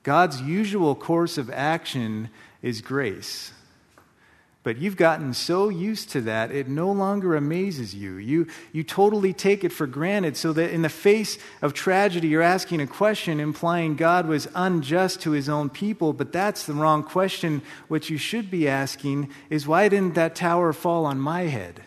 God's 0.02 0.40
usual 0.40 0.94
course 0.94 1.38
of 1.38 1.50
action 1.50 2.30
is 2.62 2.80
grace. 2.80 3.52
But 4.66 4.78
you've 4.78 4.96
gotten 4.96 5.32
so 5.32 5.68
used 5.68 6.10
to 6.10 6.20
that, 6.22 6.50
it 6.50 6.66
no 6.66 6.90
longer 6.90 7.36
amazes 7.36 7.94
you. 7.94 8.16
You, 8.16 8.48
you 8.72 8.82
totally 8.82 9.32
take 9.32 9.62
it 9.62 9.70
for 9.70 9.86
granted, 9.86 10.36
so 10.36 10.52
that 10.54 10.72
in 10.72 10.82
the 10.82 10.88
face 10.88 11.38
of 11.62 11.72
tragedy, 11.72 12.26
you're 12.26 12.42
asking 12.42 12.80
a 12.80 12.86
question 12.88 13.38
implying 13.38 13.94
God 13.94 14.26
was 14.26 14.48
unjust 14.56 15.20
to 15.20 15.30
his 15.30 15.48
own 15.48 15.70
people. 15.70 16.12
But 16.12 16.32
that's 16.32 16.66
the 16.66 16.72
wrong 16.72 17.04
question. 17.04 17.62
What 17.86 18.10
you 18.10 18.18
should 18.18 18.50
be 18.50 18.66
asking 18.66 19.30
is 19.50 19.68
why 19.68 19.88
didn't 19.88 20.16
that 20.16 20.34
tower 20.34 20.72
fall 20.72 21.06
on 21.06 21.20
my 21.20 21.42
head? 21.42 21.82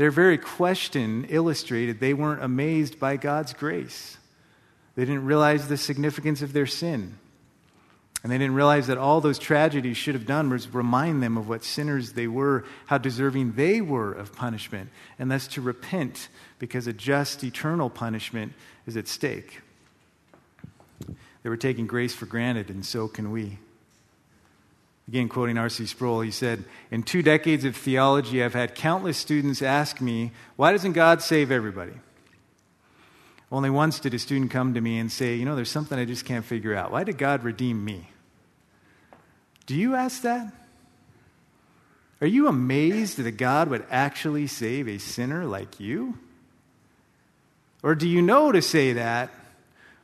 Their 0.00 0.10
very 0.10 0.38
question 0.38 1.26
illustrated 1.28 2.00
they 2.00 2.14
weren't 2.14 2.42
amazed 2.42 2.98
by 2.98 3.18
God's 3.18 3.52
grace. 3.52 4.16
They 4.94 5.04
didn't 5.04 5.26
realize 5.26 5.68
the 5.68 5.76
significance 5.76 6.40
of 6.40 6.54
their 6.54 6.66
sin. 6.66 7.18
And 8.22 8.32
they 8.32 8.38
didn't 8.38 8.54
realize 8.54 8.86
that 8.86 8.96
all 8.96 9.20
those 9.20 9.38
tragedies 9.38 9.98
should 9.98 10.14
have 10.14 10.24
done 10.24 10.48
was 10.48 10.72
remind 10.72 11.22
them 11.22 11.36
of 11.36 11.50
what 11.50 11.64
sinners 11.64 12.14
they 12.14 12.26
were, 12.26 12.64
how 12.86 12.96
deserving 12.96 13.56
they 13.56 13.82
were 13.82 14.10
of 14.10 14.34
punishment, 14.34 14.88
and 15.18 15.30
thus 15.30 15.46
to 15.48 15.60
repent 15.60 16.30
because 16.58 16.86
a 16.86 16.94
just 16.94 17.44
eternal 17.44 17.90
punishment 17.90 18.54
is 18.86 18.96
at 18.96 19.06
stake. 19.06 19.60
They 21.42 21.50
were 21.50 21.58
taking 21.58 21.86
grace 21.86 22.14
for 22.14 22.24
granted, 22.24 22.70
and 22.70 22.86
so 22.86 23.06
can 23.06 23.32
we. 23.32 23.58
Again, 25.08 25.28
quoting 25.28 25.58
R.C. 25.58 25.86
Sproul, 25.86 26.20
he 26.20 26.30
said, 26.30 26.64
In 26.90 27.02
two 27.02 27.22
decades 27.22 27.64
of 27.64 27.76
theology, 27.76 28.42
I've 28.42 28.54
had 28.54 28.74
countless 28.74 29.18
students 29.18 29.60
ask 29.60 30.00
me, 30.00 30.30
Why 30.56 30.72
doesn't 30.72 30.92
God 30.92 31.20
save 31.22 31.50
everybody? 31.50 31.94
Only 33.52 33.70
once 33.70 33.98
did 33.98 34.14
a 34.14 34.18
student 34.18 34.52
come 34.52 34.74
to 34.74 34.80
me 34.80 34.98
and 34.98 35.10
say, 35.10 35.34
You 35.34 35.44
know, 35.44 35.56
there's 35.56 35.70
something 35.70 35.98
I 35.98 36.04
just 36.04 36.24
can't 36.24 36.44
figure 36.44 36.74
out. 36.74 36.92
Why 36.92 37.02
did 37.02 37.18
God 37.18 37.42
redeem 37.42 37.84
me? 37.84 38.08
Do 39.66 39.74
you 39.74 39.94
ask 39.94 40.22
that? 40.22 40.52
Are 42.20 42.26
you 42.26 42.48
amazed 42.48 43.16
that 43.16 43.32
God 43.32 43.68
would 43.68 43.84
actually 43.90 44.46
save 44.46 44.88
a 44.88 44.98
sinner 44.98 45.46
like 45.46 45.80
you? 45.80 46.18
Or 47.82 47.94
do 47.94 48.06
you 48.06 48.20
know 48.20 48.52
to 48.52 48.60
say 48.60 48.92
that, 48.92 49.30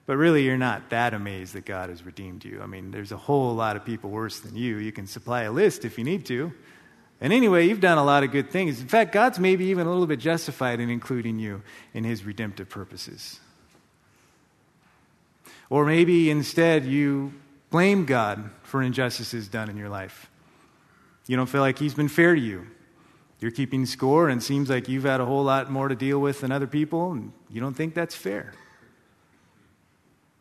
but 0.06 0.16
really 0.16 0.44
you're 0.44 0.56
not 0.56 0.90
that 0.90 1.12
amazed 1.14 1.54
that 1.54 1.66
God 1.66 1.90
has 1.90 2.04
redeemed 2.04 2.44
you? 2.44 2.60
I 2.62 2.66
mean, 2.66 2.90
there's 2.92 3.12
a 3.12 3.16
whole 3.16 3.54
lot 3.54 3.76
of 3.76 3.84
people 3.84 4.10
worse 4.10 4.40
than 4.40 4.56
you. 4.56 4.76
You 4.78 4.92
can 4.92 5.06
supply 5.06 5.42
a 5.42 5.52
list 5.52 5.84
if 5.84 5.98
you 5.98 6.04
need 6.04 6.24
to. 6.26 6.52
And 7.20 7.32
anyway, 7.32 7.66
you've 7.66 7.80
done 7.80 7.98
a 7.98 8.04
lot 8.04 8.24
of 8.24 8.30
good 8.30 8.50
things. 8.50 8.80
In 8.80 8.88
fact, 8.88 9.12
God's 9.12 9.38
maybe 9.38 9.66
even 9.66 9.86
a 9.86 9.90
little 9.90 10.06
bit 10.06 10.20
justified 10.20 10.80
in 10.80 10.90
including 10.90 11.38
you 11.38 11.62
in 11.94 12.04
his 12.04 12.24
redemptive 12.24 12.68
purposes. 12.68 13.40
Or 15.70 15.84
maybe 15.84 16.30
instead 16.30 16.84
you 16.84 17.32
blame 17.70 18.04
God 18.04 18.50
for 18.62 18.82
injustices 18.82 19.48
done 19.48 19.68
in 19.68 19.76
your 19.76 19.88
life. 19.88 20.30
You 21.26 21.36
don't 21.36 21.48
feel 21.48 21.62
like 21.62 21.78
he's 21.78 21.94
been 21.94 22.08
fair 22.08 22.34
to 22.34 22.40
you. 22.40 22.66
You're 23.40 23.50
keeping 23.50 23.84
score 23.86 24.28
and 24.28 24.40
it 24.40 24.44
seems 24.44 24.70
like 24.70 24.88
you've 24.88 25.04
had 25.04 25.20
a 25.20 25.24
whole 25.24 25.42
lot 25.42 25.70
more 25.70 25.88
to 25.88 25.96
deal 25.96 26.20
with 26.20 26.40
than 26.40 26.52
other 26.52 26.66
people, 26.66 27.12
and 27.12 27.32
you 27.50 27.60
don't 27.60 27.74
think 27.74 27.94
that's 27.94 28.14
fair. 28.14 28.52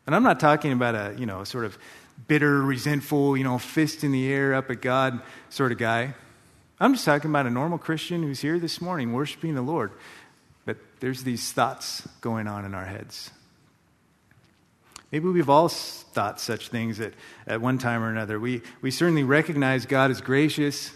And 0.06 0.14
I'm 0.14 0.22
not 0.22 0.38
talking 0.38 0.72
about 0.72 0.94
a, 0.94 1.14
you 1.18 1.26
know, 1.26 1.44
sort 1.44 1.64
of 1.64 1.76
bitter, 2.28 2.62
resentful, 2.62 3.36
you 3.36 3.44
know, 3.44 3.58
fist 3.58 4.04
in 4.04 4.12
the 4.12 4.26
air 4.32 4.54
up 4.54 4.70
at 4.70 4.80
God 4.80 5.20
sort 5.50 5.72
of 5.72 5.78
guy. 5.78 6.14
I'm 6.78 6.94
just 6.94 7.04
talking 7.04 7.30
about 7.30 7.46
a 7.46 7.50
normal 7.50 7.78
Christian 7.78 8.22
who's 8.22 8.40
here 8.40 8.58
this 8.58 8.80
morning 8.80 9.12
worshiping 9.12 9.54
the 9.54 9.62
Lord. 9.62 9.92
But 10.64 10.76
there's 11.00 11.24
these 11.24 11.52
thoughts 11.52 12.06
going 12.20 12.46
on 12.46 12.64
in 12.64 12.74
our 12.74 12.84
heads. 12.84 13.30
Maybe 15.12 15.28
we've 15.28 15.48
all 15.48 15.68
thought 15.68 16.40
such 16.40 16.68
things 16.68 17.00
at, 17.00 17.14
at 17.46 17.60
one 17.60 17.78
time 17.78 18.02
or 18.02 18.10
another. 18.10 18.38
We, 18.40 18.62
we 18.82 18.90
certainly 18.90 19.22
recognize 19.22 19.86
God 19.86 20.10
is 20.10 20.20
gracious. 20.20 20.90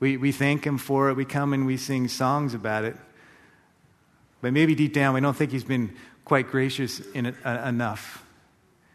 We, 0.00 0.16
we 0.16 0.32
thank 0.32 0.66
Him 0.66 0.78
for 0.78 1.10
it. 1.10 1.14
We 1.14 1.26
come 1.26 1.52
and 1.52 1.66
we 1.66 1.76
sing 1.76 2.08
songs 2.08 2.54
about 2.54 2.84
it. 2.84 2.96
But 4.40 4.54
maybe 4.54 4.74
deep 4.74 4.94
down, 4.94 5.14
we 5.14 5.20
don't 5.20 5.36
think 5.36 5.52
He's 5.52 5.64
been 5.64 5.94
quite 6.24 6.50
gracious 6.50 7.00
in, 7.00 7.26
uh, 7.26 7.64
enough. 7.68 8.24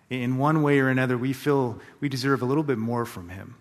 In 0.09 0.37
one 0.37 0.61
way 0.61 0.79
or 0.79 0.89
another, 0.89 1.17
we 1.17 1.33
feel 1.33 1.79
we 1.99 2.09
deserve 2.09 2.41
a 2.41 2.45
little 2.45 2.63
bit 2.63 2.77
more 2.77 3.05
from 3.05 3.29
Him. 3.29 3.55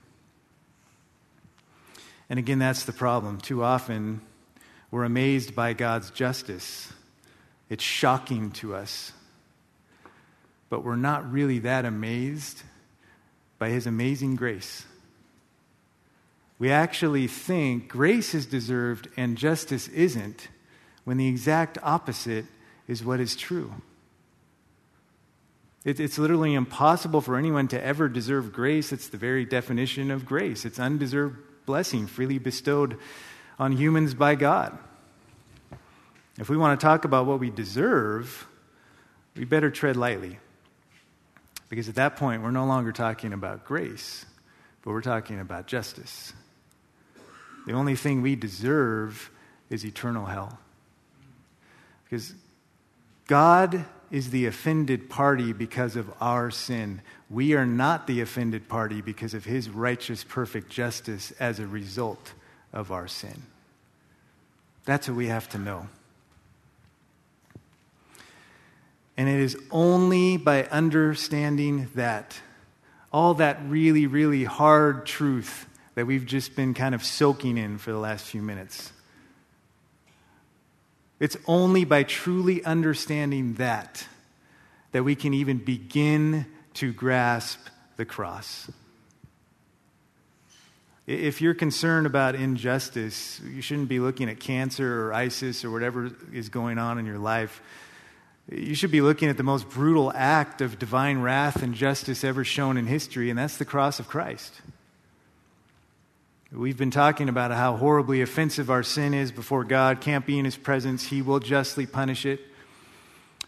And 2.29 2.39
again, 2.39 2.59
that's 2.59 2.85
the 2.85 2.93
problem. 2.93 3.39
Too 3.39 3.63
often, 3.63 4.21
we're 4.91 5.05
amazed 5.05 5.55
by 5.55 5.73
God's 5.73 6.11
justice. 6.11 6.93
It's 7.69 7.83
shocking 7.83 8.51
to 8.53 8.75
us. 8.75 9.13
But 10.69 10.85
we're 10.85 10.97
not 10.97 11.31
really 11.31 11.61
that 11.61 11.85
amazed 11.85 12.63
by 13.59 13.71
His 13.71 13.87
amazing 13.87 14.37
grace. 14.37 14.85
We 16.59 16.71
actually 16.71 17.27
think 17.27 17.89
grace 17.89 18.35
is 18.35 18.47
deserved 18.47 19.09
and 19.17 19.37
justice 19.37 19.89
isn't, 19.89 20.49
when 21.05 21.17
the 21.17 21.29
exact 21.29 21.79
opposite 21.83 22.47
is 22.87 23.05
what 23.05 23.21
is 23.21 23.37
true. 23.37 23.75
It, 25.85 26.01
it's 26.01 26.19
literally 26.19 26.55
impossible 26.55 27.21
for 27.21 27.37
anyone 27.37 27.69
to 27.69 27.83
ever 27.83 28.09
deserve 28.09 28.53
grace. 28.53 28.93
It's 28.93 29.09
the 29.09 29.19
very 29.19 29.45
definition 29.45 30.11
of 30.11 30.25
grace. 30.25 30.65
It's 30.65 30.79
undeserved 30.79 31.37
blessing 31.67 32.07
freely 32.07 32.39
bestowed 32.39 32.99
on 33.59 33.73
humans 33.73 34.15
by 34.15 34.35
God. 34.35 34.77
If 36.39 36.49
we 36.49 36.57
want 36.57 36.79
to 36.79 36.85
talk 36.85 37.05
about 37.05 37.27
what 37.27 37.39
we 37.39 37.51
deserve, 37.51 38.47
we 39.37 39.45
better 39.45 39.71
tread 39.71 39.97
lightly. 39.97 40.39
Because 41.69 41.89
at 41.89 41.95
that 41.95 42.17
point, 42.17 42.43
we're 42.43 42.51
no 42.51 42.67
longer 42.67 42.93
talking 42.93 43.33
about 43.33 43.65
grace, 43.65 44.27
but 44.83 44.91
we're 44.91 45.03
talking 45.03 45.41
about 45.41 45.67
justice. 45.67 46.33
The 47.67 47.73
only 47.73 47.97
thing 47.97 48.21
we 48.21 48.37
deserve 48.37 49.31
is 49.71 49.85
eternal 49.85 50.27
hell. 50.27 50.59
Because 52.05 52.35
God 53.27 53.85
is 54.11 54.31
the 54.31 54.47
offended 54.47 55.09
party 55.09 55.53
because 55.53 55.97
of 55.97 56.13
our 56.21 56.51
sin. 56.51 57.01
We 57.31 57.55
are 57.55 57.67
not 57.67 58.07
the 58.07 58.21
offended 58.21 58.69
party 58.69 59.01
because 59.01 59.35
of 59.35 59.45
his 59.45 59.69
righteous, 59.69 60.23
perfect 60.23 60.71
justice 60.71 61.33
as 61.41 61.59
a 61.59 61.67
result 61.67 62.33
of 62.73 62.93
our 62.93 63.09
sin. 63.09 63.43
That's 64.85 65.09
what 65.09 65.17
we 65.17 65.29
have 65.29 65.49
to 65.51 65.59
know. 65.59 65.89
And 69.17 69.29
it 69.29 69.41
is 69.41 69.57
only 69.71 70.37
by 70.37 70.65
understanding 70.65 71.89
that, 71.95 72.39
all 73.13 73.35
that 73.35 73.61
really, 73.67 74.07
really 74.07 74.45
hard 74.45 75.07
truth 75.07 75.67
that 75.95 76.07
we've 76.07 76.27
just 76.27 76.57
been 76.57 76.75
kind 76.75 76.95
of 76.95 77.05
soaking 77.05 77.57
in 77.57 77.79
for 77.79 77.93
the 77.93 77.99
last 77.99 78.27
few 78.27 78.43
minutes. 78.43 78.93
It's 81.21 81.37
only 81.47 81.85
by 81.85 82.03
truly 82.03 82.65
understanding 82.65 83.55
that 83.55 84.07
that 84.95 85.03
we 85.03 85.17
can 85.17 85.35
even 85.35 85.59
begin 85.59 86.47
to 86.75 86.93
grasp 86.93 87.59
the 87.97 88.05
cross. 88.05 88.71
If 91.05 91.43
you're 91.43 91.55
concerned 91.55 92.07
about 92.07 92.37
injustice, 92.37 93.41
you 93.41 93.61
shouldn't 93.61 93.89
be 93.89 93.99
looking 93.99 94.31
at 94.31 94.39
cancer 94.39 95.09
or 95.09 95.13
ISIS 95.13 95.65
or 95.65 95.73
whatever 95.73 96.11
is 96.33 96.49
going 96.49 96.79
on 96.79 96.99
in 96.99 97.07
your 97.07 97.19
life. 97.19 97.61
You 98.49 98.77
should 98.77 98.93
be 98.93 99.01
looking 99.01 99.29
at 99.29 99.37
the 99.37 99.43
most 99.43 99.69
brutal 99.69 100.13
act 100.15 100.61
of 100.61 100.79
divine 100.79 101.21
wrath 101.21 101.61
and 101.61 101.75
justice 101.75 102.23
ever 102.23 102.45
shown 102.45 102.77
in 102.77 102.87
history, 102.87 103.31
and 103.31 103.39
that's 103.39 103.57
the 103.57 103.65
cross 103.65 103.99
of 103.99 104.07
Christ. 104.07 104.53
We've 106.57 106.77
been 106.77 106.93
talking 106.93 107.29
about 107.29 107.51
how 107.51 107.77
horribly 107.77 108.23
offensive 108.23 108.71
our 108.71 108.85
sin 108.85 109.13
is 109.13 109.33
before 109.33 109.65
God, 109.65 110.01
can't 110.01 110.25
be 110.25 110.39
in 110.39 110.45
His 110.45 110.57
presence, 110.57 111.03
He 111.03 111.21
will 111.21 111.41
justly 111.41 111.85
punish 111.85 112.25
it. 112.25 112.41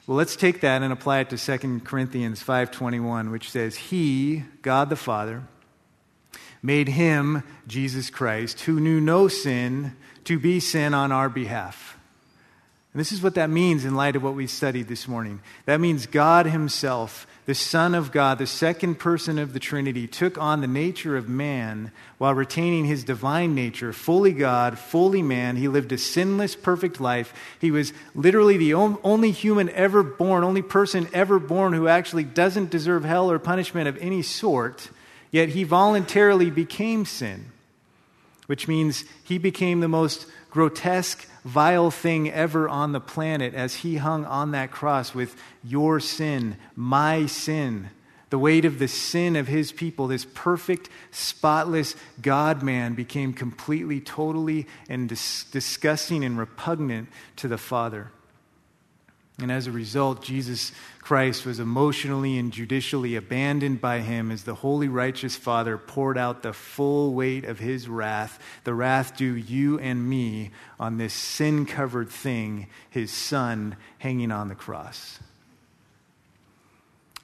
Well, 0.09 0.17
let's 0.17 0.35
take 0.35 0.61
that 0.63 0.83
and 0.83 0.93
apply 0.93 1.21
it 1.21 1.31
to 1.31 1.39
2 1.39 1.85
Corinthians 1.85 2.43
5:21, 2.43 3.31
which 3.31 3.49
says, 3.49 3.77
"He, 3.77 4.43
God 4.61 4.91
the 4.91 4.97
Father, 4.97 5.45
made 6.65 6.89
him, 6.89 7.45
Jesus 7.69 8.11
Christ, 8.11 8.63
who 8.63 8.81
knew 8.81 9.01
no 9.01 9.29
sin, 9.29 9.95
to 10.25 10.37
be 10.37 10.59
sin 10.59 10.93
on 10.93 11.13
our 11.13 11.29
behalf." 11.29 11.97
And 12.93 13.01
this 13.01 13.13
is 13.13 13.23
what 13.23 13.35
that 13.37 13.51
means 13.51 13.85
in 13.85 13.95
light 13.95 14.17
of 14.17 14.25
what 14.25 14.35
we 14.35 14.49
studied 14.49 14.89
this 14.89 15.07
morning. 15.07 15.41
That 15.67 15.81
means 15.81 16.07
God 16.07 16.47
himself 16.47 17.27
the 17.47 17.55
Son 17.55 17.95
of 17.95 18.11
God, 18.11 18.39
the 18.39 18.47
second 18.47 18.97
person 18.97 19.39
of 19.39 19.53
the 19.53 19.61
Trinity, 19.61 20.09
took 20.09 20.37
on 20.37 20.61
the 20.61 20.67
nature 20.67 21.17
of 21.17 21.29
man 21.29 21.93
while 22.19 22.35
retaining 22.35 22.87
his 22.87 23.05
divine 23.05 23.55
nature, 23.55 23.93
fully 23.93 24.33
God, 24.33 24.81
fully 24.81 25.23
man. 25.23 25.55
He 25.55 25.69
lived 25.69 25.93
a 25.93 25.99
sinless, 25.99 26.57
perfect 26.57 27.01
life. 27.01 27.33
He 27.61 27.71
was 27.71 27.93
literally 28.17 28.57
the 28.57 28.75
only 28.75 29.31
human 29.31 29.71
ever 29.71 30.03
born, 30.03 30.43
only 30.43 30.63
person 30.63 31.09
ever 31.13 31.39
born 31.39 31.73
who 31.73 31.87
actually 31.87 32.25
doesn't 32.25 32.71
deserve 32.71 33.05
hell 33.05 33.31
or 33.31 33.39
punishment 33.39 33.87
of 33.87 33.97
any 33.99 34.23
sort, 34.23 34.91
yet 35.31 35.51
he 35.51 35.63
voluntarily 35.63 36.51
became 36.51 37.05
sin, 37.05 37.53
which 38.47 38.67
means 38.67 39.05
he 39.23 39.39
became 39.39 39.79
the 39.79 39.89
most 39.89 40.27
grotesque, 40.51 41.29
vile 41.47 41.93
thing 41.93 42.29
ever 42.29 42.69
on 42.69 42.91
the 42.91 43.01
planet 43.01 43.55
as 43.55 43.77
he 43.77 43.97
hung 43.99 44.25
on 44.25 44.51
that 44.51 44.73
cross 44.73 45.15
with 45.15 45.37
your 45.63 46.01
sin, 46.01 46.57
my 46.75 47.25
sin, 47.27 47.89
the 48.31 48.39
weight 48.39 48.65
of 48.65 48.81
the 48.81 48.89
sin 48.89 49.37
of 49.37 49.47
his 49.47 49.71
people, 49.71 50.09
this 50.09 50.27
perfect, 50.35 50.89
spotless 51.13 51.95
God 52.21 52.65
man 52.65 52.95
became 52.95 53.33
completely, 53.33 54.01
totally, 54.01 54.67
and 54.89 55.09
dis- 55.09 55.45
disgusting 55.45 56.25
and 56.25 56.37
repugnant 56.37 57.09
to 57.37 57.47
the 57.47 57.59
Father. 57.59 58.11
And 59.39 59.53
as 59.53 59.67
a 59.67 59.73
result, 59.73 60.25
Jesus 60.25 60.73
Christ 61.03 61.45
was 61.45 61.61
emotionally 61.61 62.39
and 62.39 62.51
judicially 62.51 63.17
abandoned 63.17 63.83
by 63.83 64.01
him 64.01 64.31
as 64.31 64.45
the 64.45 64.55
holy, 64.55 64.89
righteous 64.89 65.37
Father 65.37 65.77
poured 65.77 66.17
out 66.17 66.43
the 66.43 66.55
full 66.55 67.13
weight 67.13 67.45
of 67.45 67.59
his 67.59 67.87
wrath, 67.87 68.43
the 68.65 68.73
wrath 68.73 69.15
due 69.17 69.35
you 69.35 69.79
and 69.79 70.09
me, 70.09 70.53
on 70.81 70.97
this 70.97 71.13
sin 71.13 71.67
covered 71.67 72.09
thing, 72.09 72.67
his 72.89 73.13
Son, 73.13 73.77
hanging 73.99 74.33
on 74.33 74.49
the 74.49 74.55
cross. 74.55 75.19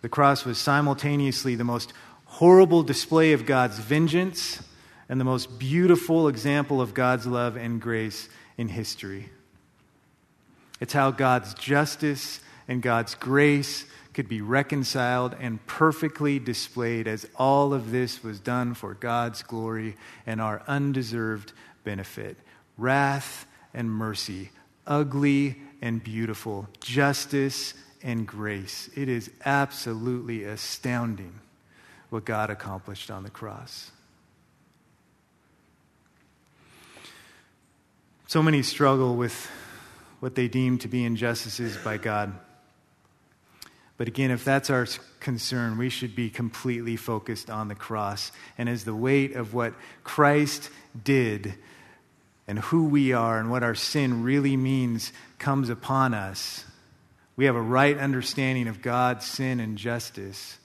The 0.02 0.10
cross 0.10 0.44
was 0.44 0.58
simultaneously 0.58 1.54
the 1.54 1.64
most 1.64 1.94
horrible 2.26 2.82
display 2.82 3.32
of 3.32 3.46
God's 3.46 3.78
vengeance 3.78 4.62
and 5.08 5.18
the 5.18 5.24
most 5.24 5.58
beautiful 5.58 6.28
example 6.28 6.80
of 6.80 6.92
God's 6.92 7.26
love 7.26 7.56
and 7.56 7.80
grace 7.80 8.28
in 8.58 8.68
history. 8.68 9.30
It's 10.82 10.94
how 10.94 11.12
God's 11.12 11.54
justice 11.54 12.40
and 12.66 12.82
God's 12.82 13.14
grace 13.14 13.84
could 14.14 14.28
be 14.28 14.40
reconciled 14.40 15.32
and 15.38 15.64
perfectly 15.64 16.40
displayed 16.40 17.06
as 17.06 17.24
all 17.36 17.72
of 17.72 17.92
this 17.92 18.24
was 18.24 18.40
done 18.40 18.74
for 18.74 18.94
God's 18.94 19.44
glory 19.44 19.94
and 20.26 20.40
our 20.40 20.60
undeserved 20.66 21.52
benefit. 21.84 22.36
Wrath 22.76 23.46
and 23.72 23.92
mercy, 23.92 24.50
ugly 24.84 25.56
and 25.80 26.02
beautiful, 26.02 26.68
justice 26.80 27.74
and 28.02 28.26
grace. 28.26 28.90
It 28.96 29.08
is 29.08 29.30
absolutely 29.44 30.42
astounding 30.42 31.38
what 32.10 32.24
God 32.24 32.50
accomplished 32.50 33.08
on 33.08 33.22
the 33.22 33.30
cross. 33.30 33.92
So 38.26 38.42
many 38.42 38.64
struggle 38.64 39.14
with 39.14 39.48
what 40.22 40.36
they 40.36 40.46
deem 40.46 40.78
to 40.78 40.86
be 40.86 41.04
injustices 41.04 41.76
by 41.78 41.96
God. 41.96 42.32
But 43.96 44.06
again, 44.06 44.30
if 44.30 44.44
that's 44.44 44.70
our 44.70 44.86
concern, 45.18 45.76
we 45.76 45.88
should 45.88 46.14
be 46.14 46.30
completely 46.30 46.94
focused 46.94 47.50
on 47.50 47.66
the 47.66 47.74
cross. 47.74 48.30
And 48.56 48.68
as 48.68 48.84
the 48.84 48.94
weight 48.94 49.34
of 49.34 49.52
what 49.52 49.74
Christ 50.04 50.70
did 51.02 51.54
and 52.46 52.60
who 52.60 52.86
we 52.86 53.12
are 53.12 53.40
and 53.40 53.50
what 53.50 53.64
our 53.64 53.74
sin 53.74 54.22
really 54.22 54.56
means 54.56 55.12
comes 55.40 55.68
upon 55.68 56.14
us, 56.14 56.66
we 57.34 57.46
have 57.46 57.56
a 57.56 57.60
right 57.60 57.98
understanding 57.98 58.68
of 58.68 58.80
God's 58.80 59.26
sin 59.26 59.58
and 59.58 59.76
justice, 59.76 60.56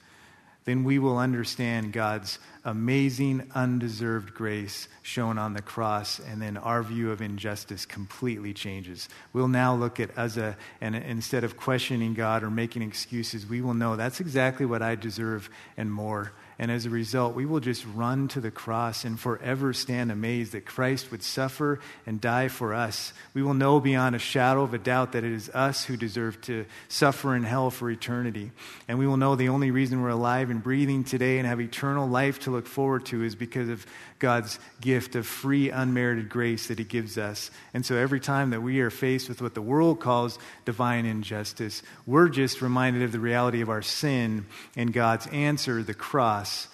then 0.65 0.83
we 0.83 0.99
will 0.99 1.17
understand 1.17 1.93
God's 1.93 2.37
amazing, 2.67 3.49
undeserved 3.55 4.33
grace 4.33 4.89
shown 5.01 5.37
on 5.37 5.53
the 5.53 5.61
cross, 5.61 6.19
and 6.19 6.41
then 6.41 6.57
our 6.57 6.83
view 6.83 7.11
of 7.11 7.21
injustice 7.21 7.85
completely 7.85 8.53
changes. 8.53 9.07
We'll 9.31 9.47
now 9.47 9.73
look 9.73 10.01
at 10.01 10.15
Uzzah, 10.17 10.57
and 10.81 10.93
instead 10.93 11.45
of 11.45 11.55
questioning 11.55 12.13
God 12.13 12.43
or 12.43 12.51
making 12.51 12.81
excuses, 12.81 13.45
we 13.47 13.61
will 13.61 13.73
know 13.73 13.95
that's 13.95 14.19
exactly 14.19 14.65
what 14.65 14.81
I 14.81 14.95
deserve 14.95 15.49
and 15.77 15.89
more. 15.89 16.33
And 16.59 16.71
as 16.71 16.87
a 16.87 16.89
result, 16.89 17.35
we 17.35 17.45
will 17.45 17.59
just 17.59 17.85
run 17.93 18.27
to 18.29 18.41
the 18.41 18.49
cross 18.49 19.05
and 19.05 19.19
forever 19.19 19.73
stand 19.73 20.11
amazed 20.11 20.53
that 20.53 20.65
Christ 20.65 21.11
would 21.11 21.21
suffer 21.21 21.79
and 22.05 22.19
die 22.19 22.47
for 22.47 22.73
us. 22.73 23.13
We 23.35 23.43
will 23.43 23.53
know 23.53 23.79
beyond 23.79 24.15
a 24.15 24.19
shadow 24.19 24.63
of 24.63 24.73
a 24.73 24.79
doubt 24.79 25.11
that 25.11 25.23
it 25.23 25.31
is 25.31 25.51
us 25.53 25.85
who 25.85 25.95
deserve 25.95 26.41
to 26.41 26.65
suffer 26.87 27.35
in 27.35 27.43
hell 27.43 27.69
for 27.69 27.91
eternity. 27.91 28.51
And 28.87 28.97
we 28.97 29.05
will 29.05 29.17
know 29.17 29.35
the 29.35 29.49
only 29.49 29.69
reason 29.69 30.01
we're 30.01 30.09
alive 30.09 30.49
and 30.49 30.63
breathing 30.63 31.03
today 31.03 31.37
and 31.37 31.47
have 31.47 31.61
eternal 31.61 32.07
life 32.07 32.39
to 32.41 32.51
look 32.51 32.65
forward 32.65 33.05
to 33.07 33.23
is 33.23 33.35
because 33.35 33.69
of 33.69 33.85
God's 34.19 34.59
gift 34.81 35.15
of 35.15 35.27
free, 35.27 35.69
unmerited 35.69 36.29
grace 36.29 36.67
that 36.67 36.79
He 36.79 36.85
gives 36.85 37.17
us. 37.17 37.51
And 37.73 37.85
so 37.85 37.95
every 37.95 38.19
time 38.19 38.49
that 38.49 38.61
we 38.61 38.79
are 38.81 38.89
faced 38.89 39.29
with 39.29 39.41
what 39.41 39.53
the 39.53 39.61
world 39.61 39.99
calls 39.99 40.39
divine 40.65 41.05
injustice, 41.05 41.83
we're 42.05 42.29
just 42.29 42.61
reminded 42.61 43.03
of 43.03 43.11
the 43.11 43.19
reality 43.19 43.61
of 43.61 43.69
our 43.69 43.81
sin 43.81 44.45
and 44.75 44.93
God's 44.93 45.27
answer, 45.27 45.83
the 45.83 45.93
cross. 45.93 46.67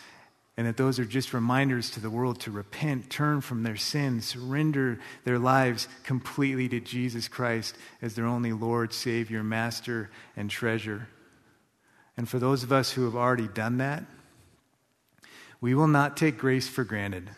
And 0.55 0.67
that 0.67 0.77
those 0.77 0.99
are 0.99 1.05
just 1.05 1.33
reminders 1.33 1.89
to 1.91 1.99
the 1.99 2.11
world 2.11 2.39
to 2.41 2.51
repent, 2.51 3.09
turn 3.09 3.41
from 3.41 3.63
their 3.63 3.75
sin, 3.75 4.21
surrender 4.21 4.99
their 5.23 5.39
lives 5.39 5.87
completely 6.03 6.69
to 6.69 6.79
Jesus 6.79 7.27
Christ 7.27 7.75
as 8.03 8.13
their 8.13 8.27
only 8.27 8.53
Lord, 8.53 8.93
Savior, 8.93 9.43
Master, 9.43 10.11
and 10.37 10.51
treasure. 10.51 11.07
And 12.15 12.29
for 12.29 12.37
those 12.37 12.61
of 12.61 12.71
us 12.71 12.91
who 12.91 13.05
have 13.05 13.15
already 13.15 13.47
done 13.47 13.77
that, 13.77 14.03
we 15.63 15.73
will 15.73 15.87
not 15.87 16.17
take 16.17 16.37
grace 16.37 16.67
for 16.67 16.83
granted. 16.83 17.29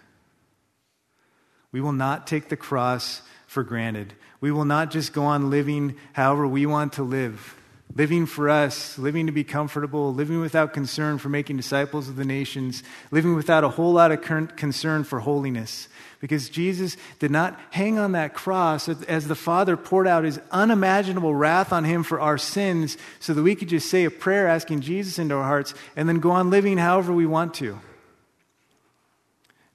We 1.71 1.79
will 1.79 1.91
not 1.91 2.25
take 2.25 2.49
the 2.49 2.57
cross 2.57 3.21
for 3.45 3.61
granted. 3.61 4.15
We 4.41 4.51
will 4.51 4.65
not 4.65 4.89
just 4.89 5.13
go 5.13 5.25
on 5.25 5.51
living 5.51 5.95
however 6.13 6.47
we 6.47 6.65
want 6.65 6.93
to 6.93 7.03
live, 7.03 7.55
living 7.93 8.25
for 8.25 8.49
us, 8.49 8.97
living 8.97 9.27
to 9.27 9.31
be 9.31 9.43
comfortable, 9.43 10.11
living 10.11 10.41
without 10.41 10.73
concern 10.73 11.19
for 11.19 11.29
making 11.29 11.57
disciples 11.57 12.09
of 12.09 12.15
the 12.15 12.25
nations, 12.25 12.81
living 13.11 13.35
without 13.35 13.63
a 13.63 13.69
whole 13.69 13.93
lot 13.93 14.11
of 14.11 14.23
concern 14.55 15.03
for 15.03 15.19
holiness. 15.19 15.87
Because 16.19 16.49
Jesus 16.49 16.97
did 17.19 17.29
not 17.29 17.59
hang 17.69 17.99
on 17.99 18.13
that 18.13 18.33
cross 18.33 18.89
as 18.89 19.27
the 19.27 19.35
Father 19.35 19.77
poured 19.77 20.07
out 20.07 20.23
his 20.23 20.39
unimaginable 20.49 21.35
wrath 21.35 21.71
on 21.71 21.83
him 21.83 22.01
for 22.01 22.19
our 22.19 22.39
sins 22.39 22.97
so 23.19 23.35
that 23.35 23.43
we 23.43 23.53
could 23.53 23.69
just 23.69 23.87
say 23.87 24.03
a 24.03 24.09
prayer 24.09 24.47
asking 24.47 24.81
Jesus 24.81 25.19
into 25.19 25.35
our 25.35 25.43
hearts 25.43 25.75
and 25.95 26.09
then 26.09 26.19
go 26.19 26.31
on 26.31 26.49
living 26.49 26.79
however 26.79 27.13
we 27.13 27.27
want 27.27 27.53
to. 27.53 27.79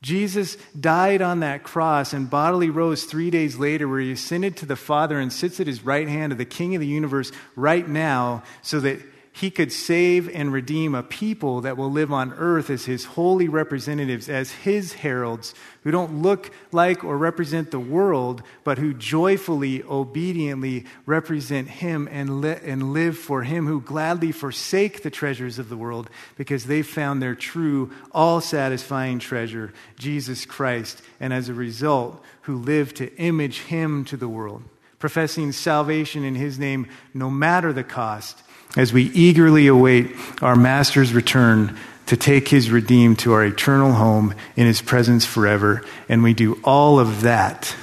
Jesus 0.02 0.56
died 0.78 1.20
on 1.20 1.40
that 1.40 1.62
cross 1.62 2.12
and 2.12 2.30
bodily 2.30 2.70
rose 2.70 3.04
three 3.04 3.30
days 3.30 3.56
later, 3.56 3.86
where 3.86 4.00
he 4.00 4.12
ascended 4.12 4.56
to 4.56 4.66
the 4.66 4.76
Father 4.76 5.20
and 5.20 5.32
sits 5.32 5.60
at 5.60 5.66
his 5.66 5.84
right 5.84 6.08
hand 6.08 6.32
of 6.32 6.38
the 6.38 6.44
King 6.44 6.74
of 6.74 6.80
the 6.80 6.86
universe 6.86 7.32
right 7.54 7.86
now, 7.86 8.42
so 8.62 8.80
that 8.80 9.00
he 9.32 9.50
could 9.50 9.72
save 9.72 10.28
and 10.28 10.52
redeem 10.52 10.94
a 10.94 11.04
people 11.04 11.60
that 11.60 11.76
will 11.76 11.90
live 11.90 12.12
on 12.12 12.32
earth 12.34 12.68
as 12.68 12.86
his 12.86 13.04
holy 13.04 13.48
representatives, 13.48 14.28
as 14.28 14.50
his 14.50 14.92
heralds, 14.94 15.54
who 15.82 15.92
don't 15.92 16.20
look 16.20 16.52
like 16.72 17.04
or 17.04 17.16
represent 17.16 17.70
the 17.70 17.78
world, 17.78 18.42
but 18.64 18.78
who 18.78 18.92
joyfully, 18.92 19.84
obediently 19.84 20.84
represent 21.06 21.68
him 21.68 22.08
and, 22.10 22.40
li- 22.40 22.58
and 22.64 22.92
live 22.92 23.16
for 23.16 23.44
him, 23.44 23.66
who 23.66 23.80
gladly 23.80 24.32
forsake 24.32 25.02
the 25.02 25.10
treasures 25.10 25.60
of 25.60 25.68
the 25.68 25.76
world 25.76 26.10
because 26.36 26.64
they 26.64 26.82
found 26.82 27.22
their 27.22 27.36
true, 27.36 27.92
all 28.10 28.40
satisfying 28.40 29.20
treasure, 29.20 29.72
Jesus 29.96 30.44
Christ, 30.44 31.02
and 31.20 31.32
as 31.32 31.48
a 31.48 31.54
result, 31.54 32.22
who 32.42 32.56
live 32.56 32.92
to 32.94 33.14
image 33.16 33.60
him 33.60 34.04
to 34.06 34.16
the 34.16 34.28
world, 34.28 34.64
professing 34.98 35.52
salvation 35.52 36.24
in 36.24 36.34
his 36.34 36.58
name 36.58 36.88
no 37.14 37.30
matter 37.30 37.72
the 37.72 37.84
cost 37.84 38.42
as 38.76 38.92
we 38.92 39.04
eagerly 39.04 39.66
await 39.66 40.14
our 40.42 40.56
Master's 40.56 41.12
return 41.12 41.76
to 42.06 42.16
take 42.16 42.48
his 42.48 42.70
redeemed 42.70 43.18
to 43.20 43.32
our 43.32 43.44
eternal 43.44 43.92
home 43.92 44.34
in 44.56 44.66
his 44.66 44.82
presence 44.82 45.24
forever. 45.24 45.82
And 46.08 46.22
we 46.22 46.34
do 46.34 46.60
all 46.64 46.98
of 46.98 47.22
that 47.22 47.74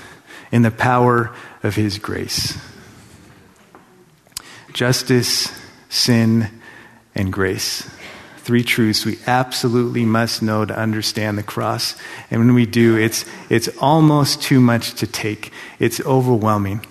in 0.51 0.63
the 0.63 0.71
power 0.71 1.33
of 1.63 1.75
his 1.75 1.97
grace. 1.97 2.57
Justice, 4.73 5.49
sin, 5.89 6.49
and 7.15 7.31
grace. 7.31 7.89
Three 8.39 8.63
truths 8.63 9.05
we 9.05 9.17
absolutely 9.27 10.05
must 10.05 10.41
know 10.41 10.63
to 10.63 10.77
understand 10.77 11.38
the 11.38 11.43
cross. 11.43 11.95
And 12.31 12.39
when 12.39 12.53
we 12.53 12.65
do, 12.65 12.97
it's, 12.97 13.25
it's 13.49 13.69
almost 13.79 14.41
too 14.41 14.61
much 14.61 14.93
to 14.95 15.07
take. 15.07 15.51
It's 15.79 15.99
overwhelming 16.01 16.85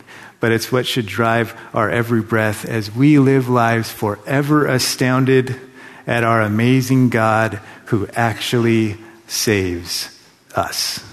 but 0.46 0.52
it's 0.52 0.70
what 0.70 0.86
should 0.86 1.06
drive 1.06 1.60
our 1.74 1.90
every 1.90 2.22
breath 2.22 2.64
as 2.64 2.94
we 2.94 3.18
live 3.18 3.48
lives 3.48 3.90
forever 3.90 4.64
astounded 4.64 5.60
at 6.06 6.22
our 6.22 6.40
amazing 6.40 7.08
God 7.08 7.54
who 7.86 8.06
actually 8.14 8.96
saves 9.26 10.16
us. 10.54 11.04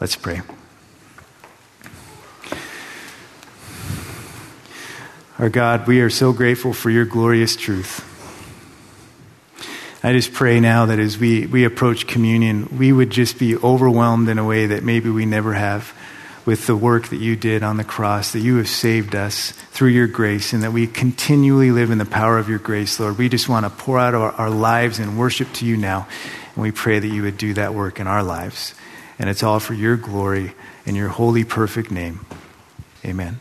Let's 0.00 0.14
pray. 0.14 0.42
Our 5.40 5.48
God, 5.48 5.88
we 5.88 6.02
are 6.02 6.10
so 6.10 6.32
grateful 6.32 6.72
for 6.72 6.88
your 6.88 7.04
glorious 7.04 7.56
truth. 7.56 8.08
I 10.04 10.12
just 10.12 10.32
pray 10.32 10.60
now 10.60 10.86
that 10.86 11.00
as 11.00 11.18
we, 11.18 11.46
we 11.46 11.64
approach 11.64 12.06
communion, 12.06 12.78
we 12.78 12.92
would 12.92 13.10
just 13.10 13.40
be 13.40 13.56
overwhelmed 13.56 14.28
in 14.28 14.38
a 14.38 14.44
way 14.44 14.66
that 14.66 14.84
maybe 14.84 15.10
we 15.10 15.26
never 15.26 15.54
have 15.54 15.92
with 16.44 16.66
the 16.66 16.76
work 16.76 17.08
that 17.08 17.16
you 17.16 17.36
did 17.36 17.62
on 17.62 17.76
the 17.76 17.84
cross, 17.84 18.32
that 18.32 18.40
you 18.40 18.56
have 18.56 18.68
saved 18.68 19.14
us 19.14 19.52
through 19.70 19.88
your 19.88 20.06
grace, 20.06 20.52
and 20.52 20.62
that 20.62 20.72
we 20.72 20.86
continually 20.86 21.70
live 21.70 21.90
in 21.90 21.98
the 21.98 22.04
power 22.04 22.38
of 22.38 22.48
your 22.48 22.58
grace, 22.58 23.00
Lord. 23.00 23.16
We 23.16 23.28
just 23.28 23.48
want 23.48 23.64
to 23.64 23.70
pour 23.70 23.98
out 23.98 24.14
our, 24.14 24.32
our 24.32 24.50
lives 24.50 24.98
and 24.98 25.18
worship 25.18 25.52
to 25.54 25.66
you 25.66 25.76
now. 25.76 26.06
And 26.54 26.62
we 26.62 26.70
pray 26.70 26.98
that 26.98 27.08
you 27.08 27.22
would 27.22 27.38
do 27.38 27.54
that 27.54 27.74
work 27.74 27.98
in 27.98 28.06
our 28.06 28.22
lives. 28.22 28.74
And 29.18 29.30
it's 29.30 29.42
all 29.42 29.60
for 29.60 29.74
your 29.74 29.96
glory 29.96 30.54
and 30.86 30.96
your 30.96 31.08
holy, 31.08 31.44
perfect 31.44 31.90
name. 31.90 32.26
Amen. 33.04 33.40